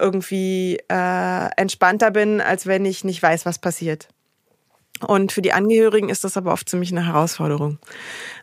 irgendwie 0.00 0.78
äh, 0.88 1.48
entspannter 1.56 2.10
bin, 2.10 2.40
als 2.40 2.66
wenn 2.66 2.84
ich 2.84 3.04
nicht 3.04 3.22
weiß, 3.22 3.46
was 3.46 3.58
passiert. 3.58 4.08
Und 5.06 5.32
für 5.32 5.42
die 5.42 5.52
Angehörigen 5.52 6.08
ist 6.08 6.24
das 6.24 6.36
aber 6.36 6.52
oft 6.52 6.68
ziemlich 6.68 6.90
eine 6.90 7.06
Herausforderung. 7.06 7.78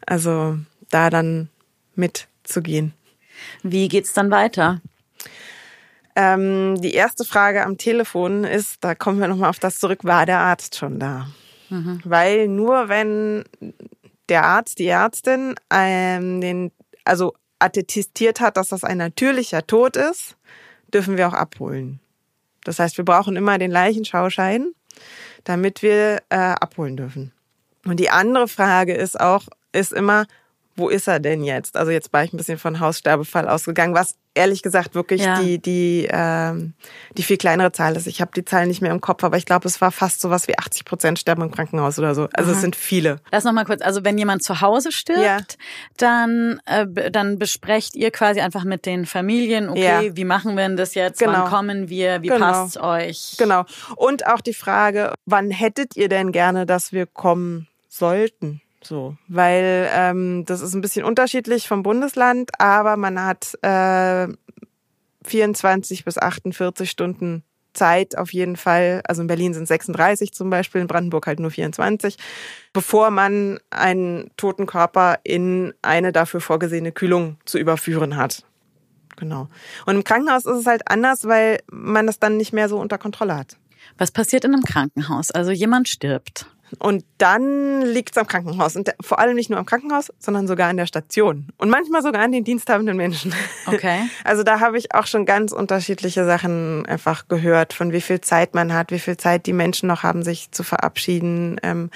Also 0.05 0.57
da 0.89 1.09
dann 1.09 1.49
mitzugehen. 1.95 2.93
Wie 3.63 3.87
geht's 3.87 4.13
dann 4.13 4.31
weiter? 4.31 4.81
Ähm, 6.15 6.79
die 6.79 6.93
erste 6.93 7.25
Frage 7.25 7.65
am 7.65 7.77
Telefon 7.77 8.45
ist, 8.45 8.77
da 8.83 8.95
kommen 8.95 9.19
wir 9.19 9.27
nochmal 9.27 9.49
auf 9.49 9.59
das 9.59 9.79
zurück, 9.79 10.03
war 10.03 10.25
der 10.25 10.39
Arzt 10.39 10.77
schon 10.77 10.97
da? 10.97 11.27
Mhm. 11.69 11.99
Weil 12.05 12.47
nur 12.47 12.87
wenn 12.87 13.43
der 14.29 14.45
Arzt, 14.45 14.79
die 14.79 14.87
Ärztin 14.87 15.55
ähm, 15.69 16.39
den, 16.39 16.71
also 17.03 17.33
attestiert 17.59 18.39
hat, 18.39 18.55
dass 18.57 18.69
das 18.69 18.83
ein 18.83 18.97
natürlicher 18.97 19.67
Tod 19.67 19.97
ist, 19.97 20.37
dürfen 20.93 21.17
wir 21.17 21.27
auch 21.27 21.33
abholen. 21.33 21.99
Das 22.63 22.79
heißt, 22.79 22.97
wir 22.97 23.05
brauchen 23.05 23.35
immer 23.35 23.57
den 23.57 23.71
Leichenschauschein, 23.71 24.73
damit 25.43 25.81
wir 25.81 26.21
äh, 26.29 26.35
abholen 26.35 26.97
dürfen. 26.97 27.31
Und 27.85 27.99
die 27.99 28.09
andere 28.09 28.47
Frage 28.47 28.93
ist 28.93 29.19
auch, 29.19 29.47
ist 29.71 29.93
immer, 29.93 30.25
wo 30.75 30.89
ist 30.89 31.07
er 31.07 31.19
denn 31.19 31.43
jetzt? 31.43 31.77
Also 31.77 31.91
jetzt 31.91 32.11
war 32.11 32.23
ich 32.23 32.33
ein 32.33 32.37
bisschen 32.37 32.57
von 32.57 32.79
Haussterbefall 32.79 33.47
ausgegangen, 33.47 33.95
was 33.95 34.15
ehrlich 34.33 34.61
gesagt 34.61 34.93
wirklich 34.93 35.23
ja. 35.23 35.39
die 35.39 35.59
die 35.59 36.07
ähm, 36.11 36.73
die 37.17 37.23
viel 37.23 37.37
kleinere 37.37 37.71
Zahl 37.71 37.95
ist. 37.95 38.07
Ich 38.07 38.19
habe 38.19 38.31
die 38.35 38.43
Zahl 38.43 38.67
nicht 38.67 38.81
mehr 38.81 38.91
im 38.91 38.99
Kopf, 38.99 39.23
aber 39.23 39.37
ich 39.37 39.45
glaube, 39.45 39.67
es 39.67 39.79
war 39.79 39.91
fast 39.91 40.19
so 40.19 40.29
was 40.29 40.47
wie 40.47 40.57
80 40.57 40.83
Prozent 40.83 41.19
sterben 41.19 41.41
im 41.41 41.51
Krankenhaus 41.51 41.97
oder 41.97 42.13
so. 42.13 42.27
Also 42.33 42.51
Aha. 42.51 42.57
es 42.57 42.61
sind 42.61 42.75
viele. 42.75 43.21
Lass 43.31 43.45
noch 43.45 43.53
mal 43.53 43.63
kurz. 43.63 43.81
Also 43.81 44.03
wenn 44.03 44.17
jemand 44.17 44.43
zu 44.43 44.59
Hause 44.61 44.91
stirbt, 44.91 45.21
ja. 45.21 45.39
dann 45.97 46.59
äh, 46.65 47.09
dann 47.09 47.39
besprecht 47.39 47.95
ihr 47.95 48.11
quasi 48.11 48.41
einfach 48.41 48.65
mit 48.65 48.85
den 48.85 49.05
Familien, 49.05 49.69
okay, 49.69 50.07
ja. 50.07 50.15
wie 50.15 50.25
machen 50.25 50.55
wir 50.55 50.67
denn 50.67 50.77
das 50.77 50.93
jetzt? 50.93 51.19
Genau. 51.19 51.31
Wann 51.31 51.49
kommen 51.49 51.89
wir? 51.89 52.21
Wie 52.21 52.27
genau. 52.27 52.51
passt 52.51 52.77
euch? 52.77 53.35
Genau. 53.37 53.63
Und 53.95 54.27
auch 54.27 54.41
die 54.41 54.53
Frage, 54.53 55.13
wann 55.25 55.49
hättet 55.51 55.95
ihr 55.95 56.09
denn 56.09 56.33
gerne, 56.33 56.65
dass 56.65 56.91
wir 56.91 57.05
kommen 57.05 57.67
sollten? 57.87 58.61
So, 58.85 59.17
weil 59.27 59.89
ähm, 59.91 60.45
das 60.45 60.61
ist 60.61 60.75
ein 60.75 60.81
bisschen 60.81 61.05
unterschiedlich 61.05 61.67
vom 61.67 61.81
Bundesland, 61.81 62.51
aber 62.59 62.97
man 62.97 63.23
hat 63.23 63.57
äh, 63.63 64.27
24 65.23 66.05
bis 66.05 66.19
48 66.19 66.89
Stunden 66.89 67.43
Zeit 67.73 68.15
auf 68.15 68.31
jeden 68.31 68.55
Fall. 68.55 69.01
Also 69.07 69.23
in 69.23 69.27
Berlin 69.27 69.55
sind 69.55 69.67
36 69.67 70.33
zum 70.33 70.51
Beispiel, 70.51 70.81
in 70.81 70.87
Brandenburg 70.87 71.25
halt 71.25 71.39
nur 71.39 71.49
24, 71.49 72.17
bevor 72.73 73.09
man 73.09 73.59
einen 73.71 74.29
toten 74.37 74.67
Körper 74.67 75.17
in 75.23 75.73
eine 75.81 76.11
dafür 76.11 76.39
vorgesehene 76.39 76.91
Kühlung 76.91 77.37
zu 77.45 77.57
überführen 77.57 78.17
hat. 78.17 78.43
Genau. 79.17 79.47
Und 79.87 79.95
im 79.95 80.03
Krankenhaus 80.03 80.45
ist 80.45 80.59
es 80.59 80.65
halt 80.67 80.83
anders, 80.89 81.25
weil 81.25 81.59
man 81.71 82.05
das 82.05 82.19
dann 82.19 82.37
nicht 82.37 82.53
mehr 82.53 82.69
so 82.69 82.79
unter 82.79 82.99
Kontrolle 82.99 83.35
hat. 83.35 83.57
Was 83.97 84.11
passiert 84.11 84.45
in 84.45 84.53
einem 84.53 84.63
Krankenhaus? 84.63 85.31
Also 85.31 85.51
jemand 85.51 85.87
stirbt. 85.87 86.47
Und 86.79 87.05
dann 87.17 87.81
liegt 87.81 88.11
es 88.11 88.17
am 88.17 88.27
Krankenhaus. 88.27 88.75
Und 88.75 88.93
vor 89.01 89.19
allem 89.19 89.35
nicht 89.35 89.49
nur 89.49 89.59
am 89.59 89.65
Krankenhaus, 89.65 90.11
sondern 90.19 90.47
sogar 90.47 90.69
an 90.69 90.77
der 90.77 90.87
Station. 90.87 91.47
Und 91.57 91.69
manchmal 91.69 92.01
sogar 92.01 92.21
an 92.23 92.31
den 92.31 92.43
diensthabenden 92.43 92.97
Menschen. 92.97 93.33
Okay. 93.65 94.03
Also 94.23 94.43
da 94.43 94.59
habe 94.59 94.77
ich 94.77 94.93
auch 94.93 95.05
schon 95.05 95.25
ganz 95.25 95.51
unterschiedliche 95.51 96.25
Sachen 96.25 96.85
einfach 96.87 97.27
gehört, 97.27 97.73
von 97.73 97.91
wie 97.91 98.01
viel 98.01 98.21
Zeit 98.21 98.55
man 98.55 98.73
hat, 98.73 98.91
wie 98.91 98.99
viel 98.99 99.17
Zeit 99.17 99.45
die 99.45 99.53
Menschen 99.53 99.87
noch 99.87 100.03
haben, 100.03 100.23
sich 100.23 100.51
zu 100.51 100.63
verabschieden, 100.63 101.59
ähm, 101.63 101.89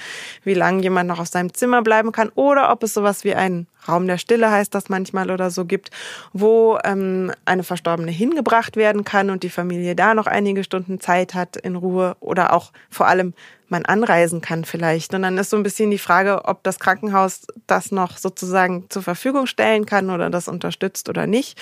wie 0.44 0.54
lange 0.54 0.82
jemand 0.82 1.08
noch 1.08 1.18
auf 1.18 1.26
seinem 1.26 1.52
Zimmer 1.52 1.82
bleiben 1.82 2.12
kann 2.12 2.30
oder 2.34 2.70
ob 2.70 2.82
es 2.82 2.94
sowas 2.94 3.24
wie 3.24 3.34
einen 3.34 3.66
Raum 3.88 4.06
der 4.06 4.18
Stille 4.18 4.50
heißt 4.50 4.74
das 4.74 4.88
manchmal 4.88 5.30
oder 5.30 5.50
so 5.50 5.64
gibt, 5.64 5.90
wo 6.32 6.78
ähm, 6.84 7.32
eine 7.44 7.64
Verstorbene 7.64 8.10
hingebracht 8.10 8.76
werden 8.76 9.04
kann 9.04 9.30
und 9.30 9.42
die 9.42 9.50
Familie 9.50 9.96
da 9.96 10.14
noch 10.14 10.26
einige 10.26 10.64
Stunden 10.64 11.00
Zeit 11.00 11.34
hat 11.34 11.56
in 11.56 11.76
Ruhe 11.76 12.16
oder 12.20 12.52
auch 12.52 12.72
vor 12.90 13.08
allem 13.08 13.34
man 13.70 13.84
anreisen 13.84 14.40
kann 14.40 14.64
vielleicht. 14.64 15.14
Und 15.14 15.22
dann 15.22 15.38
ist 15.38 15.50
so 15.50 15.56
ein 15.56 15.62
bisschen 15.62 15.90
die 15.90 15.98
Frage, 15.98 16.44
ob 16.44 16.62
das 16.62 16.78
Krankenhaus 16.78 17.46
das 17.66 17.92
noch 17.92 18.18
sozusagen 18.18 18.86
zur 18.88 19.02
Verfügung 19.02 19.46
stellen 19.46 19.86
kann 19.86 20.10
oder 20.10 20.30
das 20.30 20.48
unterstützt 20.48 21.08
oder 21.08 21.26
nicht. 21.26 21.58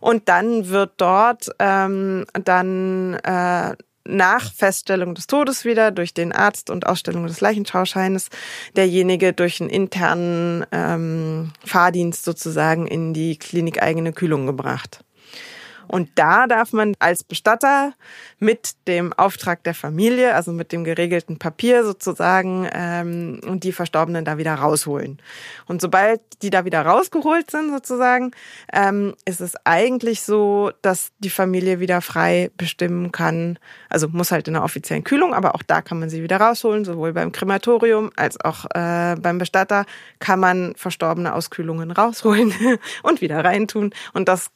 Und 0.00 0.28
dann 0.28 0.68
wird 0.68 0.92
dort 0.96 1.50
ähm, 1.58 2.24
dann 2.32 3.14
äh, 3.14 3.74
nach 4.04 4.52
Feststellung 4.52 5.14
des 5.14 5.26
Todes 5.26 5.64
wieder 5.64 5.90
durch 5.90 6.14
den 6.14 6.32
Arzt 6.32 6.70
und 6.70 6.86
Ausstellung 6.86 7.26
des 7.26 7.40
Leichenschauscheines 7.40 8.28
derjenige 8.76 9.32
durch 9.32 9.60
einen 9.60 9.70
internen 9.70 10.64
ähm, 10.72 11.52
Fahrdienst 11.64 12.24
sozusagen 12.24 12.86
in 12.86 13.14
die 13.14 13.38
klinikeigene 13.38 14.12
Kühlung 14.12 14.46
gebracht. 14.46 15.04
Und 15.86 16.08
da 16.14 16.46
darf 16.46 16.72
man 16.72 16.94
als 17.00 17.24
Bestatter 17.24 17.94
mit 18.40 18.72
dem 18.88 19.12
Auftrag 19.12 19.62
der 19.64 19.74
Familie, 19.74 20.34
also 20.34 20.50
mit 20.52 20.72
dem 20.72 20.82
geregelten 20.82 21.38
Papier 21.38 21.84
sozusagen, 21.84 22.68
ähm, 22.72 23.40
und 23.46 23.64
die 23.64 23.72
Verstorbenen 23.72 24.24
da 24.24 24.38
wieder 24.38 24.54
rausholen. 24.54 25.20
Und 25.66 25.82
sobald 25.82 26.20
die 26.42 26.48
da 26.48 26.64
wieder 26.64 26.80
rausgeholt 26.80 27.50
sind 27.50 27.70
sozusagen, 27.70 28.32
ähm, 28.72 29.14
ist 29.26 29.42
es 29.42 29.54
eigentlich 29.64 30.22
so, 30.22 30.72
dass 30.80 31.12
die 31.18 31.28
Familie 31.30 31.80
wieder 31.80 32.00
frei 32.00 32.50
bestimmen 32.56 33.12
kann. 33.12 33.58
Also 33.90 34.08
muss 34.08 34.32
halt 34.32 34.48
in 34.48 34.54
der 34.54 34.64
offiziellen 34.64 35.04
Kühlung, 35.04 35.34
aber 35.34 35.54
auch 35.54 35.62
da 35.62 35.82
kann 35.82 36.00
man 36.00 36.08
sie 36.08 36.22
wieder 36.22 36.38
rausholen, 36.38 36.86
sowohl 36.86 37.12
beim 37.12 37.32
Krematorium 37.32 38.10
als 38.16 38.40
auch 38.42 38.64
äh, 38.74 39.16
beim 39.20 39.36
Bestatter 39.36 39.84
kann 40.18 40.40
man 40.40 40.74
verstorbene 40.76 41.34
Auskühlungen 41.34 41.90
rausholen 41.90 42.54
und 43.02 43.20
wieder 43.20 43.44
reintun. 43.44 43.92
Und 44.14 44.28
das 44.28 44.50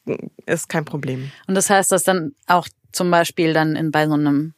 ist 0.47 0.70
kein 0.70 0.87
Problem. 0.87 1.30
Und 1.47 1.55
das 1.55 1.68
heißt, 1.68 1.93
dass 1.93 2.05
dann 2.05 2.35
auch 2.47 2.66
zum 2.95 3.11
Beispiel 3.11 3.53
dann 3.53 3.76
in, 3.76 3.90
bei 3.90 4.07
so 4.07 4.14
einem, 4.14 4.55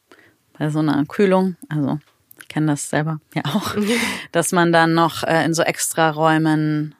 bei 0.57 0.69
so 0.69 0.79
einer 0.79 1.05
Kühlung, 1.05 1.55
also 1.69 1.99
ich 2.41 2.47
kenne 2.47 2.67
das 2.67 2.89
selber 2.89 3.19
ja 3.33 3.43
auch, 3.45 3.75
dass 4.31 4.51
man 4.51 4.71
dann 4.71 4.93
noch 4.93 5.23
äh, 5.23 5.45
in 5.45 5.53
so 5.53 5.63
extra 5.63 6.09
Räumen 6.09 6.95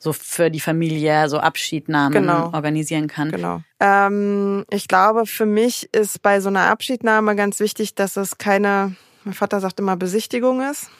so 0.00 0.14
für 0.14 0.50
die 0.50 0.60
Familie 0.60 1.28
so 1.28 1.38
Abschiednahmen 1.38 2.12
genau. 2.12 2.50
organisieren 2.54 3.06
kann. 3.06 3.30
Genau. 3.30 3.60
Ähm, 3.78 4.64
ich 4.70 4.88
glaube, 4.88 5.26
für 5.26 5.44
mich 5.46 5.92
ist 5.92 6.22
bei 6.22 6.40
so 6.40 6.48
einer 6.48 6.70
Abschiednahme 6.70 7.36
ganz 7.36 7.60
wichtig, 7.60 7.94
dass 7.94 8.16
es 8.16 8.38
keine, 8.38 8.96
mein 9.24 9.34
Vater 9.34 9.60
sagt 9.60 9.78
immer 9.78 9.96
Besichtigung 9.96 10.62
ist. 10.62 10.90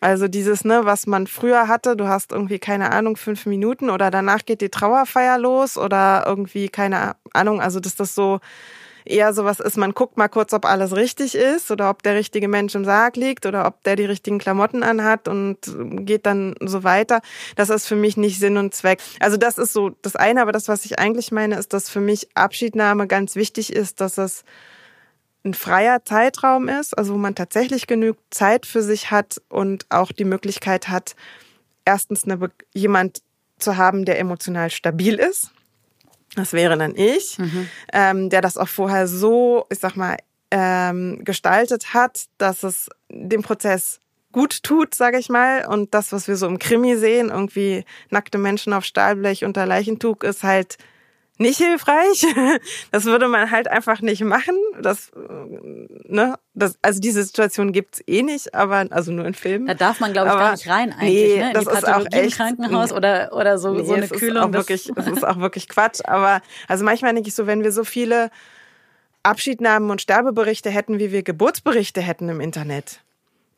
Also 0.00 0.26
dieses, 0.26 0.64
ne, 0.64 0.80
was 0.82 1.06
man 1.06 1.28
früher 1.28 1.68
hatte, 1.68 1.96
du 1.96 2.08
hast 2.08 2.32
irgendwie, 2.32 2.58
keine 2.58 2.90
Ahnung, 2.90 3.16
fünf 3.16 3.46
Minuten 3.46 3.88
oder 3.88 4.10
danach 4.10 4.44
geht 4.44 4.60
die 4.60 4.68
Trauerfeier 4.68 5.38
los 5.38 5.78
oder 5.78 6.24
irgendwie, 6.26 6.68
keine 6.68 7.14
Ahnung, 7.32 7.60
also 7.60 7.78
dass 7.78 7.94
das 7.94 8.16
so 8.16 8.40
eher 9.04 9.32
sowas 9.32 9.60
ist, 9.60 9.76
man 9.76 9.92
guckt 9.92 10.16
mal 10.16 10.28
kurz, 10.28 10.52
ob 10.52 10.64
alles 10.64 10.94
richtig 10.94 11.34
ist 11.34 11.70
oder 11.70 11.90
ob 11.90 12.02
der 12.02 12.14
richtige 12.14 12.48
Mensch 12.48 12.74
im 12.74 12.84
Sarg 12.84 13.16
liegt 13.16 13.46
oder 13.46 13.66
ob 13.66 13.82
der 13.84 13.96
die 13.96 14.04
richtigen 14.04 14.38
Klamotten 14.38 14.82
anhat 14.82 15.28
und 15.28 15.58
geht 16.06 16.26
dann 16.26 16.54
so 16.60 16.84
weiter. 16.84 17.20
Das 17.56 17.70
ist 17.70 17.86
für 17.86 17.96
mich 17.96 18.16
nicht 18.16 18.38
Sinn 18.38 18.56
und 18.56 18.74
Zweck. 18.74 19.00
Also 19.20 19.36
das 19.36 19.58
ist 19.58 19.72
so 19.72 19.90
das 20.02 20.16
eine, 20.16 20.42
aber 20.42 20.52
das, 20.52 20.68
was 20.68 20.84
ich 20.84 20.98
eigentlich 20.98 21.32
meine, 21.32 21.56
ist, 21.56 21.72
dass 21.72 21.88
für 21.88 22.00
mich 22.00 22.28
Abschiednahme 22.34 23.06
ganz 23.06 23.36
wichtig 23.36 23.72
ist, 23.72 24.00
dass 24.00 24.18
es 24.18 24.44
ein 25.44 25.54
freier 25.54 26.04
Zeitraum 26.04 26.68
ist, 26.68 26.96
also 26.96 27.14
wo 27.14 27.18
man 27.18 27.34
tatsächlich 27.34 27.86
genug 27.86 28.16
Zeit 28.30 28.66
für 28.66 28.82
sich 28.82 29.10
hat 29.10 29.40
und 29.48 29.86
auch 29.88 30.12
die 30.12 30.24
Möglichkeit 30.24 30.88
hat, 30.88 31.16
erstens 31.84 32.24
eine, 32.24 32.38
jemand 32.74 33.22
zu 33.58 33.76
haben, 33.76 34.04
der 34.04 34.18
emotional 34.18 34.70
stabil 34.70 35.14
ist. 35.14 35.52
Das 36.34 36.52
wäre 36.52 36.76
dann 36.78 36.94
ich, 36.96 37.38
mhm. 37.38 37.68
ähm, 37.92 38.30
der 38.30 38.40
das 38.40 38.56
auch 38.56 38.68
vorher 38.68 39.06
so, 39.06 39.66
ich 39.70 39.78
sag 39.78 39.96
mal, 39.96 40.16
ähm, 40.50 41.24
gestaltet 41.24 41.94
hat, 41.94 42.26
dass 42.38 42.62
es 42.62 42.88
dem 43.10 43.42
Prozess 43.42 44.00
gut 44.32 44.62
tut, 44.62 44.94
sage 44.94 45.18
ich 45.18 45.28
mal. 45.28 45.66
Und 45.66 45.94
das, 45.94 46.12
was 46.12 46.28
wir 46.28 46.36
so 46.36 46.46
im 46.46 46.58
Krimi 46.58 46.96
sehen, 46.96 47.28
irgendwie 47.28 47.84
nackte 48.10 48.38
Menschen 48.38 48.72
auf 48.72 48.84
Stahlblech 48.84 49.44
unter 49.44 49.66
Leichentuch, 49.66 50.22
ist 50.22 50.42
halt 50.42 50.78
nicht 51.38 51.58
hilfreich. 51.58 52.26
Das 52.90 53.04
würde 53.04 53.28
man 53.28 53.50
halt 53.50 53.68
einfach 53.68 54.00
nicht 54.02 54.22
machen. 54.22 54.54
Das, 54.80 55.10
ne, 55.14 56.34
das, 56.54 56.78
also 56.82 57.00
diese 57.00 57.22
Situation 57.22 57.72
gibt's 57.72 58.02
eh 58.06 58.22
nicht, 58.22 58.54
aber 58.54 58.86
also 58.90 59.12
nur 59.12 59.24
in 59.24 59.34
Filmen. 59.34 59.66
Da 59.66 59.74
darf 59.74 60.00
man, 60.00 60.12
glaube 60.12 60.28
ich, 60.28 60.32
aber, 60.32 60.42
gar 60.42 60.52
nicht 60.52 60.68
rein 60.68 60.92
eigentlich, 60.92 61.36
nee, 61.36 61.38
ne? 61.38 61.46
In 61.48 61.52
das 61.54 61.64
die 61.64 61.70
ist 61.70 61.88
auch 61.88 62.06
echt, 62.10 62.36
Krankenhaus 62.36 62.92
oder 62.92 63.32
oder 63.32 63.58
so 63.58 63.72
nee, 63.72 63.84
so 63.84 63.94
eine 63.94 64.04
es 64.04 64.10
Kühlung. 64.10 64.36
Ist 64.36 64.42
auch 64.42 64.52
wirklich, 64.52 64.92
es 64.94 65.06
ist 65.06 65.26
auch 65.26 65.38
wirklich 65.38 65.68
Quatsch. 65.68 66.00
Aber 66.04 66.42
also 66.68 66.84
manchmal 66.84 67.14
denke 67.14 67.28
ich 67.28 67.34
so, 67.34 67.46
wenn 67.46 67.62
wir 67.64 67.72
so 67.72 67.84
viele 67.84 68.30
Abschiednahmen 69.22 69.90
und 69.90 70.02
Sterbeberichte 70.02 70.70
hätten, 70.70 70.98
wie 70.98 71.12
wir 71.12 71.22
Geburtsberichte 71.22 72.00
hätten 72.00 72.28
im 72.28 72.40
Internet 72.40 73.00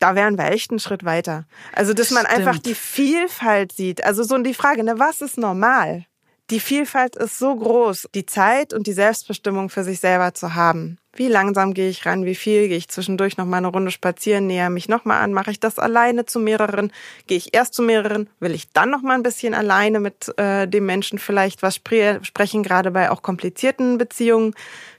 da 0.01 0.14
wären 0.14 0.37
wir 0.37 0.53
echt 0.53 0.70
einen 0.70 0.81
Schritt 0.81 1.05
weiter. 1.05 1.47
Also, 1.72 1.95
dass 1.95 2.11
man 2.11 2.27
Stimmt. 2.27 2.39
einfach 2.39 2.59
die 2.59 2.75
Vielfalt 2.75 3.72
sieht. 3.72 4.05
Also 4.05 4.22
so 4.22 4.37
die 4.37 4.53
Frage, 4.53 4.85
ne, 4.85 4.99
was 4.99 5.22
ist 5.22 5.39
normal? 5.39 6.05
Die 6.51 6.61
Vielfalt 6.61 7.16
ist 7.16 7.38
so 7.38 7.57
groß, 7.57 8.09
die 8.14 8.26
Zeit 8.26 8.74
und 8.74 8.86
die 8.86 8.92
Selbstbestimmung 8.92 9.70
für 9.70 9.82
sich 9.82 10.01
selber 10.01 10.34
zu 10.34 10.55
haben. 10.55 10.99
Wie 11.16 11.28
langsam 11.28 11.72
gehe 11.72 11.88
ich 11.88 12.05
ran, 12.05 12.26
wie 12.26 12.34
viel 12.34 12.68
gehe 12.68 12.76
ich 12.76 12.88
zwischendurch 12.88 13.38
noch 13.38 13.47
mal 13.47 13.59
eine 13.59 13.68
Runde 13.68 13.90
spazieren, 13.90 14.47
näher 14.47 14.68
mich 14.68 14.88
noch 14.88 15.07
mal 15.07 15.20
an, 15.20 15.32
mache 15.32 15.53
ich 15.53 15.61
das 15.61 15.78
alleine 15.78 16.26
zu 16.26 16.40
mehreren, 16.40 16.92
gehe 17.26 17.38
ich 17.38 17.55
erst 17.55 17.72
zu 17.72 17.82
mehreren, 17.82 18.28
will 18.40 18.53
ich 18.53 18.72
dann 18.72 18.90
noch 18.90 19.01
mal 19.01 19.14
ein 19.14 19.22
bisschen 19.22 19.55
alleine 19.55 20.01
mit 20.01 20.36
äh, 20.38 20.66
dem 20.66 20.84
Menschen 20.84 21.18
vielleicht 21.18 21.62
was 21.62 21.76
spre 21.76 22.18
sprechen, 22.22 22.62
gerade 22.62 22.90
bei 22.90 23.11
auch 23.11 23.22
komplizierten 23.22 23.97
Beziehungen. 23.97 24.55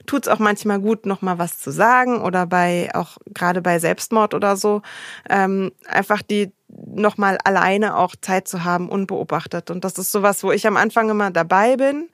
Tut 0.06 0.26
es 0.26 0.32
auch 0.32 0.38
manchmal 0.38 0.80
gut, 0.80 1.06
noch 1.06 1.22
mal 1.22 1.38
was 1.38 1.58
zu 1.58 1.70
sagen 1.70 2.22
oder 2.22 2.46
bei 2.46 2.88
auch 2.94 3.18
gerade 3.32 3.60
bei 3.60 3.78
Selbstmord 3.78 4.34
oder 4.34 4.56
so 4.56 4.82
ähm, 5.28 5.70
einfach 5.86 6.22
die 6.22 6.50
nochmal 6.68 7.38
alleine 7.44 7.96
auch 7.96 8.14
Zeit 8.20 8.48
zu 8.48 8.64
haben, 8.64 8.88
unbeobachtet. 8.88 9.70
Und 9.70 9.84
das 9.84 9.98
ist 9.98 10.12
sowas, 10.12 10.42
wo 10.42 10.52
ich 10.52 10.66
am 10.66 10.76
Anfang 10.76 11.08
immer 11.10 11.30
dabei 11.30 11.76
bin 11.76 12.08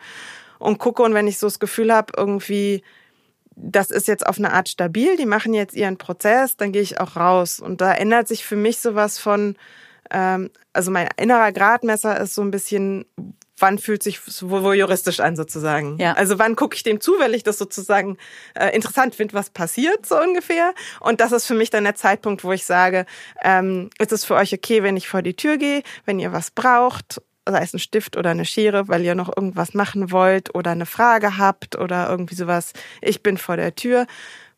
und 0.58 0.78
gucke 0.78 1.02
und 1.02 1.14
wenn 1.14 1.26
ich 1.26 1.38
so 1.38 1.46
das 1.46 1.58
Gefühl 1.58 1.92
habe, 1.92 2.12
irgendwie, 2.16 2.82
das 3.56 3.90
ist 3.90 4.08
jetzt 4.08 4.26
auf 4.26 4.38
eine 4.38 4.52
Art 4.52 4.68
stabil, 4.68 5.16
die 5.16 5.26
machen 5.26 5.54
jetzt 5.54 5.74
ihren 5.74 5.98
Prozess, 5.98 6.56
dann 6.56 6.72
gehe 6.72 6.82
ich 6.82 7.00
auch 7.00 7.16
raus. 7.16 7.60
Und 7.60 7.80
da 7.80 7.92
ändert 7.92 8.28
sich 8.28 8.44
für 8.44 8.56
mich 8.56 8.78
sowas 8.78 9.18
von, 9.18 9.56
ähm, 10.10 10.50
also 10.72 10.90
mein 10.90 11.08
innerer 11.16 11.52
Gradmesser 11.52 12.20
ist 12.20 12.34
so 12.34 12.42
ein 12.42 12.50
bisschen, 12.50 13.04
wann 13.62 13.78
fühlt 13.78 14.02
sich 14.02 14.20
wohl 14.42 14.74
juristisch 14.74 15.20
an 15.20 15.36
sozusagen. 15.36 15.96
Ja. 15.98 16.12
Also 16.14 16.38
wann 16.38 16.56
gucke 16.56 16.76
ich 16.76 16.82
dem 16.82 17.00
zu, 17.00 17.12
weil 17.18 17.34
ich 17.34 17.44
das 17.44 17.58
sozusagen 17.58 18.18
äh, 18.54 18.74
interessant 18.74 19.14
finde, 19.14 19.34
was 19.34 19.50
passiert 19.50 20.04
so 20.04 20.20
ungefähr. 20.20 20.74
Und 21.00 21.20
das 21.20 21.32
ist 21.32 21.46
für 21.46 21.54
mich 21.54 21.70
dann 21.70 21.84
der 21.84 21.94
Zeitpunkt, 21.94 22.44
wo 22.44 22.52
ich 22.52 22.64
sage, 22.64 23.06
ähm, 23.42 23.88
ist 23.98 24.12
es 24.12 24.24
für 24.24 24.34
euch 24.34 24.52
okay, 24.52 24.82
wenn 24.82 24.96
ich 24.96 25.08
vor 25.08 25.22
die 25.22 25.34
Tür 25.34 25.56
gehe, 25.56 25.82
wenn 26.04 26.18
ihr 26.18 26.32
was 26.32 26.50
braucht, 26.50 27.22
sei 27.48 27.62
es 27.62 27.72
ein 27.72 27.78
Stift 27.78 28.16
oder 28.16 28.30
eine 28.30 28.44
Schere, 28.44 28.88
weil 28.88 29.02
ihr 29.02 29.14
noch 29.14 29.34
irgendwas 29.34 29.74
machen 29.74 30.10
wollt 30.10 30.54
oder 30.54 30.72
eine 30.72 30.86
Frage 30.86 31.38
habt 31.38 31.76
oder 31.76 32.08
irgendwie 32.08 32.34
sowas. 32.34 32.72
Ich 33.00 33.22
bin 33.22 33.38
vor 33.38 33.56
der 33.56 33.74
Tür. 33.74 34.06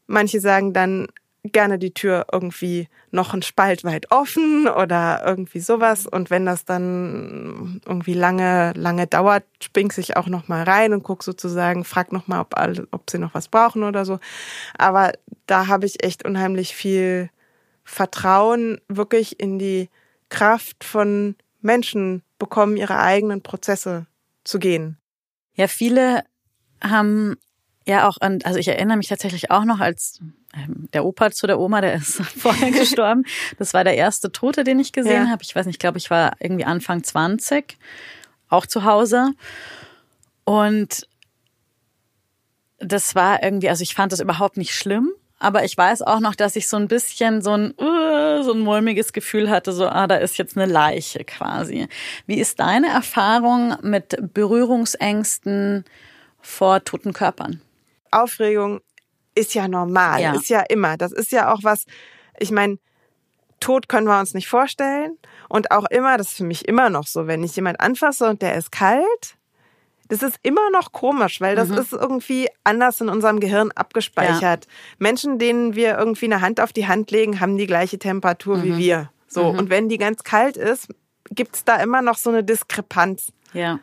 Manche 0.06 0.40
sagen 0.40 0.72
dann, 0.72 1.08
gerne 1.52 1.78
die 1.78 1.92
Tür 1.92 2.26
irgendwie 2.32 2.88
noch 3.10 3.32
einen 3.32 3.42
Spalt 3.42 3.84
weit 3.84 4.10
offen 4.10 4.66
oder 4.66 5.22
irgendwie 5.26 5.60
sowas. 5.60 6.06
Und 6.06 6.30
wenn 6.30 6.46
das 6.46 6.64
dann 6.64 7.82
irgendwie 7.86 8.14
lange, 8.14 8.72
lange 8.74 9.06
dauert, 9.06 9.44
spring 9.62 9.92
ich 9.96 10.16
auch 10.16 10.26
noch 10.26 10.48
mal 10.48 10.64
rein 10.64 10.94
und 10.94 11.02
guck 11.02 11.22
sozusagen, 11.22 11.84
frag 11.84 12.12
noch 12.12 12.26
mal, 12.28 12.40
ob, 12.40 12.56
alle, 12.56 12.88
ob 12.92 13.10
sie 13.10 13.18
noch 13.18 13.34
was 13.34 13.48
brauchen 13.48 13.82
oder 13.82 14.04
so. 14.04 14.18
Aber 14.78 15.12
da 15.46 15.66
habe 15.66 15.84
ich 15.86 16.02
echt 16.02 16.24
unheimlich 16.24 16.74
viel 16.74 17.30
Vertrauen 17.84 18.80
wirklich 18.88 19.38
in 19.38 19.58
die 19.58 19.90
Kraft 20.30 20.82
von 20.82 21.36
Menschen 21.60 22.22
bekommen, 22.38 22.78
ihre 22.78 22.98
eigenen 22.98 23.42
Prozesse 23.42 24.06
zu 24.44 24.58
gehen. 24.58 24.96
Ja, 25.54 25.68
viele 25.68 26.24
haben 26.82 27.36
ja 27.86 28.08
auch 28.08 28.16
an, 28.20 28.40
also 28.44 28.58
ich 28.58 28.68
erinnere 28.68 28.96
mich 28.96 29.08
tatsächlich 29.08 29.50
auch 29.50 29.64
noch 29.64 29.80
als 29.80 30.20
der 30.92 31.04
Opa 31.04 31.30
zu 31.30 31.46
der 31.46 31.58
Oma, 31.58 31.80
der 31.80 31.94
ist 31.94 32.22
vorher 32.38 32.70
gestorben. 32.70 33.24
Das 33.58 33.74
war 33.74 33.84
der 33.84 33.96
erste 33.96 34.32
Tote, 34.32 34.64
den 34.64 34.78
ich 34.78 34.92
gesehen 34.92 35.26
ja. 35.26 35.30
habe. 35.30 35.42
Ich 35.42 35.54
weiß 35.54 35.66
nicht, 35.66 35.76
ich 35.76 35.80
glaube, 35.80 35.98
ich 35.98 36.10
war 36.10 36.32
irgendwie 36.40 36.64
Anfang 36.64 37.02
20, 37.02 37.76
auch 38.48 38.66
zu 38.66 38.84
Hause. 38.84 39.32
Und 40.44 41.08
das 42.78 43.14
war 43.14 43.42
irgendwie, 43.42 43.68
also 43.68 43.82
ich 43.82 43.94
fand 43.94 44.12
das 44.12 44.20
überhaupt 44.20 44.56
nicht 44.56 44.74
schlimm, 44.74 45.10
aber 45.38 45.64
ich 45.64 45.76
weiß 45.76 46.02
auch 46.02 46.20
noch, 46.20 46.34
dass 46.34 46.56
ich 46.56 46.68
so 46.68 46.76
ein 46.76 46.88
bisschen 46.88 47.42
so 47.42 47.52
ein, 47.52 47.74
uh, 47.80 48.42
so 48.42 48.52
ein 48.52 48.60
mulmiges 48.60 49.12
Gefühl 49.12 49.50
hatte, 49.50 49.72
so, 49.72 49.86
ah, 49.86 50.06
da 50.06 50.16
ist 50.16 50.38
jetzt 50.38 50.56
eine 50.56 50.70
Leiche 50.70 51.24
quasi. 51.24 51.88
Wie 52.26 52.38
ist 52.38 52.60
deine 52.60 52.88
Erfahrung 52.88 53.76
mit 53.82 54.16
Berührungsängsten 54.32 55.84
vor 56.40 56.84
toten 56.84 57.12
Körpern? 57.12 57.60
Aufregung 58.10 58.80
ist 59.34 59.54
ja 59.54 59.68
normal, 59.68 60.20
ja. 60.20 60.34
ist 60.34 60.48
ja 60.48 60.60
immer. 60.60 60.96
Das 60.96 61.12
ist 61.12 61.32
ja 61.32 61.52
auch 61.52 61.60
was, 61.62 61.84
ich 62.38 62.50
meine, 62.50 62.78
Tod 63.60 63.88
können 63.88 64.06
wir 64.06 64.20
uns 64.20 64.34
nicht 64.34 64.48
vorstellen. 64.48 65.16
Und 65.48 65.70
auch 65.70 65.86
immer, 65.90 66.18
das 66.18 66.28
ist 66.28 66.36
für 66.36 66.44
mich 66.44 66.68
immer 66.68 66.90
noch 66.90 67.06
so, 67.06 67.26
wenn 67.26 67.42
ich 67.42 67.56
jemand 67.56 67.80
anfasse 67.80 68.28
und 68.28 68.42
der 68.42 68.56
ist 68.56 68.72
kalt, 68.72 69.36
das 70.08 70.22
ist 70.22 70.38
immer 70.42 70.70
noch 70.70 70.92
komisch, 70.92 71.40
weil 71.40 71.56
das 71.56 71.68
mhm. 71.68 71.78
ist 71.78 71.92
irgendwie 71.92 72.48
anders 72.62 73.00
in 73.00 73.08
unserem 73.08 73.40
Gehirn 73.40 73.70
abgespeichert. 73.72 74.66
Ja. 74.66 74.70
Menschen, 74.98 75.38
denen 75.38 75.74
wir 75.74 75.96
irgendwie 75.96 76.26
eine 76.26 76.40
Hand 76.42 76.60
auf 76.60 76.72
die 76.72 76.86
Hand 76.86 77.10
legen, 77.10 77.40
haben 77.40 77.56
die 77.56 77.66
gleiche 77.66 77.98
Temperatur 77.98 78.58
mhm. 78.58 78.62
wie 78.64 78.76
wir. 78.76 79.10
So. 79.26 79.52
Mhm. 79.52 79.58
Und 79.60 79.70
wenn 79.70 79.88
die 79.88 79.98
ganz 79.98 80.22
kalt 80.22 80.56
ist, 80.56 80.88
gibt's 81.30 81.64
da 81.64 81.76
immer 81.76 82.02
noch 82.02 82.18
so 82.18 82.30
eine 82.30 82.44
Diskrepanz. 82.44 83.32
Ja. 83.54 83.80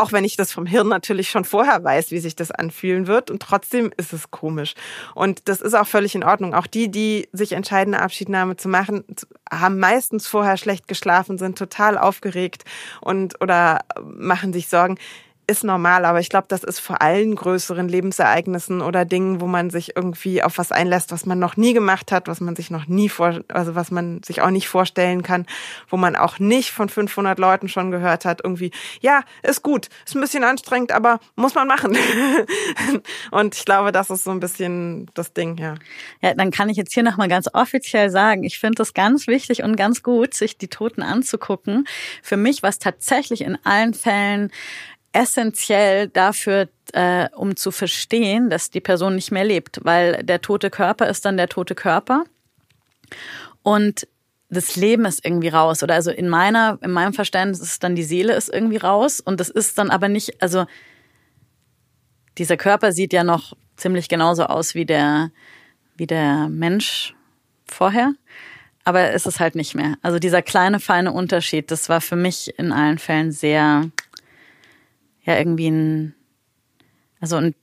Auch 0.00 0.12
wenn 0.12 0.24
ich 0.24 0.36
das 0.36 0.50
vom 0.50 0.64
Hirn 0.64 0.88
natürlich 0.88 1.28
schon 1.28 1.44
vorher 1.44 1.84
weiß, 1.84 2.10
wie 2.10 2.20
sich 2.20 2.34
das 2.34 2.50
anfühlen 2.50 3.06
wird. 3.06 3.30
Und 3.30 3.42
trotzdem 3.42 3.92
ist 3.98 4.14
es 4.14 4.30
komisch. 4.30 4.74
Und 5.14 5.48
das 5.48 5.60
ist 5.60 5.74
auch 5.74 5.86
völlig 5.86 6.14
in 6.14 6.24
Ordnung. 6.24 6.54
Auch 6.54 6.66
die, 6.66 6.90
die 6.90 7.28
sich 7.32 7.52
entscheiden, 7.52 7.94
eine 7.94 8.02
Abschiednahme 8.02 8.56
zu 8.56 8.68
machen, 8.68 9.04
haben 9.50 9.78
meistens 9.78 10.26
vorher 10.26 10.56
schlecht 10.56 10.88
geschlafen, 10.88 11.36
sind 11.36 11.58
total 11.58 11.98
aufgeregt 11.98 12.64
und 13.02 13.40
oder 13.42 13.80
machen 14.02 14.54
sich 14.54 14.68
Sorgen 14.68 14.96
ist 15.50 15.64
normal, 15.64 16.04
aber 16.04 16.20
ich 16.20 16.28
glaube, 16.28 16.46
das 16.48 16.62
ist 16.62 16.78
vor 16.78 17.02
allen 17.02 17.34
größeren 17.34 17.88
Lebensereignissen 17.88 18.82
oder 18.82 19.04
Dingen, 19.04 19.40
wo 19.40 19.48
man 19.48 19.68
sich 19.68 19.96
irgendwie 19.96 20.44
auf 20.44 20.58
was 20.58 20.70
einlässt, 20.70 21.10
was 21.10 21.26
man 21.26 21.40
noch 21.40 21.56
nie 21.56 21.72
gemacht 21.72 22.12
hat, 22.12 22.28
was 22.28 22.40
man 22.40 22.54
sich 22.54 22.70
noch 22.70 22.86
nie 22.86 23.08
vor, 23.08 23.40
also 23.48 23.74
was 23.74 23.90
man 23.90 24.22
sich 24.22 24.42
auch 24.42 24.50
nicht 24.50 24.68
vorstellen 24.68 25.24
kann, 25.24 25.46
wo 25.88 25.96
man 25.96 26.14
auch 26.14 26.38
nicht 26.38 26.70
von 26.70 26.88
500 26.88 27.36
Leuten 27.40 27.68
schon 27.68 27.90
gehört 27.90 28.24
hat, 28.24 28.42
irgendwie, 28.44 28.70
ja, 29.00 29.24
ist 29.42 29.64
gut, 29.64 29.88
ist 30.06 30.14
ein 30.14 30.20
bisschen 30.20 30.44
anstrengend, 30.44 30.92
aber 30.92 31.18
muss 31.34 31.56
man 31.56 31.66
machen. 31.66 31.98
Und 33.32 33.56
ich 33.56 33.64
glaube, 33.64 33.90
das 33.90 34.08
ist 34.08 34.22
so 34.22 34.30
ein 34.30 34.38
bisschen 34.38 35.10
das 35.14 35.32
Ding, 35.32 35.58
ja. 35.58 35.74
Ja, 36.22 36.34
dann 36.34 36.52
kann 36.52 36.68
ich 36.68 36.76
jetzt 36.76 36.94
hier 36.94 37.02
nochmal 37.02 37.28
ganz 37.28 37.48
offiziell 37.52 38.08
sagen, 38.10 38.44
ich 38.44 38.60
finde 38.60 38.82
es 38.82 38.94
ganz 38.94 39.26
wichtig 39.26 39.64
und 39.64 39.74
ganz 39.74 40.04
gut, 40.04 40.32
sich 40.32 40.58
die 40.58 40.68
Toten 40.68 41.02
anzugucken. 41.02 41.88
Für 42.22 42.36
mich 42.36 42.62
war 42.62 42.70
es 42.70 42.78
tatsächlich 42.78 43.40
in 43.40 43.58
allen 43.64 43.94
Fällen 43.94 44.52
essentiell 45.12 46.08
dafür, 46.08 46.68
äh, 46.92 47.28
um 47.34 47.56
zu 47.56 47.70
verstehen, 47.70 48.50
dass 48.50 48.70
die 48.70 48.80
Person 48.80 49.14
nicht 49.14 49.30
mehr 49.30 49.44
lebt, 49.44 49.80
weil 49.82 50.22
der 50.22 50.40
tote 50.40 50.70
Körper 50.70 51.08
ist 51.08 51.24
dann 51.24 51.36
der 51.36 51.48
tote 51.48 51.74
Körper. 51.74 52.24
Und 53.62 54.06
das 54.50 54.76
Leben 54.76 55.04
ist 55.04 55.24
irgendwie 55.24 55.48
raus. 55.48 55.82
Oder 55.82 55.94
also 55.94 56.10
in 56.10 56.28
meiner 56.28 56.78
in 56.82 56.90
meinem 56.90 57.12
Verständnis 57.12 57.60
ist 57.60 57.82
dann 57.84 57.94
die 57.94 58.02
Seele 58.02 58.34
ist 58.34 58.48
irgendwie 58.48 58.76
raus. 58.76 59.20
Und 59.20 59.40
das 59.40 59.48
ist 59.48 59.78
dann 59.78 59.90
aber 59.90 60.08
nicht 60.08 60.42
also 60.42 60.66
dieser 62.38 62.56
Körper 62.56 62.92
sieht 62.92 63.12
ja 63.12 63.24
noch 63.24 63.56
ziemlich 63.76 64.08
genauso 64.08 64.44
aus 64.44 64.74
wie 64.74 64.86
der 64.86 65.30
wie 65.96 66.06
der 66.06 66.48
Mensch 66.48 67.14
vorher. 67.66 68.12
Aber 68.84 69.12
es 69.12 69.26
ist 69.26 69.40
halt 69.40 69.54
nicht 69.54 69.74
mehr. 69.74 69.96
Also 70.02 70.18
dieser 70.18 70.42
kleine 70.42 70.80
feine 70.80 71.12
Unterschied 71.12 71.70
das 71.70 71.88
war 71.88 72.00
für 72.00 72.16
mich 72.16 72.58
in 72.58 72.72
allen 72.72 72.98
Fällen 72.98 73.30
sehr 73.30 73.90
ja 75.30 75.38
irgendwie 75.38 75.70
ein, 75.70 76.14
also 77.20 77.36
ein, 77.36 77.54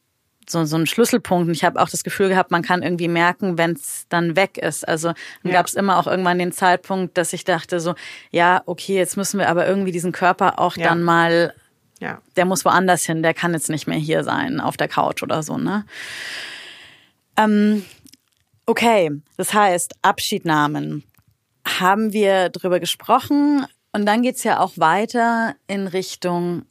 so, 0.49 0.63
so 0.65 0.78
ein 0.78 0.88
Schlüsselpunkt. 0.88 1.47
Und 1.47 1.53
ich 1.53 1.63
habe 1.63 1.82
auch 1.82 1.89
das 1.89 2.03
Gefühl 2.03 2.30
gehabt, 2.30 2.51
man 2.51 2.61
kann 2.61 2.82
irgendwie 2.82 3.07
merken, 3.07 3.57
wenn 3.57 3.72
es 3.72 4.05
dann 4.09 4.36
weg 4.36 4.57
ist. 4.57 4.88
Also 4.88 5.09
dann 5.09 5.51
ja. 5.51 5.53
gab 5.53 5.68
es 5.68 5.74
immer 5.74 5.97
auch 5.97 6.07
irgendwann 6.07 6.39
den 6.39 6.51
Zeitpunkt, 6.51 7.18
dass 7.18 7.34
ich 7.34 7.43
dachte 7.43 7.80
so, 7.80 7.95
ja, 8.32 8.61
okay, 8.65 8.95
jetzt 8.95 9.18
müssen 9.18 9.39
wir 9.39 9.49
aber 9.49 9.68
irgendwie 9.68 9.91
diesen 9.91 10.11
Körper 10.11 10.59
auch 10.59 10.78
ja. 10.78 10.89
dann 10.89 11.03
mal, 11.03 11.53
ja. 11.99 12.22
der 12.36 12.45
muss 12.45 12.65
woanders 12.65 13.05
hin, 13.05 13.24
der 13.24 13.34
kann 13.34 13.53
jetzt 13.53 13.70
nicht 13.70 13.88
mehr 13.88 13.97
hier 13.97 14.24
sein, 14.24 14.59
auf 14.59 14.78
der 14.78 14.88
Couch 14.88 15.24
oder 15.24 15.43
so, 15.43 15.57
ne? 15.57 15.86
Ähm, 17.36 17.86
okay, 18.65 19.11
das 19.38 19.53
heißt, 19.53 19.95
Abschiednahmen. 20.01 21.03
Haben 21.80 22.13
wir 22.13 22.47
drüber 22.47 22.80
gesprochen 22.80 23.65
und 23.91 24.05
dann 24.05 24.22
geht's 24.22 24.45
ja 24.45 24.59
auch 24.59 24.78
weiter 24.78 25.55
in 25.68 25.88
Richtung 25.88 26.65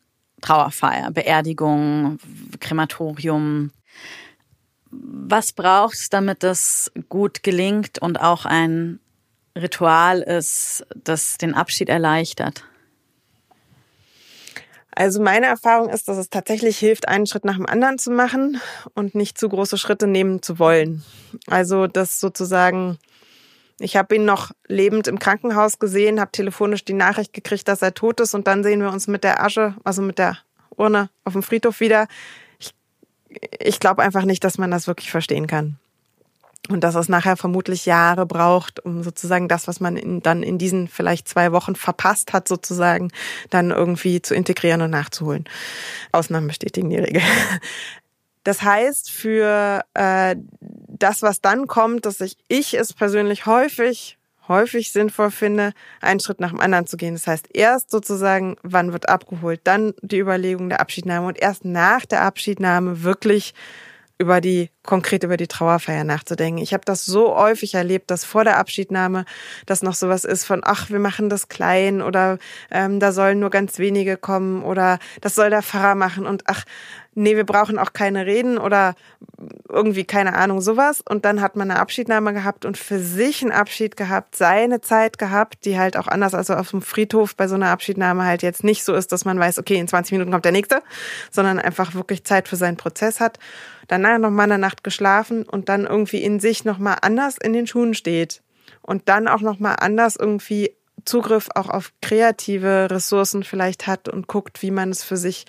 Trauerfeier, 0.47 1.11
Beerdigung, 1.11 2.18
Krematorium. 2.61 3.72
Was 4.90 5.53
braucht 5.53 5.94
es, 5.94 6.09
damit 6.09 6.44
das 6.44 6.92
gut 7.09 7.42
gelingt 7.42 7.99
und 7.99 8.20
auch 8.20 8.44
ein 8.44 9.01
Ritual 9.57 10.22
ist, 10.22 10.86
das 10.94 11.36
den 11.38 11.55
Abschied 11.55 11.88
erleichtert? 11.88 12.64
Also 14.92 15.20
meine 15.20 15.47
Erfahrung 15.47 15.90
ist, 15.90 16.09
dass 16.09 16.16
es 16.16 16.30
tatsächlich 16.30 16.78
hilft, 16.78 17.09
einen 17.09 17.26
Schritt 17.26 17.44
nach 17.44 17.57
dem 17.57 17.66
anderen 17.66 17.99
zu 17.99 18.11
machen 18.11 18.61
und 18.94 19.14
nicht 19.14 19.36
zu 19.38 19.49
große 19.49 19.76
Schritte 19.76 20.07
nehmen 20.07 20.42
zu 20.42 20.59
wollen. 20.59 21.05
Also 21.49 21.86
das 21.86 22.20
sozusagen 22.20 22.99
ich 23.79 23.97
habe 23.97 24.16
ihn 24.16 24.24
noch 24.24 24.53
lebend 24.66 25.07
im 25.07 25.18
Krankenhaus 25.18 25.79
gesehen, 25.79 26.20
habe 26.20 26.33
telefonisch 26.33 26.85
die 26.85 26.95
Nachricht 26.95 27.33
gekriegt, 27.33 27.68
dass 27.68 27.83
er 27.83 27.95
tot 27.95 28.20
ist 28.20 28.35
und 28.35 28.47
dann 28.47 28.62
sehen 28.62 28.81
wir 28.81 28.91
uns 28.91 29.07
mit 29.07 29.22
der 29.22 29.43
Asche, 29.43 29.74
also 29.85 30.03
mit 30.03 30.18
der 30.18 30.39
Urne 30.77 31.11
auf 31.24 31.35
dem 31.35 31.43
Friedhof 31.43 31.81
wieder. 31.81 32.07
Ich, 32.59 32.74
ich 33.59 33.81
glaube 33.81 34.03
einfach 34.03 34.24
nicht, 34.24 34.45
dass 34.45 34.59
man 34.59 34.70
das 34.70 34.87
wirklich 34.87 35.11
verstehen 35.11 35.47
kann. 35.47 35.79
Und 36.68 36.81
dass 36.81 36.97
es 36.97 37.09
nachher 37.09 37.37
vermutlich 37.37 37.87
Jahre 37.87 38.27
braucht, 38.27 38.85
um 38.85 39.05
sozusagen 39.05 39.47
das, 39.47 39.68
was 39.68 39.79
man 39.79 39.97
in, 39.97 40.20
dann 40.20 40.43
in 40.43 40.59
diesen 40.59 40.89
vielleicht 40.89 41.29
zwei 41.29 41.53
Wochen 41.53 41.77
verpasst 41.77 42.33
hat, 42.33 42.49
sozusagen, 42.49 43.12
dann 43.51 43.70
irgendwie 43.70 44.20
zu 44.20 44.35
integrieren 44.35 44.81
und 44.83 44.91
nachzuholen. 44.91 45.45
Ausnahmen 46.11 46.49
bestätigen 46.49 46.91
die 46.91 46.97
Regel. 46.97 47.22
Das 48.43 48.62
heißt, 48.62 49.11
für 49.11 49.85
äh, 49.95 50.37
das, 51.03 51.22
was 51.22 51.40
dann 51.40 51.66
kommt, 51.66 52.07
dass 52.07 52.20
ich, 52.20 52.36
ich 52.49 52.74
es 52.74 52.92
persönlich 52.92 53.47
häufig, 53.47 54.18
häufig 54.49 54.92
sinnvoll 54.92 55.30
finde, 55.30 55.72
einen 56.01 56.20
Schritt 56.20 56.40
nach 56.40 56.51
dem 56.51 56.61
anderen 56.61 56.86
zu 56.86 56.97
gehen. 56.97 57.14
Das 57.14 57.26
heißt, 57.26 57.49
erst 57.53 57.90
sozusagen, 57.90 58.57
wann 58.62 58.92
wird 58.92 59.09
abgeholt, 59.09 59.61
dann 59.64 59.94
die 60.03 60.18
Überlegung 60.18 60.68
der 60.68 60.80
Abschiednahme 60.80 61.26
und 61.26 61.38
erst 61.38 61.64
nach 61.64 62.07
der 62.07 62.22
Abschiednahme 62.22 63.03
wirklich 63.03 63.55
über 64.18 64.40
die 64.40 64.70
konkret 64.82 65.24
über 65.24 65.36
die 65.36 65.47
Trauerfeier 65.47 66.05
nachzudenken. 66.05 66.62
Ich 66.62 66.72
habe 66.72 66.84
das 66.86 67.05
so 67.05 67.36
häufig 67.36 67.74
erlebt, 67.74 68.11
dass 68.11 68.24
vor 68.24 68.44
der 68.44 68.57
Abschiednahme 68.57 69.24
das 69.66 69.82
noch 69.82 69.94
sowas 69.94 70.24
ist 70.24 70.44
von 70.44 70.62
ach 70.64 70.88
wir 70.90 70.99
machen 70.99 71.28
das 71.28 71.49
klein 71.49 72.01
oder 72.01 72.38
ähm, 72.70 72.99
da 72.99 73.12
sollen 73.12 73.40
nur 73.40 73.51
ganz 73.51 73.78
wenige 73.78 74.16
kommen 74.16 74.62
oder 74.62 74.99
das 75.20 75.34
soll 75.34 75.51
der 75.51 75.62
Pfarrer 75.62 75.97
machen 75.97 76.26
und 76.26 76.44
ach 76.47 76.64
nee, 77.17 77.35
wir 77.35 77.45
brauchen 77.45 77.79
auch 77.79 77.93
keine 77.93 78.27
Reden 78.27 78.59
oder 78.59 78.95
irgendwie 79.69 80.05
keine 80.05 80.35
Ahnung 80.35 80.61
sowas. 80.61 81.03
Und 81.09 81.25
dann 81.25 81.41
hat 81.41 81.57
man 81.57 81.71
eine 81.71 81.81
Abschiednahme 81.81 82.33
gehabt 82.33 82.64
und 82.64 82.77
für 82.77 82.99
sich 82.99 83.43
einen 83.43 83.53
Abschied 83.53 83.97
gehabt, 83.97 84.37
seine 84.37 84.81
Zeit 84.83 85.19
gehabt, 85.19 85.64
die 85.64 85.79
halt 85.79 85.97
auch 85.97 86.07
anders 86.07 86.35
als 86.35 86.51
auf 86.51 86.71
dem 86.71 86.83
Friedhof 86.83 87.35
bei 87.35 87.49
so 87.49 87.55
einer 87.55 87.71
Abschiednahme 87.71 88.25
halt 88.25 88.43
jetzt 88.43 88.62
nicht 88.62 88.85
so 88.85 88.95
ist, 88.95 89.12
dass 89.12 89.25
man 89.25 89.39
weiß, 89.39 89.59
okay, 89.59 89.77
in 89.77 89.89
20 89.89 90.12
Minuten 90.12 90.31
kommt 90.31 90.45
der 90.45 90.53
nächste, 90.53 90.83
sondern 91.31 91.59
einfach 91.59 91.95
wirklich 91.95 92.25
Zeit 92.25 92.49
für 92.49 92.57
seinen 92.57 92.77
Prozess 92.77 93.19
hat. 93.19 93.39
Danach 93.89 94.19
nochmal 94.19 94.45
eine 94.45 94.59
Nacht 94.59 94.85
geschlafen 94.85 95.45
und 95.45 95.69
dann 95.69 95.87
irgendwie 95.87 96.23
in 96.23 96.39
sich 96.39 96.64
nochmal 96.64 96.99
anders 97.01 97.39
in 97.39 97.53
den 97.53 97.67
Schuhen 97.67 97.95
steht. 97.95 98.43
Und 98.83 99.09
dann 99.09 99.27
auch 99.27 99.41
nochmal 99.41 99.77
anders 99.81 100.17
irgendwie 100.17 100.77
Zugriff 101.05 101.49
auch 101.55 101.71
auf 101.71 101.93
kreative 102.03 102.89
Ressourcen 102.91 103.43
vielleicht 103.43 103.87
hat 103.87 104.09
und 104.09 104.27
guckt, 104.27 104.62
wie 104.62 104.71
man 104.71 104.91
es 104.91 105.03
für 105.03 105.17
sich 105.17 105.47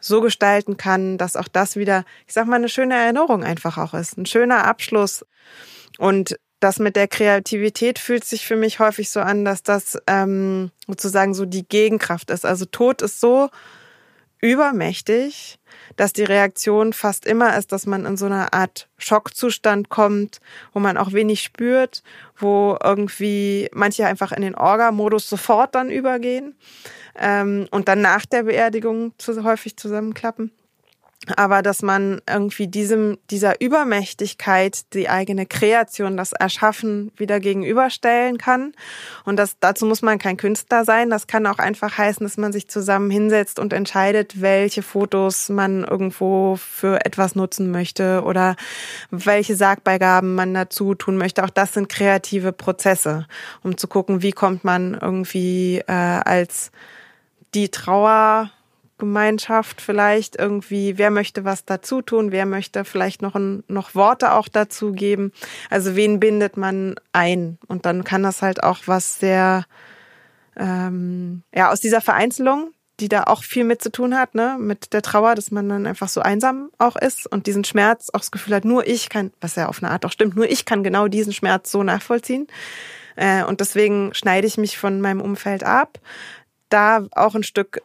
so 0.00 0.20
gestalten 0.20 0.76
kann, 0.76 1.18
dass 1.18 1.36
auch 1.36 1.48
das 1.48 1.76
wieder, 1.76 2.04
ich 2.26 2.34
sag 2.34 2.46
mal, 2.46 2.56
eine 2.56 2.68
schöne 2.68 2.94
Erinnerung 2.94 3.44
einfach 3.44 3.78
auch 3.78 3.94
ist, 3.94 4.16
ein 4.16 4.26
schöner 4.26 4.64
Abschluss. 4.64 5.24
Und 5.98 6.38
das 6.60 6.78
mit 6.78 6.96
der 6.96 7.08
Kreativität 7.08 7.98
fühlt 7.98 8.24
sich 8.24 8.46
für 8.46 8.56
mich 8.56 8.78
häufig 8.78 9.10
so 9.10 9.20
an, 9.20 9.44
dass 9.44 9.62
das 9.62 9.98
ähm, 10.06 10.70
sozusagen 10.86 11.34
so 11.34 11.44
die 11.44 11.66
Gegenkraft 11.66 12.30
ist. 12.30 12.44
Also 12.44 12.64
Tod 12.64 13.02
ist 13.02 13.20
so 13.20 13.48
übermächtig, 14.40 15.58
dass 15.96 16.12
die 16.12 16.24
Reaktion 16.24 16.92
fast 16.92 17.26
immer 17.26 17.56
ist, 17.56 17.72
dass 17.72 17.86
man 17.86 18.06
in 18.06 18.16
so 18.16 18.26
eine 18.26 18.52
Art 18.52 18.88
Schockzustand 18.98 19.88
kommt, 19.88 20.40
wo 20.72 20.80
man 20.80 20.96
auch 20.96 21.12
wenig 21.12 21.42
spürt, 21.42 22.02
wo 22.36 22.76
irgendwie 22.82 23.68
manche 23.72 24.06
einfach 24.06 24.32
in 24.32 24.42
den 24.42 24.54
Orga-Modus 24.54 25.28
sofort 25.28 25.74
dann 25.74 25.90
übergehen 25.90 26.54
ähm, 27.18 27.66
und 27.70 27.88
dann 27.88 28.00
nach 28.00 28.26
der 28.26 28.44
Beerdigung 28.44 29.12
zu, 29.18 29.44
häufig 29.44 29.76
zusammenklappen 29.76 30.52
aber 31.36 31.62
dass 31.62 31.82
man 31.82 32.20
irgendwie 32.28 32.68
diesem, 32.68 33.18
dieser 33.30 33.60
Übermächtigkeit 33.60 34.94
die 34.94 35.08
eigene 35.08 35.46
Kreation, 35.46 36.16
das 36.16 36.32
Erschaffen 36.32 37.10
wieder 37.16 37.40
gegenüberstellen 37.40 38.38
kann. 38.38 38.72
Und 39.24 39.36
das, 39.36 39.56
dazu 39.58 39.84
muss 39.84 40.00
man 40.00 40.18
kein 40.18 40.36
Künstler 40.36 40.84
sein. 40.84 41.10
Das 41.10 41.26
kann 41.26 41.46
auch 41.46 41.58
einfach 41.58 41.98
heißen, 41.98 42.24
dass 42.24 42.36
man 42.36 42.52
sich 42.52 42.68
zusammen 42.68 43.10
hinsetzt 43.10 43.58
und 43.58 43.72
entscheidet, 43.72 44.40
welche 44.40 44.82
Fotos 44.82 45.48
man 45.48 45.84
irgendwo 45.84 46.56
für 46.56 47.04
etwas 47.04 47.34
nutzen 47.34 47.70
möchte 47.70 48.22
oder 48.24 48.56
welche 49.10 49.56
Sargbeigaben 49.56 50.34
man 50.34 50.54
dazu 50.54 50.94
tun 50.94 51.16
möchte. 51.16 51.44
Auch 51.44 51.50
das 51.50 51.74
sind 51.74 51.88
kreative 51.88 52.52
Prozesse, 52.52 53.26
um 53.62 53.76
zu 53.76 53.88
gucken, 53.88 54.22
wie 54.22 54.32
kommt 54.32 54.62
man 54.64 54.94
irgendwie 54.94 55.82
äh, 55.86 55.92
als 55.92 56.70
die 57.54 57.70
Trauer 57.70 58.50
Gemeinschaft 58.98 59.80
vielleicht 59.80 60.36
irgendwie, 60.36 60.98
wer 60.98 61.10
möchte 61.10 61.44
was 61.44 61.64
dazu 61.64 62.02
tun, 62.02 62.32
wer 62.32 62.46
möchte 62.46 62.84
vielleicht 62.84 63.22
noch, 63.22 63.34
ein, 63.34 63.64
noch 63.68 63.94
Worte 63.94 64.32
auch 64.32 64.48
dazu 64.48 64.92
geben. 64.92 65.32
Also 65.70 65.96
wen 65.96 66.20
bindet 66.20 66.56
man 66.56 66.96
ein? 67.12 67.58
Und 67.66 67.86
dann 67.86 68.04
kann 68.04 68.22
das 68.22 68.42
halt 68.42 68.62
auch 68.62 68.80
was 68.86 69.18
sehr, 69.18 69.64
ähm, 70.56 71.42
ja, 71.54 71.70
aus 71.70 71.80
dieser 71.80 72.00
Vereinzelung, 72.00 72.72
die 73.00 73.08
da 73.08 73.24
auch 73.24 73.44
viel 73.44 73.64
mit 73.64 73.80
zu 73.80 73.92
tun 73.92 74.16
hat, 74.16 74.34
ne, 74.34 74.56
mit 74.58 74.92
der 74.92 75.02
Trauer, 75.02 75.36
dass 75.36 75.52
man 75.52 75.68
dann 75.68 75.86
einfach 75.86 76.08
so 76.08 76.20
einsam 76.20 76.70
auch 76.78 76.96
ist 76.96 77.30
und 77.30 77.46
diesen 77.46 77.62
Schmerz 77.62 78.10
auch 78.12 78.18
das 78.18 78.32
Gefühl 78.32 78.56
hat, 78.56 78.64
nur 78.64 78.86
ich 78.86 79.08
kann, 79.08 79.32
was 79.40 79.54
ja 79.54 79.68
auf 79.68 79.82
eine 79.82 79.92
Art 79.92 80.04
auch 80.04 80.12
stimmt, 80.12 80.34
nur 80.34 80.50
ich 80.50 80.64
kann 80.64 80.82
genau 80.82 81.06
diesen 81.06 81.32
Schmerz 81.32 81.70
so 81.70 81.84
nachvollziehen. 81.84 82.48
Äh, 83.14 83.44
und 83.44 83.60
deswegen 83.60 84.12
schneide 84.14 84.48
ich 84.48 84.58
mich 84.58 84.78
von 84.78 85.00
meinem 85.00 85.20
Umfeld 85.20 85.62
ab 85.62 86.00
da 86.68 87.06
auch 87.12 87.34
ein 87.34 87.42
Stück 87.42 87.82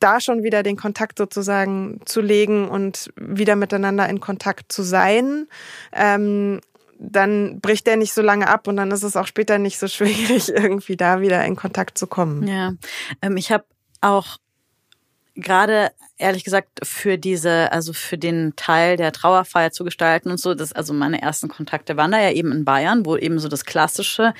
da 0.00 0.20
schon 0.20 0.42
wieder 0.42 0.62
den 0.62 0.76
Kontakt 0.76 1.18
sozusagen 1.18 2.00
zu 2.04 2.20
legen 2.20 2.68
und 2.68 3.10
wieder 3.16 3.56
miteinander 3.56 4.08
in 4.08 4.20
Kontakt 4.20 4.72
zu 4.72 4.82
sein, 4.82 5.46
ähm, 5.92 6.60
dann 6.98 7.60
bricht 7.60 7.86
der 7.86 7.96
nicht 7.96 8.12
so 8.12 8.22
lange 8.22 8.48
ab 8.48 8.66
und 8.66 8.76
dann 8.76 8.90
ist 8.90 9.04
es 9.04 9.16
auch 9.16 9.26
später 9.26 9.58
nicht 9.58 9.78
so 9.78 9.88
schwierig, 9.88 10.48
irgendwie 10.48 10.96
da 10.96 11.20
wieder 11.20 11.44
in 11.44 11.56
Kontakt 11.56 11.98
zu 11.98 12.06
kommen. 12.06 12.46
Ja, 12.46 12.72
ähm, 13.22 13.36
ich 13.36 13.52
habe 13.52 13.64
auch 14.00 14.38
gerade 15.34 15.92
ehrlich 16.16 16.42
gesagt 16.42 16.80
für 16.82 17.16
diese, 17.16 17.70
also 17.70 17.92
für 17.92 18.18
den 18.18 18.54
Teil 18.56 18.96
der 18.96 19.12
Trauerfeier 19.12 19.70
zu 19.70 19.84
gestalten 19.84 20.30
und 20.30 20.38
so, 20.38 20.54
das, 20.54 20.72
also 20.72 20.92
meine 20.92 21.22
ersten 21.22 21.48
Kontakte 21.48 21.96
waren 21.96 22.10
da 22.10 22.20
ja 22.20 22.32
eben 22.32 22.50
in 22.50 22.64
Bayern, 22.64 23.06
wo 23.06 23.16
eben 23.16 23.38
so 23.38 23.48
das 23.48 23.64
Klassische, 23.64 24.34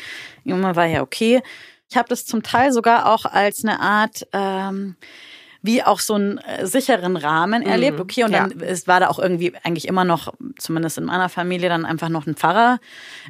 immer 0.45 0.75
war 0.75 0.87
ja 0.87 1.03
okay. 1.03 1.41
Ich 1.89 1.97
habe 1.97 2.09
das 2.09 2.27
zum 2.27 2.43
Teil 2.43 2.73
sogar 2.73 3.07
auch 3.07 3.25
als 3.25 3.65
eine 3.65 3.81
Art 3.81 4.27
ähm, 4.33 4.97
wie 5.63 5.83
auch 5.83 6.01
so 6.01 6.15
einen 6.15 6.39
äh, 6.39 6.67
sicheren 6.67 7.17
Rahmen 7.17 7.63
erlebt. 7.63 7.99
Mhm. 7.99 8.03
Okay, 8.03 8.25
und 8.25 8.33
dann 8.33 8.55
ja. 8.59 8.67
es 8.67 8.87
war 8.87 9.01
da 9.01 9.09
auch 9.09 9.19
irgendwie 9.19 9.53
eigentlich 9.63 9.89
immer 9.89 10.05
noch, 10.05 10.33
zumindest 10.59 10.99
in 10.99 11.05
meiner 11.05 11.29
Familie, 11.29 11.69
dann 11.69 11.85
einfach 11.85 12.09
noch 12.09 12.27
ein 12.27 12.35
Pfarrer 12.35 12.79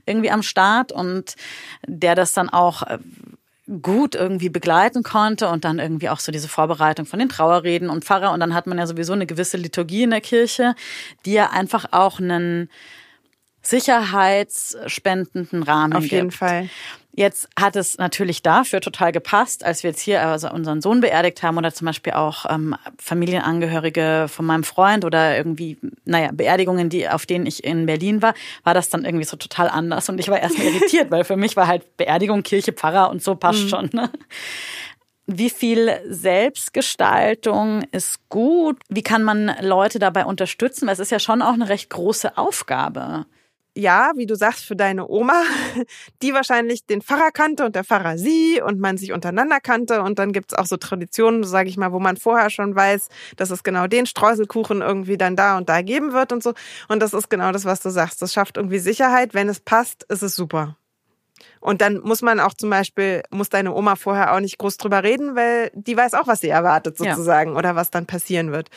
irgendwie 0.07 0.31
am 0.31 0.43
Start 0.43 0.93
und 0.93 1.35
der 1.87 2.15
das 2.15 2.33
dann 2.35 2.49
auch 2.49 2.83
äh, 2.83 2.99
gut 3.83 4.15
irgendwie 4.15 4.49
begleiten 4.49 5.03
konnte 5.03 5.49
und 5.49 5.65
dann 5.65 5.79
irgendwie 5.79 6.09
auch 6.09 6.21
so 6.21 6.33
diese 6.33 6.49
Vorbereitung 6.49 7.05
von 7.05 7.19
den 7.19 7.29
Trauerreden 7.29 7.91
und 7.91 8.05
Pfarrer 8.05 8.33
und 8.33 8.41
dann 8.41 8.55
hat 8.55 8.67
man 8.67 8.79
ja 8.79 8.87
sowieso 8.87 9.13
eine 9.13 9.27
gewisse 9.27 9.59
Liturgie 9.59 10.05
in 10.05 10.11
der 10.11 10.23
Kirche, 10.23 10.75
die 11.27 11.35
ja 11.35 11.51
einfach 11.51 11.87
auch 11.93 12.19
einen 12.19 12.71
sicherheitsspendenden 13.63 15.63
Rahmen 15.63 15.95
Auf 15.95 16.05
jeden 16.05 16.29
gibt. 16.29 16.39
Fall. 16.39 16.69
Jetzt 17.19 17.49
hat 17.59 17.75
es 17.75 17.99
natürlich 17.99 18.43
dafür 18.43 18.81
total 18.81 19.11
gepasst, 19.11 19.65
als 19.65 19.83
wir 19.83 19.91
jetzt 19.91 20.01
hier 20.01 20.23
also 20.23 20.49
unseren 20.53 20.81
Sohn 20.81 21.01
beerdigt 21.01 21.43
haben 21.43 21.59
oder 21.59 21.75
zum 21.75 21.87
Beispiel 21.87 22.13
auch 22.13 22.47
ähm, 22.49 22.77
Familienangehörige 22.97 24.27
von 24.29 24.47
meinem 24.47 24.63
Freund 24.63 25.05
oder 25.05 25.37
irgendwie, 25.37 25.79
naja, 26.05 26.31
Beerdigungen, 26.33 26.91
die, 26.91 27.09
auf 27.09 27.27
denen 27.27 27.45
ich 27.45 27.65
in 27.65 27.87
Berlin 27.87 28.23
war, 28.23 28.35
war 28.63 28.73
das 28.73 28.89
dann 28.89 29.05
irgendwie 29.05 29.25
so 29.25 29.37
total 29.37 29.69
anders 29.69 30.09
und 30.09 30.21
ich 30.21 30.29
war 30.29 30.39
erstmal 30.39 30.67
irritiert, 30.69 31.11
weil 31.11 31.25
für 31.25 31.37
mich 31.37 31.57
war 31.57 31.67
halt 31.67 31.97
Beerdigung, 31.97 32.45
Kirche, 32.45 32.73
Pfarrer 32.73 33.11
und 33.11 33.21
so 33.21 33.35
passt 33.35 33.65
mhm. 33.65 33.69
schon. 33.69 33.91
Ne? 33.93 34.13
Wie 35.27 35.51
viel 35.51 35.99
Selbstgestaltung 36.09 37.83
ist 37.91 38.29
gut? 38.29 38.79
Wie 38.89 39.03
kann 39.03 39.25
man 39.25 39.57
Leute 39.61 39.99
dabei 39.99 40.25
unterstützen? 40.25 40.87
Weil 40.87 40.93
es 40.93 41.01
ist 41.01 41.11
ja 41.11 41.19
schon 41.19 41.43
auch 41.43 41.55
eine 41.55 41.69
recht 41.69 41.91
große 41.91 42.39
Aufgabe 42.39 43.27
ja, 43.79 44.11
wie 44.17 44.27
du 44.27 44.35
sagst, 44.35 44.65
für 44.65 44.75
deine 44.75 45.09
Oma, 45.09 45.41
die 46.23 46.35
wahrscheinlich 46.35 46.85
den 46.85 47.01
Pfarrer 47.01 47.31
kannte 47.31 47.65
und 47.65 47.77
der 47.77 47.85
Pfarrer 47.85 48.19
sie 48.19 48.61
und 48.61 48.81
man 48.81 48.99
sich 48.99 49.13
untereinander 49.13 49.61
kannte. 49.61 50.03
Und 50.03 50.19
dann 50.19 50.33
gibt's 50.33 50.53
auch 50.55 50.67
so 50.67 50.77
Traditionen, 50.77 51.45
sage 51.45 51.69
ich 51.69 51.77
mal, 51.77 51.93
wo 51.93 52.01
man 52.01 52.17
vorher 52.17 52.51
schon 52.51 52.75
weiß, 52.75 53.09
dass 53.37 53.51
es 53.51 53.63
genau 53.63 53.87
den 53.87 54.07
Streuselkuchen 54.07 54.83
irgendwie 54.83 55.17
dann 55.17 55.37
da 55.37 55.57
und 55.57 55.69
da 55.69 55.83
geben 55.83 56.13
wird 56.13 56.33
und 56.33 56.43
so. 56.43 56.55
Und 56.89 57.01
das 57.01 57.15
ist 57.15 57.31
genau 57.31 57.53
das, 57.53 57.65
was 57.65 57.81
du 57.81 57.91
sagst. 57.91 58.21
Das 58.21 58.33
schafft 58.33 58.57
irgendwie 58.57 58.81
Sicherheit. 58.81 59.33
Wenn 59.33 59.49
es 59.49 59.61
passt, 59.61 60.05
ist 60.09 60.23
es 60.23 60.35
super. 60.35 60.77
Und 61.61 61.81
dann 61.81 62.01
muss 62.01 62.21
man 62.21 62.41
auch 62.41 62.55
zum 62.55 62.71
Beispiel, 62.71 63.23
muss 63.31 63.49
deine 63.49 63.73
Oma 63.73 63.95
vorher 63.95 64.35
auch 64.35 64.41
nicht 64.41 64.59
groß 64.59 64.77
drüber 64.77 65.05
reden, 65.05 65.37
weil 65.37 65.71
die 65.75 65.97
weiß 65.97 66.15
auch, 66.15 66.27
was 66.27 66.41
sie 66.41 66.49
erwartet 66.49 66.97
sozusagen 66.99 67.53
ja. 67.53 67.59
oder 67.59 67.77
was 67.77 67.91
dann 67.91 68.07
passieren 68.07 68.51
wird. 68.51 68.71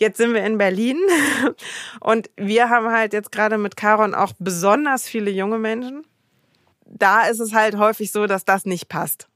Jetzt 0.00 0.16
sind 0.16 0.32
wir 0.32 0.42
in 0.44 0.56
Berlin 0.56 0.98
und 2.00 2.30
wir 2.34 2.70
haben 2.70 2.90
halt 2.90 3.12
jetzt 3.12 3.30
gerade 3.30 3.58
mit 3.58 3.76
Caron 3.76 4.14
auch 4.14 4.32
besonders 4.38 5.06
viele 5.06 5.30
junge 5.30 5.58
Menschen. 5.58 6.06
Da 6.86 7.26
ist 7.26 7.38
es 7.38 7.52
halt 7.52 7.76
häufig 7.76 8.10
so, 8.10 8.26
dass 8.26 8.46
das 8.46 8.64
nicht 8.64 8.88
passt. 8.88 9.28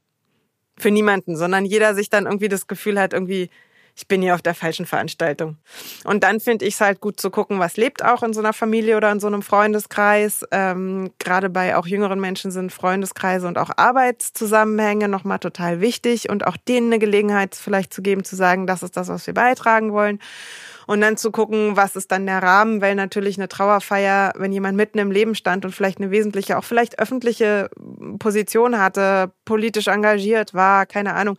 Für 0.75 0.89
niemanden, 0.89 1.37
sondern 1.37 1.65
jeder 1.65 1.93
sich 1.93 2.09
dann 2.09 2.25
irgendwie 2.25 2.49
das 2.49 2.65
Gefühl 2.65 2.99
hat, 2.99 3.13
irgendwie, 3.13 3.51
ich 3.95 4.07
bin 4.07 4.21
hier 4.21 4.35
auf 4.35 4.41
der 4.41 4.53
falschen 4.53 4.85
Veranstaltung. 4.85 5.57
Und 6.03 6.23
dann 6.23 6.41
finde 6.41 6.65
ich 6.65 6.73
es 6.75 6.81
halt 6.81 6.99
gut 6.99 7.19
zu 7.19 7.29
gucken, 7.29 7.59
was 7.59 7.77
lebt 7.77 8.03
auch 8.03 8.23
in 8.23 8.33
so 8.33 8.41
einer 8.41 8.51
Familie 8.51 8.97
oder 8.97 9.11
in 9.11 9.21
so 9.21 9.27
einem 9.27 9.41
Freundeskreis. 9.41 10.45
Ähm, 10.51 11.11
Gerade 11.17 11.49
bei 11.49 11.77
auch 11.77 11.87
jüngeren 11.87 12.19
Menschen 12.19 12.51
sind 12.51 12.73
Freundeskreise 12.73 13.47
und 13.47 13.57
auch 13.57 13.71
Arbeitszusammenhänge 13.77 15.07
nochmal 15.07 15.39
total 15.39 15.79
wichtig 15.79 16.29
und 16.29 16.45
auch 16.45 16.57
denen 16.57 16.87
eine 16.87 16.99
Gelegenheit 16.99 17.55
vielleicht 17.55 17.93
zu 17.93 18.01
geben, 18.01 18.25
zu 18.25 18.35
sagen, 18.35 18.67
das 18.67 18.83
ist 18.83 18.97
das, 18.97 19.07
was 19.07 19.25
wir 19.27 19.33
beitragen 19.33 19.93
wollen 19.93 20.19
und 20.87 21.01
dann 21.01 21.17
zu 21.17 21.31
gucken, 21.31 21.75
was 21.75 21.95
ist 21.95 22.11
dann 22.11 22.25
der 22.25 22.41
Rahmen, 22.43 22.81
weil 22.81 22.95
natürlich 22.95 23.37
eine 23.37 23.47
Trauerfeier, 23.47 24.33
wenn 24.35 24.51
jemand 24.51 24.77
mitten 24.77 24.99
im 24.99 25.11
Leben 25.11 25.35
stand 25.35 25.65
und 25.65 25.71
vielleicht 25.71 25.99
eine 25.99 26.11
wesentliche, 26.11 26.57
auch 26.57 26.63
vielleicht 26.63 26.99
öffentliche 26.99 27.69
Position 28.19 28.79
hatte, 28.79 29.31
politisch 29.45 29.87
engagiert 29.87 30.53
war, 30.53 30.85
keine 30.85 31.13
Ahnung, 31.13 31.37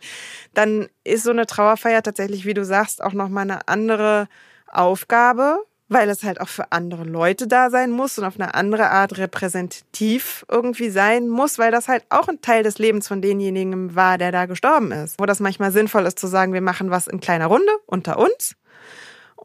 dann 0.53 0.87
ist 1.03 1.23
so 1.23 1.31
eine 1.31 1.45
Trauerfeier 1.45 2.03
tatsächlich, 2.03 2.45
wie 2.45 2.53
du 2.53 2.65
sagst, 2.65 3.03
auch 3.03 3.13
nochmal 3.13 3.43
eine 3.43 3.67
andere 3.67 4.27
Aufgabe, 4.67 5.59
weil 5.89 6.09
es 6.09 6.23
halt 6.23 6.41
auch 6.41 6.49
für 6.49 6.71
andere 6.73 7.05
Leute 7.05 7.47
da 7.47 7.69
sein 7.69 7.91
muss 7.91 8.19
und 8.19 8.25
auf 8.25 8.35
eine 8.35 8.53
andere 8.53 8.89
Art 8.91 9.17
repräsentativ 9.17 10.45
irgendwie 10.51 10.89
sein 10.89 11.29
muss, 11.29 11.57
weil 11.57 11.71
das 11.71 11.87
halt 11.87 12.03
auch 12.09 12.27
ein 12.27 12.41
Teil 12.41 12.63
des 12.63 12.77
Lebens 12.77 13.07
von 13.07 13.21
denjenigen 13.21 13.95
war, 13.95 14.17
der 14.17 14.33
da 14.33 14.45
gestorben 14.47 14.91
ist. 14.91 15.15
Wo 15.17 15.25
das 15.25 15.39
manchmal 15.39 15.71
sinnvoll 15.71 16.05
ist 16.05 16.19
zu 16.19 16.27
sagen, 16.27 16.51
wir 16.51 16.61
machen 16.61 16.91
was 16.91 17.07
in 17.07 17.21
kleiner 17.21 17.45
Runde 17.45 17.71
unter 17.85 18.19
uns 18.19 18.55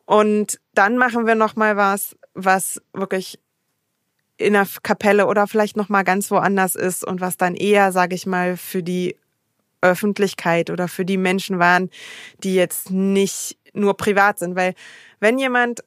und 0.05 0.61
dann 0.74 0.99
machen 0.99 1.26
wir 1.26 1.34
noch 1.34 1.57
mal 1.57 1.76
was, 1.76 2.16
was 2.34 2.80
wirklich 2.93 3.38
in 4.36 4.55
der 4.55 4.66
Kapelle 4.82 5.26
oder 5.26 5.47
vielleicht 5.47 5.76
noch 5.76 5.88
mal 5.88 6.03
ganz 6.03 6.30
woanders 6.30 6.74
ist 6.74 7.05
und 7.05 7.20
was 7.20 7.36
dann 7.36 7.55
eher, 7.55 7.93
sage 7.93 8.14
ich 8.14 8.26
mal, 8.26 8.57
für 8.57 8.82
die 8.82 9.16
Öffentlichkeit 9.80 10.70
oder 10.70 10.88
für 10.88 11.05
die 11.05 11.16
Menschen 11.16 11.59
waren, 11.59 11.90
die 12.43 12.55
jetzt 12.55 12.90
nicht 12.90 13.59
nur 13.72 13.97
privat 13.97 14.38
sind, 14.38 14.55
weil 14.55 14.74
wenn 15.20 15.38
jemand 15.38 15.84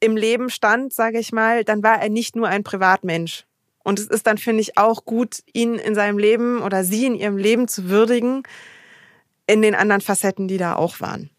im 0.00 0.16
Leben 0.16 0.50
stand, 0.50 0.92
sage 0.92 1.18
ich 1.18 1.32
mal, 1.32 1.64
dann 1.64 1.82
war 1.82 2.00
er 2.00 2.08
nicht 2.08 2.36
nur 2.36 2.48
ein 2.48 2.64
Privatmensch. 2.64 3.46
Und 3.82 3.98
es 3.98 4.06
ist 4.06 4.26
dann, 4.26 4.38
finde 4.38 4.62
ich, 4.62 4.76
auch 4.78 5.04
gut, 5.04 5.40
ihn 5.52 5.74
in 5.74 5.94
seinem 5.94 6.18
Leben 6.18 6.62
oder 6.62 6.84
sie 6.84 7.06
in 7.06 7.14
ihrem 7.14 7.36
Leben 7.36 7.68
zu 7.68 7.88
würdigen, 7.88 8.42
in 9.46 9.62
den 9.62 9.74
anderen 9.74 10.00
Facetten, 10.00 10.48
die 10.48 10.56
da 10.56 10.74
auch 10.74 11.00
waren. 11.00 11.30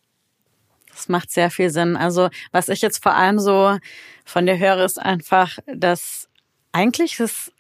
Das 0.96 1.10
macht 1.10 1.32
sehr 1.32 1.52
viel 1.52 1.70
Sinn. 1.70 1.96
Also 1.96 2.30
was 2.52 2.70
ich 2.70 2.82
jetzt 2.82 3.04
vor 3.04 3.14
allem 3.14 3.40
so 3.40 3.78
von 4.24 4.46
dir 4.46 4.58
höre, 4.58 4.84
ist 4.84 5.00
einfach, 5.00 5.60
dass 5.68 6.30
eigentlich 6.72 7.18
das 7.18 7.52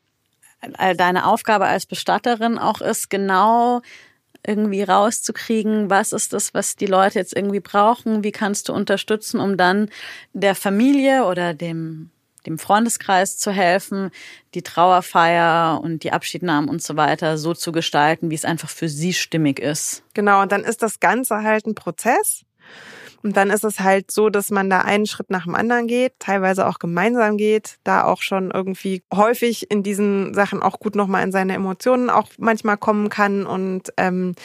deine 0.97 1.27
Aufgabe 1.27 1.65
als 1.65 1.85
Bestatterin 1.85 2.57
auch 2.57 2.81
ist, 2.81 3.09
genau 3.09 3.81
irgendwie 4.47 4.83
rauszukriegen, 4.83 5.89
was 5.89 6.11
ist 6.13 6.33
das, 6.33 6.53
was 6.53 6.75
die 6.75 6.85
Leute 6.85 7.19
jetzt 7.19 7.35
irgendwie 7.35 7.59
brauchen, 7.59 8.23
wie 8.23 8.31
kannst 8.31 8.69
du 8.69 8.73
unterstützen, 8.73 9.39
um 9.39 9.57
dann 9.57 9.89
der 10.33 10.55
Familie 10.55 11.25
oder 11.25 11.53
dem 11.53 12.11
dem 12.45 12.59
Freundeskreis 12.59 13.37
zu 13.37 13.51
helfen, 13.51 14.11
die 14.53 14.61
Trauerfeier 14.61 15.81
und 15.81 16.03
die 16.03 16.11
Abschiednahmen 16.11 16.69
und 16.69 16.81
so 16.81 16.95
weiter 16.95 17.39
so 17.39 17.55
zu 17.55 17.71
gestalten, 17.71 18.29
wie 18.29 18.35
es 18.35 18.45
einfach 18.45 18.69
für 18.69 18.87
sie 18.87 19.13
stimmig 19.13 19.59
ist. 19.59 20.03
Genau, 20.13 20.41
und 20.41 20.51
dann 20.51 20.63
ist 20.63 20.81
das 20.81 20.99
Ganze 20.99 21.41
halt 21.41 21.65
ein 21.65 21.73
Prozess. 21.73 22.43
Und 23.25 23.35
dann 23.37 23.49
ist 23.49 23.63
es 23.63 23.79
halt 23.79 24.11
so, 24.11 24.29
dass 24.29 24.51
man 24.51 24.69
da 24.69 24.81
einen 24.81 25.07
Schritt 25.07 25.31
nach 25.31 25.45
dem 25.45 25.55
anderen 25.55 25.87
geht, 25.87 26.13
teilweise 26.19 26.67
auch 26.67 26.77
gemeinsam 26.77 27.37
geht, 27.37 27.77
da 27.83 28.03
auch 28.03 28.21
schon 28.21 28.51
irgendwie 28.51 29.01
häufig 29.11 29.71
in 29.71 29.81
diesen 29.81 30.35
Sachen 30.35 30.61
auch 30.61 30.77
gut 30.77 30.93
nochmal 30.93 31.23
in 31.23 31.31
seine 31.31 31.55
Emotionen 31.55 32.11
auch 32.11 32.29
manchmal 32.37 32.77
kommen 32.77 33.09
kann. 33.09 33.47
Und 33.47 33.91
ähm, 33.97 34.35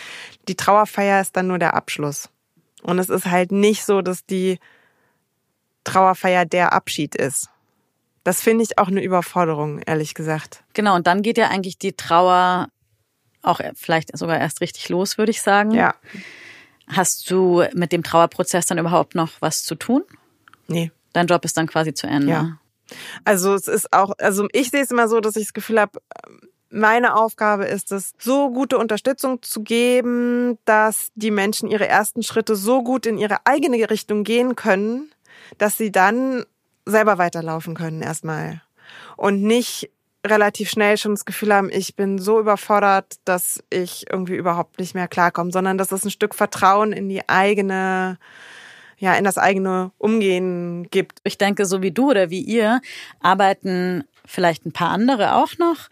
die 0.49 0.57
Trauerfeier 0.57 1.21
ist 1.21 1.37
dann 1.37 1.49
nur 1.49 1.59
der 1.59 1.75
Abschluss. 1.75 2.31
Und 2.83 2.99
es 2.99 3.11
ist 3.11 3.27
halt 3.27 3.53
nicht 3.53 3.85
so, 3.85 4.01
dass 4.01 4.25
die 4.25 4.59
Trauerfeier 5.85 6.47
der 6.47 6.73
Abschied 6.73 7.15
ist. 7.15 7.51
Das 8.25 8.41
finde 8.41 8.65
ich 8.65 8.79
auch 8.79 8.89
eine 8.89 9.03
Überforderung, 9.03 9.81
ehrlich 9.81 10.15
gesagt. 10.15 10.65
Genau, 10.73 10.97
und 10.97 11.07
dann 11.07 11.21
geht 11.21 11.37
ja 11.37 11.49
eigentlich 11.49 11.77
die 11.77 11.93
Trauer 11.93 12.69
auch 13.43 13.61
vielleicht 13.75 14.17
sogar 14.17 14.39
erst 14.39 14.63
richtig 14.63 14.89
los, 14.89 15.19
würde 15.19 15.33
ich 15.33 15.43
sagen. 15.43 15.73
Ja. 15.73 15.95
Hast 16.93 17.31
du 17.31 17.65
mit 17.75 17.93
dem 17.93 18.03
Trauerprozess 18.03 18.67
dann 18.67 18.79
überhaupt 18.79 19.15
noch 19.15 19.31
was 19.41 19.65
zu 19.65 19.75
tun? 19.75 20.05
Nee. 20.67 20.91
Dein 21.13 21.27
Job 21.27 21.45
ist 21.45 21.57
dann 21.57 21.67
quasi 21.67 21.95
zu 21.95 22.07
Ende. 22.07 22.29
Ja. 22.29 22.59
Also 23.25 23.55
es 23.55 23.69
ist 23.69 23.93
auch, 23.93 24.13
also 24.19 24.49
ich 24.53 24.71
sehe 24.71 24.83
es 24.83 24.91
immer 24.91 25.09
so, 25.09 25.21
dass 25.21 25.37
ich 25.37 25.45
das 25.45 25.53
Gefühl 25.53 25.81
habe, 25.81 26.01
meine 26.71 27.17
Aufgabe 27.17 27.65
ist 27.65 27.93
es, 27.93 28.13
so 28.19 28.51
gute 28.51 28.79
Unterstützung 28.79 29.43
zu 29.43 29.63
geben, 29.63 30.59
dass 30.65 31.11
die 31.15 31.33
Menschen 31.33 31.69
ihre 31.69 31.89
ersten 31.89 32.23
Schritte 32.23 32.55
so 32.55 32.83
gut 32.83 33.07
in 33.07 33.19
ihre 33.19 33.39
eigene 33.45 33.91
Richtung 33.91 34.23
gehen 34.25 34.55
können, 34.57 35.11
dass 35.59 35.77
sie 35.77 35.91
dann 35.91 36.45
selber 36.87 37.19
weiterlaufen 37.19 37.75
können 37.75 38.03
erstmal. 38.03 38.63
Und 39.17 39.43
nicht 39.43 39.91
relativ 40.27 40.71
schnell 40.71 40.97
schon 40.97 41.13
das 41.13 41.25
Gefühl 41.25 41.55
haben, 41.55 41.71
ich 41.71 41.97
bin 41.97 42.19
so 42.19 42.41
überfordert, 42.41 43.17
dass 43.25 43.63
ich 43.71 44.07
irgendwie 44.11 44.37
überhaupt 44.37 44.79
nicht 44.79 44.95
mehr 44.95 45.09
klarkomme, 45.09 45.51
sondern 45.51 45.79
dass 45.79 45.93
es 45.93 46.05
ein 46.05 46.11
Stück 46.11 46.35
Vertrauen 46.35 46.93
in 46.93 47.09
die 47.09 47.29
eigene, 47.29 48.19
ja, 48.99 49.15
in 49.15 49.25
das 49.25 49.39
eigene 49.39 49.93
Umgehen 49.99 50.89
gibt. 50.91 51.21
Ich 51.25 51.39
denke, 51.39 51.65
so 51.65 51.81
wie 51.83 51.91
du 51.91 52.11
oder 52.11 52.31
wie 52.31 52.43
ihr 52.43 52.81
arbeiten 53.21 54.05
vielleicht 54.27 54.67
ein 54.67 54.73
paar 54.73 54.91
andere 54.91 55.35
auch 55.37 55.59
noch, 55.59 55.89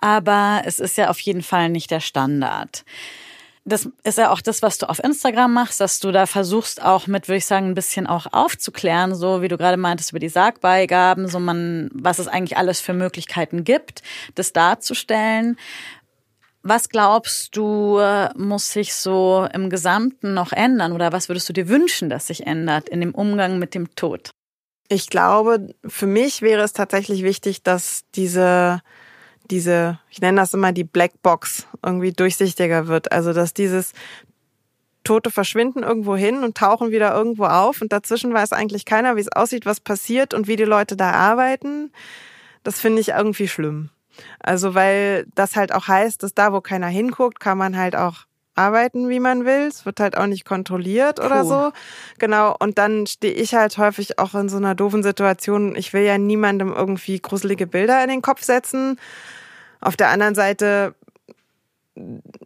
aber 0.00 0.62
es 0.64 0.78
ist 0.78 0.96
ja 0.96 1.08
auf 1.08 1.18
jeden 1.20 1.42
Fall 1.42 1.70
nicht 1.70 1.90
der 1.90 2.00
Standard 2.00 2.84
das 3.64 3.88
ist 4.04 4.18
ja 4.18 4.30
auch 4.30 4.40
das, 4.40 4.62
was 4.62 4.78
du 4.78 4.88
auf 4.88 5.02
Instagram 5.02 5.52
machst, 5.52 5.80
dass 5.80 6.00
du 6.00 6.12
da 6.12 6.26
versuchst 6.26 6.82
auch 6.82 7.06
mit, 7.06 7.28
würde 7.28 7.38
ich 7.38 7.46
sagen, 7.46 7.66
ein 7.66 7.74
bisschen 7.74 8.06
auch 8.06 8.26
aufzuklären, 8.32 9.14
so 9.14 9.42
wie 9.42 9.48
du 9.48 9.56
gerade 9.56 9.76
meintest 9.76 10.10
über 10.10 10.18
die 10.18 10.28
Sargbeigaben, 10.28 11.28
so 11.28 11.38
man, 11.38 11.90
was 11.92 12.18
es 12.18 12.28
eigentlich 12.28 12.56
alles 12.56 12.80
für 12.80 12.94
Möglichkeiten 12.94 13.64
gibt, 13.64 14.02
das 14.34 14.52
darzustellen. 14.52 15.58
Was 16.62 16.88
glaubst 16.88 17.56
du, 17.56 18.00
muss 18.36 18.72
sich 18.72 18.94
so 18.94 19.48
im 19.52 19.70
Gesamten 19.70 20.34
noch 20.34 20.52
ändern 20.52 20.92
oder 20.92 21.12
was 21.12 21.28
würdest 21.28 21.48
du 21.48 21.52
dir 21.52 21.68
wünschen, 21.68 22.10
dass 22.10 22.26
sich 22.26 22.46
ändert 22.46 22.88
in 22.88 23.00
dem 23.00 23.14
Umgang 23.14 23.58
mit 23.58 23.74
dem 23.74 23.94
Tod? 23.94 24.30
Ich 24.88 25.08
glaube, 25.08 25.74
für 25.86 26.06
mich 26.06 26.42
wäre 26.42 26.62
es 26.62 26.72
tatsächlich 26.72 27.22
wichtig, 27.22 27.62
dass 27.62 28.02
diese 28.14 28.82
diese, 29.50 29.98
ich 30.10 30.20
nenne 30.20 30.40
das 30.40 30.54
immer 30.54 30.72
die 30.72 30.84
Blackbox, 30.84 31.66
irgendwie 31.84 32.12
durchsichtiger 32.12 32.86
wird. 32.86 33.12
Also 33.12 33.32
dass 33.32 33.54
dieses 33.54 33.92
Tote 35.04 35.30
verschwinden 35.30 35.82
irgendwo 35.82 36.16
hin 36.16 36.44
und 36.44 36.56
tauchen 36.56 36.90
wieder 36.90 37.14
irgendwo 37.14 37.46
auf 37.46 37.80
und 37.80 37.92
dazwischen 37.92 38.32
weiß 38.32 38.52
eigentlich 38.52 38.84
keiner, 38.84 39.16
wie 39.16 39.20
es 39.20 39.32
aussieht, 39.32 39.66
was 39.66 39.80
passiert 39.80 40.34
und 40.34 40.46
wie 40.46 40.56
die 40.56 40.64
Leute 40.64 40.96
da 40.96 41.12
arbeiten. 41.12 41.92
Das 42.62 42.80
finde 42.80 43.00
ich 43.00 43.08
irgendwie 43.08 43.48
schlimm. 43.48 43.90
Also 44.38 44.74
weil 44.74 45.26
das 45.34 45.56
halt 45.56 45.72
auch 45.72 45.88
heißt, 45.88 46.22
dass 46.22 46.34
da, 46.34 46.52
wo 46.52 46.60
keiner 46.60 46.88
hinguckt, 46.88 47.40
kann 47.40 47.56
man 47.56 47.76
halt 47.76 47.96
auch 47.96 48.26
arbeiten, 48.54 49.08
wie 49.08 49.20
man 49.20 49.44
will. 49.44 49.68
Es 49.68 49.86
wird 49.86 50.00
halt 50.00 50.16
auch 50.16 50.26
nicht 50.26 50.44
kontrolliert 50.44 51.16
Puh. 51.16 51.26
oder 51.26 51.44
so. 51.44 51.72
Genau. 52.18 52.54
Und 52.58 52.78
dann 52.78 53.06
stehe 53.06 53.32
ich 53.32 53.54
halt 53.54 53.78
häufig 53.78 54.18
auch 54.18 54.34
in 54.34 54.48
so 54.48 54.58
einer 54.58 54.74
doofen 54.74 55.02
Situation. 55.02 55.74
Ich 55.76 55.92
will 55.92 56.02
ja 56.02 56.18
niemandem 56.18 56.72
irgendwie 56.72 57.20
gruselige 57.20 57.66
Bilder 57.66 58.02
in 58.02 58.10
den 58.10 58.22
Kopf 58.22 58.42
setzen. 58.42 58.98
Auf 59.80 59.96
der 59.96 60.08
anderen 60.08 60.34
Seite, 60.34 60.94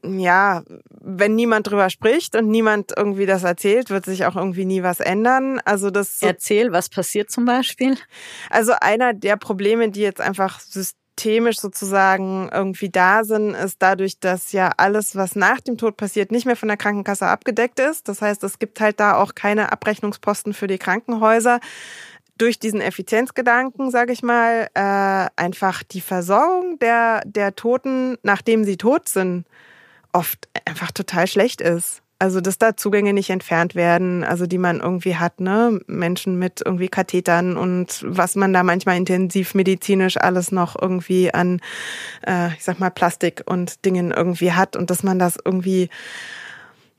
ja, 0.03 0.63
wenn 1.01 1.35
niemand 1.35 1.69
drüber 1.69 1.91
spricht 1.91 2.35
und 2.35 2.49
niemand 2.49 2.93
irgendwie 2.97 3.27
das 3.27 3.45
erzählt, 3.45 3.91
wird 3.91 4.05
sich 4.05 4.25
auch 4.27 4.37
irgendwie 4.37 4.65
nie 4.65 4.83
was 4.83 5.01
ändern. 5.01 5.61
Also 5.65 5.91
das. 5.91 6.23
Erzähl, 6.23 6.73
was 6.73 6.89
passiert 6.89 7.31
zum 7.31 7.45
Beispiel? 7.45 7.97
Also 8.51 8.73
einer 8.81 9.15
der 9.15 9.37
Probleme, 9.37 9.91
die 9.91 10.01
jetzt 10.01 10.21
einfach 10.21 10.61
systemisch 10.61 11.59
sozusagen 11.61 12.49
irgendwie 12.53 12.91
da 12.91 13.23
sind, 13.25 13.55
ist 13.55 13.77
dadurch, 13.81 14.19
dass 14.19 14.53
ja 14.53 14.73
alles, 14.77 15.15
was 15.15 15.37
nach 15.37 15.61
dem 15.61 15.79
Tod 15.79 15.97
passiert, 15.97 16.33
nicht 16.33 16.47
mehr 16.47 16.57
von 16.57 16.69
der 16.69 16.77
Krankenkasse 16.77 17.27
abgedeckt 17.27 17.79
ist. 17.79 18.09
Das 18.09 18.23
heißt, 18.23 18.43
es 18.45 18.59
gibt 18.59 18.81
halt 18.81 18.99
da 18.99 19.17
auch 19.17 19.35
keine 19.35 19.71
Abrechnungsposten 19.73 20.55
für 20.55 20.67
die 20.67 20.79
Krankenhäuser 20.79 21.61
durch 22.39 22.59
diesen 22.59 22.81
Effizienzgedanken, 22.81 23.91
sage 23.91 24.13
ich 24.13 24.23
mal, 24.23 24.69
äh, 24.75 25.29
einfach 25.41 25.83
die 25.83 26.01
Versorgung 26.01 26.79
der, 26.79 27.23
der 27.27 27.55
Toten, 27.55 28.17
nachdem 28.23 28.65
sie 28.65 28.77
tot 28.77 29.09
sind, 29.09 29.47
oft 30.13 30.49
einfach 30.65 30.91
total 30.91 31.27
schlecht 31.27 31.61
ist. 31.61 32.01
Also, 32.21 32.41
dass 32.41 32.59
da 32.59 32.77
Zugänge 32.77 33.13
nicht 33.13 33.31
entfernt 33.31 33.75
werden, 33.75 34.25
also 34.25 34.47
die 34.47 34.57
man 34.57 34.81
irgendwie 34.81 35.17
hat, 35.17 35.41
ne? 35.41 35.81
Menschen 35.89 36.39
mit 36.39 36.63
irgendwie 36.65 36.89
Kathetern 36.89 37.57
und 37.57 38.03
was 38.07 38.37
man 38.37 38.53
da 38.53 38.63
manchmal 38.63 38.97
intensivmedizinisch 38.97 40.17
alles 40.17 40.53
noch 40.53 40.81
irgendwie 40.81 41.35
an, 41.35 41.61
äh, 42.27 42.55
ich 42.55 42.65
sag 42.65 42.79
mal, 42.79 42.91
Plastik 42.91 43.43
und 43.47 43.85
Dingen 43.85 44.13
irgendwie 44.13 44.53
hat 44.53 44.77
und 44.77 44.91
dass 44.91 45.03
man 45.03 45.19
das 45.19 45.37
irgendwie 45.45 45.91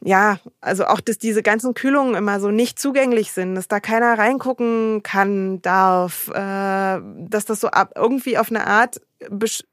ja, 0.05 0.37
also 0.61 0.85
auch, 0.85 1.01
dass 1.01 1.17
diese 1.17 1.41
ganzen 1.41 1.73
Kühlungen 1.73 2.13
immer 2.13 2.39
so 2.39 2.51
nicht 2.51 2.77
zugänglich 2.77 3.31
sind, 3.31 3.55
dass 3.55 3.67
da 3.67 3.79
keiner 3.79 4.19
reingucken 4.19 5.01
kann, 5.01 5.63
darf, 5.63 6.27
äh, 6.29 7.01
dass 7.27 7.45
das 7.45 7.59
so 7.59 7.69
ab, 7.69 7.93
irgendwie 7.95 8.37
auf 8.37 8.51
eine 8.51 8.67
Art, 8.67 9.01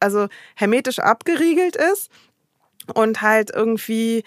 also 0.00 0.28
hermetisch 0.56 1.00
abgeriegelt 1.00 1.76
ist 1.76 2.10
und 2.94 3.20
halt 3.20 3.50
irgendwie 3.54 4.24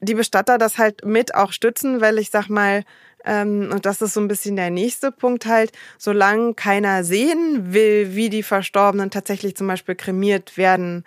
die 0.00 0.14
Bestatter 0.14 0.56
das 0.56 0.78
halt 0.78 1.04
mit 1.04 1.34
auch 1.34 1.52
stützen, 1.52 2.00
weil 2.00 2.16
ich 2.16 2.30
sag 2.30 2.48
mal, 2.48 2.82
ähm, 3.26 3.68
und 3.70 3.84
das 3.84 4.00
ist 4.00 4.14
so 4.14 4.20
ein 4.20 4.28
bisschen 4.28 4.56
der 4.56 4.70
nächste 4.70 5.12
Punkt 5.12 5.44
halt, 5.44 5.72
solange 5.98 6.54
keiner 6.54 7.04
sehen 7.04 7.74
will, 7.74 8.14
wie 8.14 8.30
die 8.30 8.42
Verstorbenen 8.42 9.10
tatsächlich 9.10 9.56
zum 9.56 9.66
Beispiel 9.66 9.94
kremiert 9.94 10.56
werden, 10.56 11.04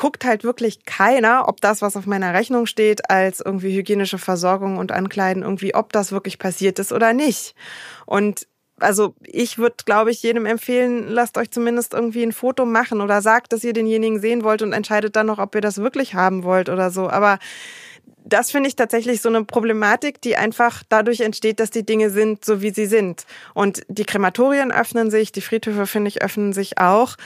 guckt 0.00 0.24
halt 0.24 0.44
wirklich 0.44 0.86
keiner, 0.86 1.46
ob 1.46 1.60
das, 1.60 1.82
was 1.82 1.94
auf 1.94 2.06
meiner 2.06 2.32
Rechnung 2.32 2.64
steht, 2.64 3.10
als 3.10 3.40
irgendwie 3.40 3.76
hygienische 3.76 4.16
Versorgung 4.16 4.78
und 4.78 4.92
Ankleiden, 4.92 5.42
irgendwie, 5.42 5.74
ob 5.74 5.92
das 5.92 6.10
wirklich 6.10 6.38
passiert 6.38 6.78
ist 6.78 6.90
oder 6.90 7.12
nicht. 7.12 7.54
Und 8.06 8.46
also 8.78 9.14
ich 9.20 9.58
würde, 9.58 9.76
glaube 9.84 10.10
ich, 10.10 10.22
jedem 10.22 10.46
empfehlen, 10.46 11.06
lasst 11.06 11.36
euch 11.36 11.50
zumindest 11.50 11.92
irgendwie 11.92 12.22
ein 12.22 12.32
Foto 12.32 12.64
machen 12.64 13.02
oder 13.02 13.20
sagt, 13.20 13.52
dass 13.52 13.62
ihr 13.62 13.74
denjenigen 13.74 14.20
sehen 14.20 14.42
wollt 14.42 14.62
und 14.62 14.72
entscheidet 14.72 15.16
dann 15.16 15.26
noch, 15.26 15.38
ob 15.38 15.54
ihr 15.54 15.60
das 15.60 15.76
wirklich 15.76 16.14
haben 16.14 16.44
wollt 16.44 16.70
oder 16.70 16.90
so. 16.90 17.10
Aber 17.10 17.38
das 18.24 18.50
finde 18.50 18.68
ich 18.68 18.76
tatsächlich 18.76 19.20
so 19.20 19.28
eine 19.28 19.44
Problematik, 19.44 20.20
die 20.22 20.36
einfach 20.36 20.82
dadurch 20.88 21.20
entsteht, 21.20 21.60
dass 21.60 21.70
die 21.70 21.84
Dinge 21.84 22.10
sind, 22.10 22.44
so 22.44 22.62
wie 22.62 22.70
sie 22.70 22.86
sind. 22.86 23.26
Und 23.54 23.82
die 23.88 24.04
Krematorien 24.04 24.72
öffnen 24.72 25.10
sich, 25.10 25.32
die 25.32 25.40
Friedhöfe, 25.40 25.86
finde 25.86 26.08
ich, 26.08 26.22
öffnen 26.22 26.52
sich 26.52 26.78
auch. 26.78 27.16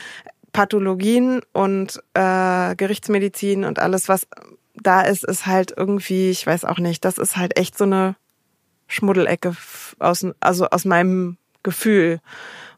Pathologien 0.54 1.42
und 1.52 2.00
äh, 2.14 2.76
Gerichtsmedizin 2.76 3.64
und 3.64 3.80
alles, 3.80 4.08
was 4.08 4.26
da 4.74 5.02
ist, 5.02 5.24
ist 5.24 5.46
halt 5.46 5.74
irgendwie, 5.76 6.30
ich 6.30 6.46
weiß 6.46 6.64
auch 6.64 6.78
nicht, 6.78 7.04
das 7.04 7.18
ist 7.18 7.36
halt 7.36 7.58
echt 7.58 7.76
so 7.76 7.84
eine 7.84 8.14
Schmuddelecke 8.86 9.56
aus, 9.98 10.24
also 10.38 10.68
aus 10.70 10.84
meinem 10.84 11.38
Gefühl. 11.64 12.20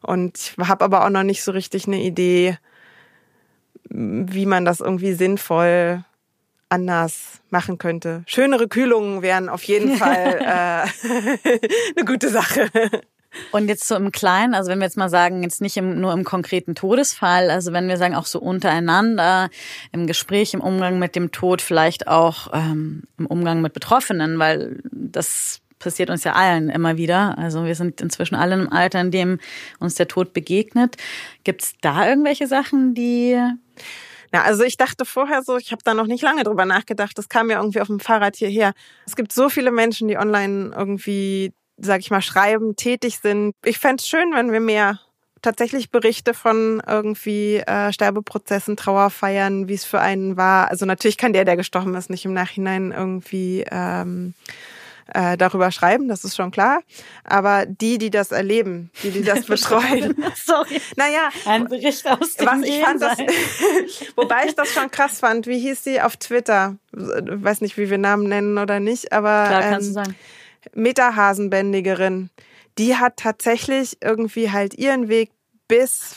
Und 0.01 0.37
ich 0.37 0.57
habe 0.57 0.83
aber 0.83 1.05
auch 1.05 1.09
noch 1.09 1.23
nicht 1.23 1.43
so 1.43 1.51
richtig 1.51 1.85
eine 1.85 2.01
Idee, 2.01 2.57
wie 3.89 4.47
man 4.47 4.65
das 4.65 4.79
irgendwie 4.79 5.13
sinnvoll 5.13 6.03
anders 6.69 7.41
machen 7.51 7.77
könnte. 7.77 8.23
Schönere 8.25 8.67
Kühlungen 8.67 9.21
wären 9.21 9.49
auf 9.49 9.63
jeden 9.63 9.97
Fall 9.97 10.39
äh, 10.41 10.87
eine 11.95 12.05
gute 12.05 12.29
Sache. 12.29 12.71
Und 13.51 13.67
jetzt 13.67 13.87
so 13.87 13.95
im 13.95 14.11
Kleinen, 14.11 14.53
also 14.53 14.69
wenn 14.69 14.79
wir 14.79 14.85
jetzt 14.85 14.97
mal 14.97 15.09
sagen, 15.09 15.43
jetzt 15.43 15.61
nicht 15.61 15.77
im, 15.77 15.99
nur 15.99 16.13
im 16.13 16.23
konkreten 16.23 16.75
Todesfall, 16.75 17.49
also 17.49 17.73
wenn 17.73 17.87
wir 17.87 17.97
sagen 17.97 18.15
auch 18.15 18.25
so 18.25 18.39
untereinander, 18.39 19.49
im 19.91 20.07
Gespräch, 20.07 20.53
im 20.53 20.61
Umgang 20.61 20.99
mit 20.99 21.15
dem 21.15 21.31
Tod, 21.31 21.61
vielleicht 21.61 22.07
auch 22.07 22.49
ähm, 22.53 23.03
im 23.17 23.25
Umgang 23.25 23.61
mit 23.61 23.73
Betroffenen, 23.73 24.39
weil 24.39 24.79
das 24.91 25.61
passiert 25.79 26.09
uns 26.09 26.23
ja 26.23 26.33
allen 26.33 26.69
immer 26.69 26.97
wieder. 26.97 27.37
Also 27.37 27.65
wir 27.65 27.75
sind 27.75 28.01
inzwischen 28.01 28.35
alle 28.35 28.55
im 28.55 28.71
Alter, 28.71 28.99
in 29.01 29.11
dem 29.11 29.39
uns 29.79 29.95
der 29.95 30.07
Tod 30.07 30.33
begegnet. 30.33 30.97
Gibt 31.43 31.63
es 31.63 31.73
da 31.81 32.07
irgendwelche 32.07 32.47
Sachen, 32.47 32.93
die 32.93 33.39
ja, 34.33 34.43
also 34.43 34.63
ich 34.63 34.75
dachte 34.75 35.05
vorher 35.05 35.41
so, 35.41 35.57
ich 35.57 35.71
habe 35.71 35.81
da 35.85 35.93
noch 35.93 36.07
nicht 36.07 36.21
lange 36.21 36.43
drüber 36.43 36.65
nachgedacht. 36.65 37.17
Das 37.17 37.29
kam 37.29 37.49
ja 37.49 37.59
irgendwie 37.59 37.79
auf 37.79 37.87
dem 37.87 37.99
Fahrrad 37.99 38.35
hierher. 38.35 38.73
Es 39.05 39.15
gibt 39.15 39.31
so 39.31 39.47
viele 39.49 39.71
Menschen, 39.71 40.07
die 40.09 40.17
online 40.17 40.73
irgendwie, 40.75 41.53
sag 41.77 42.01
ich 42.01 42.11
mal, 42.11 42.21
schreiben, 42.21 42.75
tätig 42.75 43.19
sind. 43.21 43.53
Ich 43.63 43.79
fände 43.79 44.01
es 44.01 44.07
schön, 44.07 44.33
wenn 44.33 44.51
wir 44.51 44.59
mehr 44.59 44.99
tatsächlich 45.41 45.91
Berichte 45.91 46.33
von 46.33 46.81
irgendwie 46.85 47.57
äh, 47.57 47.93
Sterbeprozessen, 47.93 48.75
Trauerfeiern, 48.75 49.67
wie 49.67 49.75
es 49.75 49.85
für 49.85 49.99
einen 49.99 50.37
war. 50.37 50.69
Also 50.69 50.85
natürlich 50.85 51.17
kann 51.17 51.33
der, 51.33 51.45
der 51.45 51.55
gestorben 51.55 51.95
ist, 51.95 52.09
nicht 52.09 52.25
im 52.25 52.33
Nachhinein 52.33 52.91
irgendwie 52.91 53.63
ähm, 53.71 54.33
äh, 55.13 55.37
darüber 55.37 55.71
schreiben, 55.71 56.07
das 56.07 56.23
ist 56.23 56.35
schon 56.35 56.51
klar. 56.51 56.81
Aber 57.23 57.65
die, 57.65 57.97
die 57.97 58.09
das 58.09 58.31
erleben, 58.31 58.91
die, 59.03 59.11
die 59.11 59.23
das 59.23 59.45
betreuen. 59.45 60.15
Sorry. 60.35 60.81
Naja. 60.95 61.29
Ein 61.45 61.67
Bericht 61.67 62.05
aus 62.07 62.35
dem 62.35 62.47
was 62.47 62.61
ich 62.63 62.79
fand 62.79 63.01
das, 63.01 63.17
Wobei 64.15 64.45
ich 64.47 64.55
das 64.55 64.69
schon 64.73 64.91
krass 64.91 65.19
fand. 65.19 65.47
Wie 65.47 65.59
hieß 65.59 65.83
sie 65.83 66.01
auf 66.01 66.17
Twitter? 66.17 66.75
Weiß 66.91 67.61
nicht, 67.61 67.77
wie 67.77 67.89
wir 67.89 67.97
Namen 67.97 68.27
nennen 68.27 68.57
oder 68.57 68.79
nicht, 68.79 69.13
aber. 69.13 69.45
Klar, 69.47 69.61
kannst 69.61 69.87
ähm, 69.87 69.93
du 69.93 69.93
sagen. 69.93 70.15
Metahasenbändigerin. 70.73 72.29
Die 72.77 72.95
hat 72.95 73.17
tatsächlich 73.17 73.97
irgendwie 74.01 74.51
halt 74.51 74.73
ihren 74.75 75.09
Weg 75.09 75.31
bis 75.67 76.15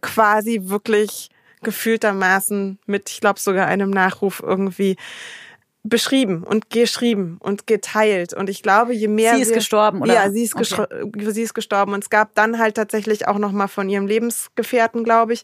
quasi 0.00 0.60
wirklich 0.64 1.30
gefühltermaßen 1.62 2.78
mit, 2.86 3.10
ich 3.10 3.20
glaube, 3.20 3.38
sogar 3.38 3.66
einem 3.66 3.90
Nachruf 3.90 4.42
irgendwie 4.44 4.96
beschrieben 5.84 6.44
und 6.44 6.70
geschrieben 6.70 7.38
und 7.40 7.66
geteilt. 7.66 8.34
Und 8.34 8.48
ich 8.48 8.62
glaube, 8.62 8.94
je 8.94 9.08
mehr. 9.08 9.34
Sie 9.34 9.42
ist 9.42 9.48
wir, 9.48 9.56
gestorben, 9.56 10.00
oder? 10.00 10.14
Ja, 10.14 10.30
sie 10.30 10.44
ist, 10.44 10.54
okay. 10.54 10.86
sie 11.32 11.42
ist 11.42 11.54
gestorben. 11.54 11.92
Und 11.92 12.04
es 12.04 12.10
gab 12.10 12.34
dann 12.34 12.58
halt 12.58 12.76
tatsächlich 12.76 13.26
auch 13.26 13.38
nochmal 13.38 13.68
von 13.68 13.88
ihrem 13.88 14.06
Lebensgefährten, 14.06 15.02
glaube 15.02 15.32
ich, 15.32 15.42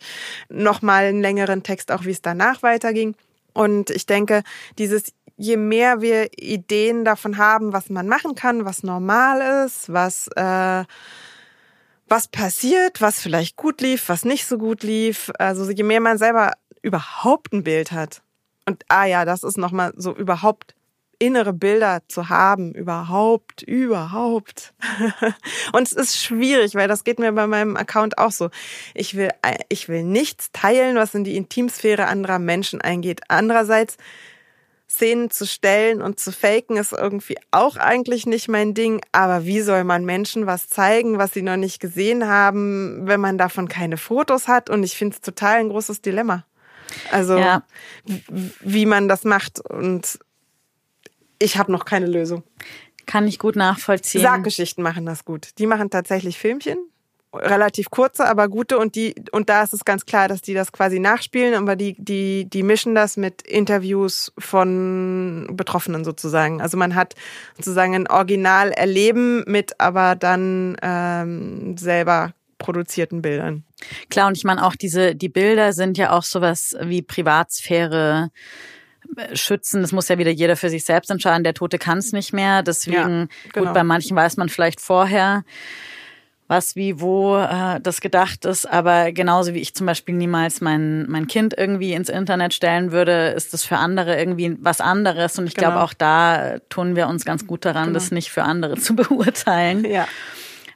nochmal 0.49 1.05
einen 1.05 1.21
längeren 1.21 1.63
Text, 1.63 1.91
auch 1.91 2.05
wie 2.05 2.13
es 2.13 2.23
danach 2.23 2.63
weiterging. 2.63 3.15
Und 3.53 3.91
ich 3.91 4.07
denke, 4.07 4.43
dieses, 4.79 5.13
je 5.39 5.57
mehr 5.57 6.03
wir 6.03 6.29
Ideen 6.37 7.05
davon 7.05 7.39
haben, 7.39 7.73
was 7.73 7.89
man 7.89 8.09
machen 8.09 8.35
kann, 8.35 8.65
was 8.65 8.83
normal 8.83 9.65
ist, 9.65 9.91
was, 9.93 10.29
äh, 10.37 10.85
was 12.09 12.29
passiert, 12.29 13.01
was 13.01 13.21
vielleicht 13.21 13.57
gut 13.57 13.81
lief, 13.81 14.09
was 14.09 14.25
nicht 14.25 14.47
so 14.47 14.59
gut 14.59 14.83
lief. 14.83 15.31
Also 15.39 15.71
je 15.71 15.83
mehr 15.83 16.01
man 16.01 16.19
selber 16.19 16.53
überhaupt 16.83 17.53
ein 17.53 17.65
Bild 17.65 17.93
hat, 17.93 18.23
und 18.69 18.85
ah 18.89 19.07
ja, 19.07 19.25
das 19.25 19.45
ist 19.45 19.57
nochmal 19.57 19.95
so 19.97 20.15
überhaupt 20.15 20.75
innere 21.19 21.55
Bilder 21.55 22.03
zu 22.07 22.29
haben, 22.29 22.73
überhaupt, 22.73 23.63
überhaupt. 23.63 24.75
und 25.73 25.89
es 25.89 25.93
ist 25.93 26.23
schwierig, 26.23 26.75
weil 26.75 26.87
das 26.87 27.03
geht 27.03 27.19
mir 27.19 27.33
bei 27.33 27.47
meinem 27.47 27.77
Account 27.77 28.19
auch 28.19 28.31
so. 28.31 28.51
Ich 28.93 29.17
will, 29.17 29.31
ich 29.71 29.89
will 29.89 30.05
nichts 30.05 30.53
teilen, 30.53 30.97
was 30.97 31.15
in 31.15 31.25
die 31.25 31.37
Intimsphäre 31.37 32.09
anderer 32.09 32.39
Menschen 32.39 32.83
eingeht. 32.83 33.23
Andererseits 33.29 33.97
Szenen 34.91 35.31
zu 35.31 35.47
stellen 35.47 36.01
und 36.01 36.19
zu 36.19 36.33
faken 36.33 36.77
ist 36.77 36.93
irgendwie 36.93 37.37
auch 37.51 37.77
eigentlich 37.77 38.27
nicht 38.27 38.49
mein 38.49 38.73
Ding. 38.73 39.03
Aber 39.13 39.45
wie 39.45 39.61
soll 39.61 39.85
man 39.85 40.05
Menschen 40.05 40.47
was 40.47 40.69
zeigen, 40.69 41.19
was 41.19 41.33
sie 41.35 41.43
noch 41.43 41.57
nicht 41.57 41.79
gesehen 41.79 42.27
haben, 42.27 43.07
wenn 43.07 43.21
man 43.21 43.37
davon 43.37 43.69
keine 43.69 43.99
Fotos 43.99 44.49
hat? 44.49 44.71
Und 44.71 44.83
ich 44.83 44.97
finde 44.97 45.15
es 45.17 45.21
total 45.21 45.59
ein 45.59 45.69
großes 45.69 46.01
Dilemma. 46.01 46.47
Also 47.11 47.37
ja. 47.37 47.65
wie 48.61 48.87
man 48.87 49.09
das 49.09 49.25
macht 49.25 49.61
und 49.61 50.19
ich 51.39 51.59
habe 51.59 51.71
noch 51.71 51.85
keine 51.85 52.07
Lösung. 52.07 52.43
Kann 53.07 53.29
ich 53.29 53.39
gut 53.39 53.57
nachvollziehen. 53.57 54.23
Sarggeschichten 54.23 54.83
machen 54.83 55.07
das 55.07 55.25
gut. 55.25 55.51
Die 55.59 55.67
machen 55.67 55.91
tatsächlich 55.91 56.39
Filmchen, 56.39 56.79
relativ 57.39 57.91
kurze, 57.91 58.27
aber 58.27 58.49
gute 58.49 58.79
und 58.79 58.95
die 58.95 59.15
und 59.33 59.49
da 59.49 59.63
ist 59.63 59.73
es 59.73 59.85
ganz 59.85 60.07
klar, 60.07 60.29
dass 60.29 60.43
die 60.43 60.55
das 60.55 60.73
quasi 60.73 60.99
nachspielen, 60.99 61.55
aber 61.55 61.77
die 61.77 61.95
die 61.99 62.49
die 62.49 62.63
mischen 62.63 62.95
das 62.95 63.17
mit 63.17 63.43
Interviews 63.43 64.33
von 64.39 65.49
Betroffenen 65.53 66.05
sozusagen. 66.05 66.61
Also 66.61 66.77
man 66.77 66.95
hat 66.95 67.15
sozusagen 67.57 67.95
ein 67.95 68.07
Original 68.07 68.71
erleben 68.71 69.45
mit 69.47 69.81
aber 69.81 70.17
dann 70.17 70.77
ähm, 70.83 71.77
selber 71.77 72.33
produzierten 72.59 73.23
Bildern. 73.23 73.65
Klar, 74.11 74.29
und 74.29 74.37
ich 74.37 74.45
meine 74.45 74.65
auch 74.65 74.75
diese, 74.75 75.15
die 75.15 75.29
Bilder 75.29 75.73
sind 75.73 75.97
ja 75.97 76.13
auch 76.13 76.25
sowas 76.25 76.77
wie 76.81 77.03
Privatsphäre 77.03 78.31
äh, 79.17 79.37
schützen. 79.37 79.81
Das 79.81 79.93
muss 79.93 80.09
ja 80.09 80.19
wieder 80.19 80.31
jeder 80.31 80.57
für 80.57 80.69
sich 80.69 80.85
selbst 80.85 81.11
entscheiden. 81.11 81.45
Der 81.45 81.55
Tote 81.55 81.79
kann 81.79 81.99
es 81.99 82.13
nicht 82.13 82.33
mehr. 82.33 82.63
Deswegen, 82.63 82.97
ja, 82.99 83.29
genau. 83.53 83.67
gut, 83.67 83.75
bei 83.75 83.85
manchen 83.85 84.17
weiß 84.17 84.37
man 84.37 84.49
vielleicht 84.49 84.81
vorher, 84.81 85.45
was, 86.49 86.77
wie, 86.77 87.01
wo 87.01 87.37
äh, 87.37 87.79
das 87.81 88.01
gedacht 88.01 88.47
ist. 88.47 88.67
Aber 88.67 89.13
genauso 89.13 89.55
wie 89.55 89.61
ich 89.61 89.75
zum 89.75 89.87
Beispiel 89.87 90.15
niemals 90.15 90.61
mein, 90.61 91.09
mein 91.09 91.27
Kind 91.29 91.55
irgendwie 91.57 91.93
ins 91.93 92.09
Internet 92.09 92.55
stellen 92.55 92.91
würde, 92.91 93.29
ist 93.29 93.53
das 93.53 93.65
für 93.65 93.77
andere 93.77 94.19
irgendwie 94.19 94.57
was 94.61 94.81
anderes. 94.81 95.39
Und 95.39 95.47
ich 95.47 95.55
genau. 95.55 95.73
glaube, 95.73 95.85
auch 95.85 95.93
da 95.93 96.59
tun 96.71 96.97
wir 96.97 97.07
uns 97.07 97.25
ganz 97.27 97.47
gut 97.47 97.65
daran, 97.65 97.89
genau. 97.89 97.95
das 97.95 98.11
nicht 98.11 98.31
für 98.31 98.43
andere 98.43 98.77
zu 98.79 98.97
beurteilen. 98.97 99.85
Ja. 99.85 100.09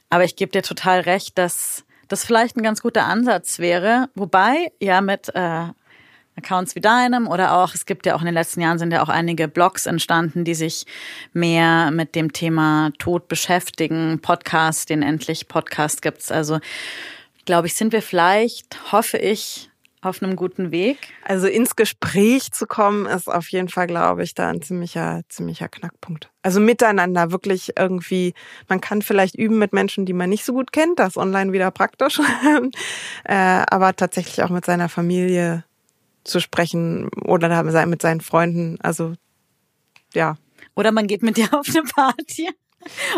Aber 0.09 0.23
ich 0.23 0.35
gebe 0.35 0.51
dir 0.51 0.61
total 0.61 1.01
recht, 1.01 1.37
dass 1.39 1.83
das 2.07 2.23
vielleicht 2.23 2.55
ein 2.55 2.63
ganz 2.63 2.81
guter 2.83 3.05
Ansatz 3.05 3.57
wäre. 3.57 4.09
Wobei, 4.13 4.71
ja, 4.79 5.01
mit 5.01 5.29
äh, 5.33 5.65
Accounts 6.35 6.75
wie 6.75 6.81
deinem 6.81 7.27
oder 7.27 7.57
auch, 7.57 7.73
es 7.75 7.85
gibt 7.85 8.05
ja 8.05 8.15
auch 8.15 8.21
in 8.21 8.25
den 8.25 8.33
letzten 8.33 8.61
Jahren 8.61 8.79
sind 8.79 8.91
ja 8.91 9.03
auch 9.03 9.09
einige 9.09 9.47
Blogs 9.47 9.85
entstanden, 9.85 10.43
die 10.43 10.55
sich 10.55 10.85
mehr 11.33 11.91
mit 11.91 12.15
dem 12.15 12.33
Thema 12.33 12.91
Tod 12.97 13.27
beschäftigen. 13.27 14.19
Podcast, 14.21 14.89
den 14.89 15.03
endlich 15.03 15.47
Podcast 15.47 16.01
gibt's. 16.01 16.31
Also, 16.31 16.59
glaube 17.45 17.67
ich, 17.67 17.75
sind 17.75 17.93
wir 17.93 18.01
vielleicht, 18.01 18.91
hoffe 18.91 19.17
ich, 19.17 19.69
auf 20.03 20.21
einem 20.21 20.35
guten 20.35 20.71
Weg? 20.71 20.97
Also 21.23 21.47
ins 21.47 21.75
Gespräch 21.75 22.51
zu 22.51 22.67
kommen, 22.67 23.05
ist 23.05 23.27
auf 23.27 23.49
jeden 23.49 23.69
Fall, 23.69 23.87
glaube 23.87 24.23
ich, 24.23 24.33
da 24.33 24.49
ein 24.49 24.61
ziemlicher, 24.61 25.21
ziemlicher 25.29 25.69
Knackpunkt. 25.69 26.29
Also 26.41 26.59
miteinander 26.59 27.31
wirklich 27.31 27.71
irgendwie, 27.77 28.33
man 28.67 28.81
kann 28.81 29.01
vielleicht 29.01 29.35
üben 29.35 29.57
mit 29.57 29.73
Menschen, 29.73 30.05
die 30.05 30.13
man 30.13 30.29
nicht 30.29 30.43
so 30.43 30.53
gut 30.53 30.73
kennt, 30.73 30.99
das 30.99 31.17
online 31.17 31.53
wieder 31.53 31.71
praktisch, 31.71 32.19
äh, 33.23 33.33
aber 33.33 33.95
tatsächlich 33.95 34.43
auch 34.43 34.49
mit 34.49 34.65
seiner 34.65 34.89
Familie 34.89 35.63
zu 36.23 36.39
sprechen 36.39 37.09
oder 37.25 37.63
mit 37.63 38.01
seinen 38.01 38.21
Freunden. 38.21 38.77
Also 38.81 39.13
ja. 40.13 40.37
Oder 40.75 40.91
man 40.91 41.07
geht 41.07 41.23
mit 41.23 41.37
dir 41.37 41.53
auf 41.53 41.67
eine 41.69 41.83
Party. 41.83 42.49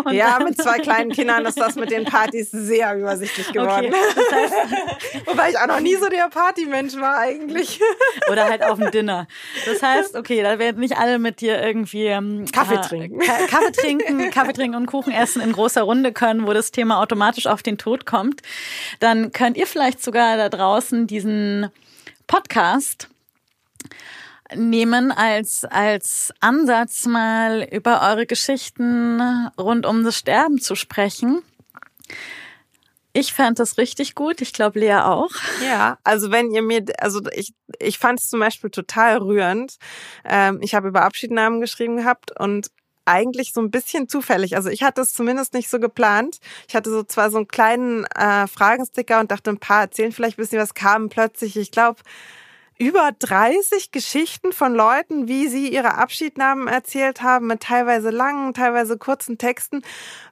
Und 0.04 0.14
ja, 0.14 0.40
mit 0.44 0.62
zwei 0.62 0.80
kleinen 0.80 1.12
Kindern 1.16 1.46
ist 1.46 1.60
das 1.60 1.76
mit 1.76 1.90
den 1.90 2.06
Partys 2.06 2.52
sehr 2.52 2.96
übersichtlich 2.98 3.52
geworden. 3.52 3.88
Okay, 3.88 4.16
das 4.16 4.32
heißt, 4.32 5.26
Wobei 5.26 5.50
ich 5.50 5.58
auch 5.58 5.68
noch 5.68 5.80
nie 5.80 5.96
so 5.96 6.08
der 6.08 6.30
Partymensch 6.30 6.96
war 6.98 7.18
eigentlich. 7.18 7.80
Oder 8.32 8.46
halt 8.46 8.64
auf 8.64 8.78
dem 8.78 8.92
Dinner. 8.92 9.28
Das 9.66 9.82
heißt, 9.82 10.16
okay, 10.16 10.44
da 10.44 10.60
werden 10.60 10.80
nicht 10.80 10.98
alle 10.98 11.20
mit 11.20 11.42
dir 11.42 11.62
irgendwie 11.62 12.06
ähm, 12.06 12.46
Kaffee 12.52 12.80
trinken. 12.82 13.22
Äh, 13.22 13.48
Kaffee 13.48 13.72
trinken, 13.72 14.32
Kaffee 14.32 14.54
trinken 14.54 14.76
und 14.76 14.86
Kuchen 14.86 15.14
essen 15.14 15.42
in 15.42 15.52
großer 15.52 15.82
Runde 15.82 16.12
können, 16.12 16.46
wo 16.46 16.54
das 16.54 16.72
Thema 16.72 17.02
automatisch 17.02 17.48
auf 17.48 17.64
den 17.64 17.78
Tod 17.78 18.06
kommt. 18.06 18.42
Dann 19.00 19.32
könnt 19.32 19.58
ihr 19.58 19.68
vielleicht 19.68 20.04
sogar 20.04 20.38
da 20.38 20.50
draußen 20.50 21.08
diesen 21.08 21.70
Podcast 22.28 23.10
nehmen 24.54 25.12
als, 25.12 25.66
als 25.66 26.34
Ansatz, 26.40 27.06
mal 27.06 27.68
über 27.72 28.02
eure 28.02 28.26
Geschichten 28.26 29.22
rund 29.60 29.86
um 29.86 30.04
das 30.04 30.18
Sterben 30.18 30.60
zu 30.60 30.76
sprechen. 30.76 31.42
Ich 33.18 33.34
fand 33.34 33.60
das 33.60 33.78
richtig 33.78 34.14
gut. 34.14 34.42
Ich 34.42 34.52
glaube, 34.52 34.80
Lea 34.80 34.96
auch. 34.96 35.32
Ja, 35.64 35.98
also 36.04 36.32
wenn 36.32 36.52
ihr 36.52 36.62
mir, 36.62 36.84
also 37.00 37.22
ich, 37.32 37.54
ich 37.80 37.98
fand 37.98 38.20
es 38.20 38.28
zum 38.28 38.42
Beispiel 38.42 38.70
total 38.70 39.20
rührend. 39.20 39.78
Ähm, 40.26 40.60
ich 40.62 40.76
habe 40.76 40.90
über 40.90 41.04
Abschiednahmen 41.04 41.62
geschrieben 41.62 41.96
gehabt 41.96 42.38
und 42.38 42.72
eigentlich 43.06 43.54
so 43.54 43.62
ein 43.62 43.72
bisschen 43.72 44.10
zufällig. 44.10 44.56
Also 44.56 44.70
ich 44.70 44.84
hatte 44.84 45.02
es 45.02 45.14
zumindest 45.14 45.54
nicht 45.54 45.70
so 45.70 45.80
geplant. 45.80 46.40
Ich 46.68 46.76
hatte 46.76 46.90
so 46.90 47.04
zwar 47.04 47.32
so 47.32 47.38
einen 47.38 47.48
kleinen 47.48 48.06
äh, 48.16 48.48
Fragensticker 48.48 49.20
und 49.20 49.32
dachte, 49.32 49.52
ein 49.52 49.60
paar 49.60 49.82
erzählen 49.82 50.12
vielleicht 50.12 50.38
ein 50.38 50.42
bisschen 50.42 50.60
was, 50.60 50.74
kam 50.74 51.10
plötzlich, 51.10 51.58
ich 51.58 51.72
glaube, 51.72 52.02
über 52.78 53.12
30 53.18 53.92
Geschichten 53.92 54.52
von 54.52 54.76
Leuten, 54.76 55.30
wie 55.30 55.48
sie 55.48 55.70
ihre 55.70 55.96
Abschiednahmen 55.96 56.68
erzählt 56.68 57.22
haben, 57.22 57.48
mit 57.48 57.62
teilweise 57.62 58.10
langen, 58.10 58.54
teilweise 58.54 58.98
kurzen 58.98 59.38
Texten. 59.38 59.82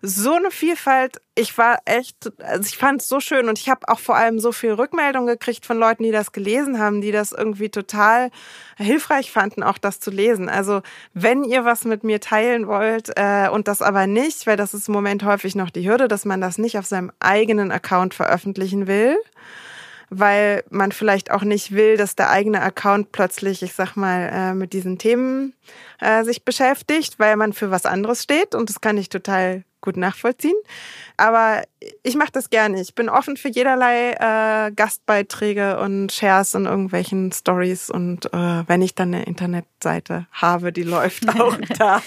So 0.02 0.34
eine 0.34 0.52
Vielfalt. 0.52 1.22
Ich 1.36 1.58
war 1.58 1.80
echt, 1.86 2.34
also 2.44 2.68
ich 2.68 2.78
fand 2.78 3.02
es 3.02 3.08
so 3.08 3.22
schön 3.22 3.48
und 3.48 3.60
ich 3.60 3.70
habe 3.70 3.88
auch 3.88 4.00
vor 4.00 4.18
allem 4.18 4.40
so 4.40 4.52
viel 4.52 4.74
Rückmeldung 4.74 5.26
gekriegt 5.26 5.66
von 5.66 5.78
Leuten, 5.78 6.04
die 6.04 6.12
das 6.12 6.34
gelesen 6.34 6.80
haben, 6.80 7.00
die 7.00 7.14
das 7.14 7.32
irgendwie 7.32 7.70
total 7.70 8.30
hilfreich 8.78 9.32
fanden, 9.32 9.64
auch 9.64 9.78
das 9.78 10.02
zu 10.02 10.12
lesen. 10.12 10.50
Also 10.50 10.82
wenn 11.14 11.46
ihr 11.46 11.64
was 11.64 11.86
mit 11.86 12.04
mir 12.04 12.20
teilen 12.20 12.68
wollt 12.68 13.12
äh, 13.16 13.48
und 13.48 13.70
das 13.70 13.82
aber 13.82 14.06
nicht, 14.06 14.46
weil 14.48 14.58
das 14.58 14.74
ist 14.74 14.90
im 14.90 14.94
Moment 14.94 15.24
häufig 15.24 15.56
noch 15.56 15.70
die 15.70 15.90
Hürde, 15.90 16.10
dass 16.10 16.26
man 16.26 16.42
das 16.42 16.58
nicht 16.58 16.78
auf 16.78 16.86
seinem 16.86 17.12
eigenen 17.20 17.72
Account 17.72 18.14
veröffentlichen 18.14 18.86
will 18.86 19.18
weil 20.20 20.64
man 20.70 20.92
vielleicht 20.92 21.32
auch 21.32 21.44
nicht 21.44 21.72
will, 21.72 21.98
dass 21.98 22.16
der 22.16 22.30
eigene 22.30 22.62
Account 22.62 23.12
plötzlich, 23.12 23.64
ich 23.64 23.74
sag 23.74 23.96
mal, 23.96 24.30
äh, 24.32 24.54
mit 24.54 24.74
diesen 24.74 24.98
Themen 24.98 25.54
äh, 26.00 26.24
sich 26.24 26.46
beschäftigt, 26.46 27.20
weil 27.20 27.36
man 27.36 27.54
für 27.54 27.72
was 27.72 27.86
anderes 27.86 28.24
steht. 28.24 28.56
Und 28.56 28.70
das 28.70 28.82
kann 28.82 28.98
ich 28.98 29.10
total 29.10 29.64
gut 29.84 29.98
nachvollziehen. 29.98 30.56
Aber 31.18 31.64
ich 32.02 32.16
mache 32.16 32.32
das 32.32 32.50
gerne. 32.50 32.82
Ich 32.82 32.96
bin 32.96 33.10
offen 33.10 33.38
für 33.38 33.50
jederlei 33.50 34.14
äh, 34.14 34.72
Gastbeiträge 34.72 35.80
und 35.80 36.12
Shares 36.12 36.56
und 36.56 36.66
irgendwelchen 36.66 37.32
Stories. 37.32 37.92
Und 37.92 38.34
äh, 38.34 38.68
wenn 38.68 38.82
ich 38.82 38.96
dann 38.96 39.14
eine 39.14 39.26
Internetseite 39.26 40.26
habe, 40.32 40.72
die 40.72 40.84
läuft 40.84 41.28
auch 41.40 41.58
da. 41.78 42.02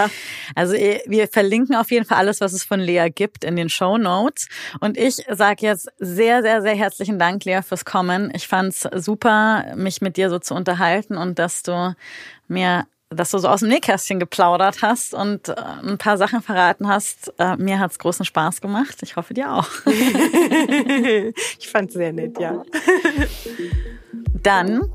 Also 0.57 0.75
eh, 0.75 1.03
wir 1.07 1.29
verlinken 1.29 1.77
auf 1.77 1.91
jeden 1.93 2.07
Fall 2.07 2.19
alles, 2.19 2.41
was 2.41 2.53
es 2.53 2.65
von 2.65 2.81
Lea 2.81 3.09
gibt, 3.15 3.45
in 3.45 3.55
den 3.55 3.69
Show 3.69 3.99
Notes. 3.99 4.49
Und 4.81 4.97
ich 4.97 5.25
sage 5.31 5.67
jetzt 5.67 5.89
sehr, 5.99 6.43
sehr, 6.43 6.63
sehr 6.63 6.75
herzlichen 6.75 7.19
Dank, 7.19 7.45
Lea, 7.45 7.61
fürs 7.63 7.85
Kommen. 7.85 8.33
Ich 8.35 8.49
fand's 8.49 8.89
super, 8.95 9.75
mich 9.77 10.01
mit 10.01 10.17
dir 10.17 10.31
so 10.31 10.39
zu 10.39 10.55
unterhalten 10.55 11.17
und 11.17 11.39
dass 11.39 11.63
du 11.63 11.95
mir 12.49 12.87
dass 13.11 13.31
du 13.31 13.39
so 13.39 13.49
aus 13.49 13.61
dem 13.61 13.69
Nähkästchen 13.69 14.19
geplaudert 14.19 14.83
hast 14.83 15.15
und 15.15 15.49
äh, 15.49 15.55
ein 15.55 15.99
paar 15.99 16.19
Sachen 16.19 16.43
verraten 16.43 16.89
hast. 16.89 17.33
Äh, 17.39 17.57
mir 17.57 17.79
hat's 17.79 17.99
großen 17.99 18.25
Spaß 18.25 18.61
gemacht. 18.61 18.97
Ich 19.03 19.17
hoffe 19.17 19.35
dir 19.35 19.53
auch. 19.53 19.69
ich 21.59 21.69
fand's 21.69 21.95
sehr 21.95 22.13
nett, 22.13 22.39
ja. 22.41 22.63
Dann 24.43 24.91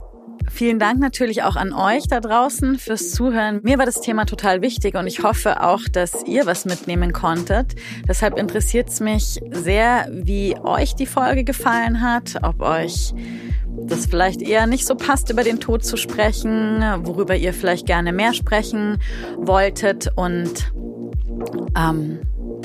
Vielen 0.54 0.80
Dank 0.80 1.00
natürlich 1.00 1.44
auch 1.44 1.56
an 1.56 1.74
euch 1.74 2.08
da 2.08 2.20
draußen 2.20 2.78
fürs 2.78 3.12
Zuhören. 3.12 3.62
Mir 3.64 3.80
war 3.80 3.86
das 3.86 4.02
Thema 4.02 4.26
total 4.26 4.62
wichtig 4.62 4.96
und 4.96 5.08
ich 5.08 5.24
hoffe 5.24 5.64
auch, 5.64 5.82
dass 5.92 6.26
ihr 6.26 6.46
was 6.46 6.66
mitnehmen 6.66 7.14
konntet. 7.14 7.76
Deshalb 8.08 8.38
interessiert 8.38 8.90
es 8.90 9.00
mich 9.00 9.40
sehr, 9.50 10.08
wie 10.12 10.56
euch 10.62 10.94
die 10.94 11.06
Folge 11.06 11.44
gefallen 11.44 12.02
hat, 12.02 12.36
ob 12.44 12.62
euch 12.62 13.14
das 13.88 14.06
vielleicht 14.06 14.42
eher 14.42 14.68
nicht 14.68 14.86
so 14.86 14.96
passt, 14.96 15.30
über 15.32 15.44
den 15.44 15.60
Tod 15.60 15.84
zu 15.84 15.98
sprechen, 15.98 16.84
worüber 17.00 17.36
ihr 17.36 17.54
vielleicht 17.54 17.88
gerne 17.88 18.14
mehr 18.14 18.34
sprechen 18.34 19.00
wolltet 19.38 20.12
und 20.16 20.74
ähm, 21.78 22.20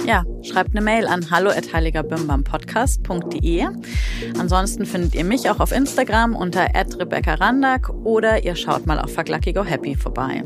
ja, 0.05 0.25
schreibt 0.43 0.71
eine 0.71 0.81
Mail 0.81 1.07
an 1.07 1.31
hallo@heiligerbimbampodcast.de. 1.31 3.67
Ansonsten 4.39 4.87
findet 4.87 5.15
ihr 5.15 5.25
mich 5.25 5.51
auch 5.51 5.61
auf 5.61 5.73
Instagram 5.73 6.35
unter 6.37 6.67
@rebecca_randak 6.75 7.91
oder 8.05 8.45
ihr 8.45 8.57
schaut 8.57 8.87
mal 8.87 8.99
auf 8.99 9.15
Fuck 9.15 9.27
Go 9.27 9.65
Happy 9.65 9.95
vorbei. 9.95 10.43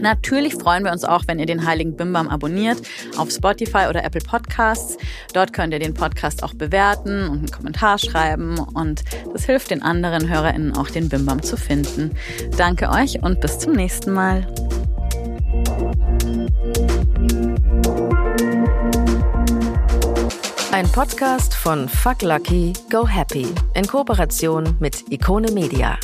Natürlich 0.00 0.54
freuen 0.54 0.84
wir 0.84 0.92
uns 0.92 1.04
auch, 1.04 1.24
wenn 1.26 1.38
ihr 1.38 1.46
den 1.46 1.66
Heiligen 1.66 1.96
Bimbam 1.96 2.28
abonniert 2.28 2.80
auf 3.18 3.30
Spotify 3.30 3.86
oder 3.88 4.04
Apple 4.04 4.22
Podcasts. 4.22 4.96
Dort 5.34 5.52
könnt 5.52 5.72
ihr 5.72 5.78
den 5.78 5.94
Podcast 5.94 6.42
auch 6.42 6.54
bewerten 6.54 7.28
und 7.28 7.38
einen 7.38 7.50
Kommentar 7.50 7.98
schreiben 7.98 8.58
und 8.58 9.02
das 9.32 9.44
hilft 9.44 9.70
den 9.70 9.82
anderen 9.82 10.28
HörerInnen 10.28 10.76
auch, 10.76 10.88
den 10.88 11.08
Bimbam 11.08 11.42
zu 11.42 11.56
finden. 11.56 12.12
Danke 12.56 12.90
euch 12.90 13.22
und 13.22 13.40
bis 13.40 13.58
zum 13.58 13.72
nächsten 13.72 14.12
Mal. 14.12 14.46
Ein 20.80 20.88
Podcast 20.92 21.54
von 21.54 21.88
Fuck 21.90 22.22
Lucky, 22.22 22.72
Go 22.90 23.06
Happy 23.06 23.46
in 23.74 23.86
Kooperation 23.86 24.74
mit 24.80 25.04
Ikone 25.12 25.52
Media. 25.52 25.98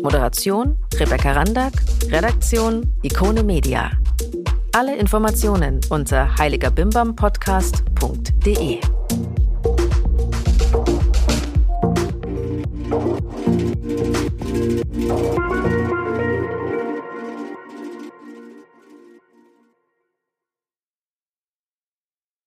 Moderation 0.00 0.78
Rebecca 0.94 1.32
Randack, 1.32 1.72
Redaktion 2.08 2.86
Ikone 3.02 3.42
Media. 3.42 3.90
Alle 4.70 4.94
Informationen 4.94 5.80
unter 5.90 6.38
heiligerbimbampodcast.de. 6.38 8.80
Thank 15.08 15.75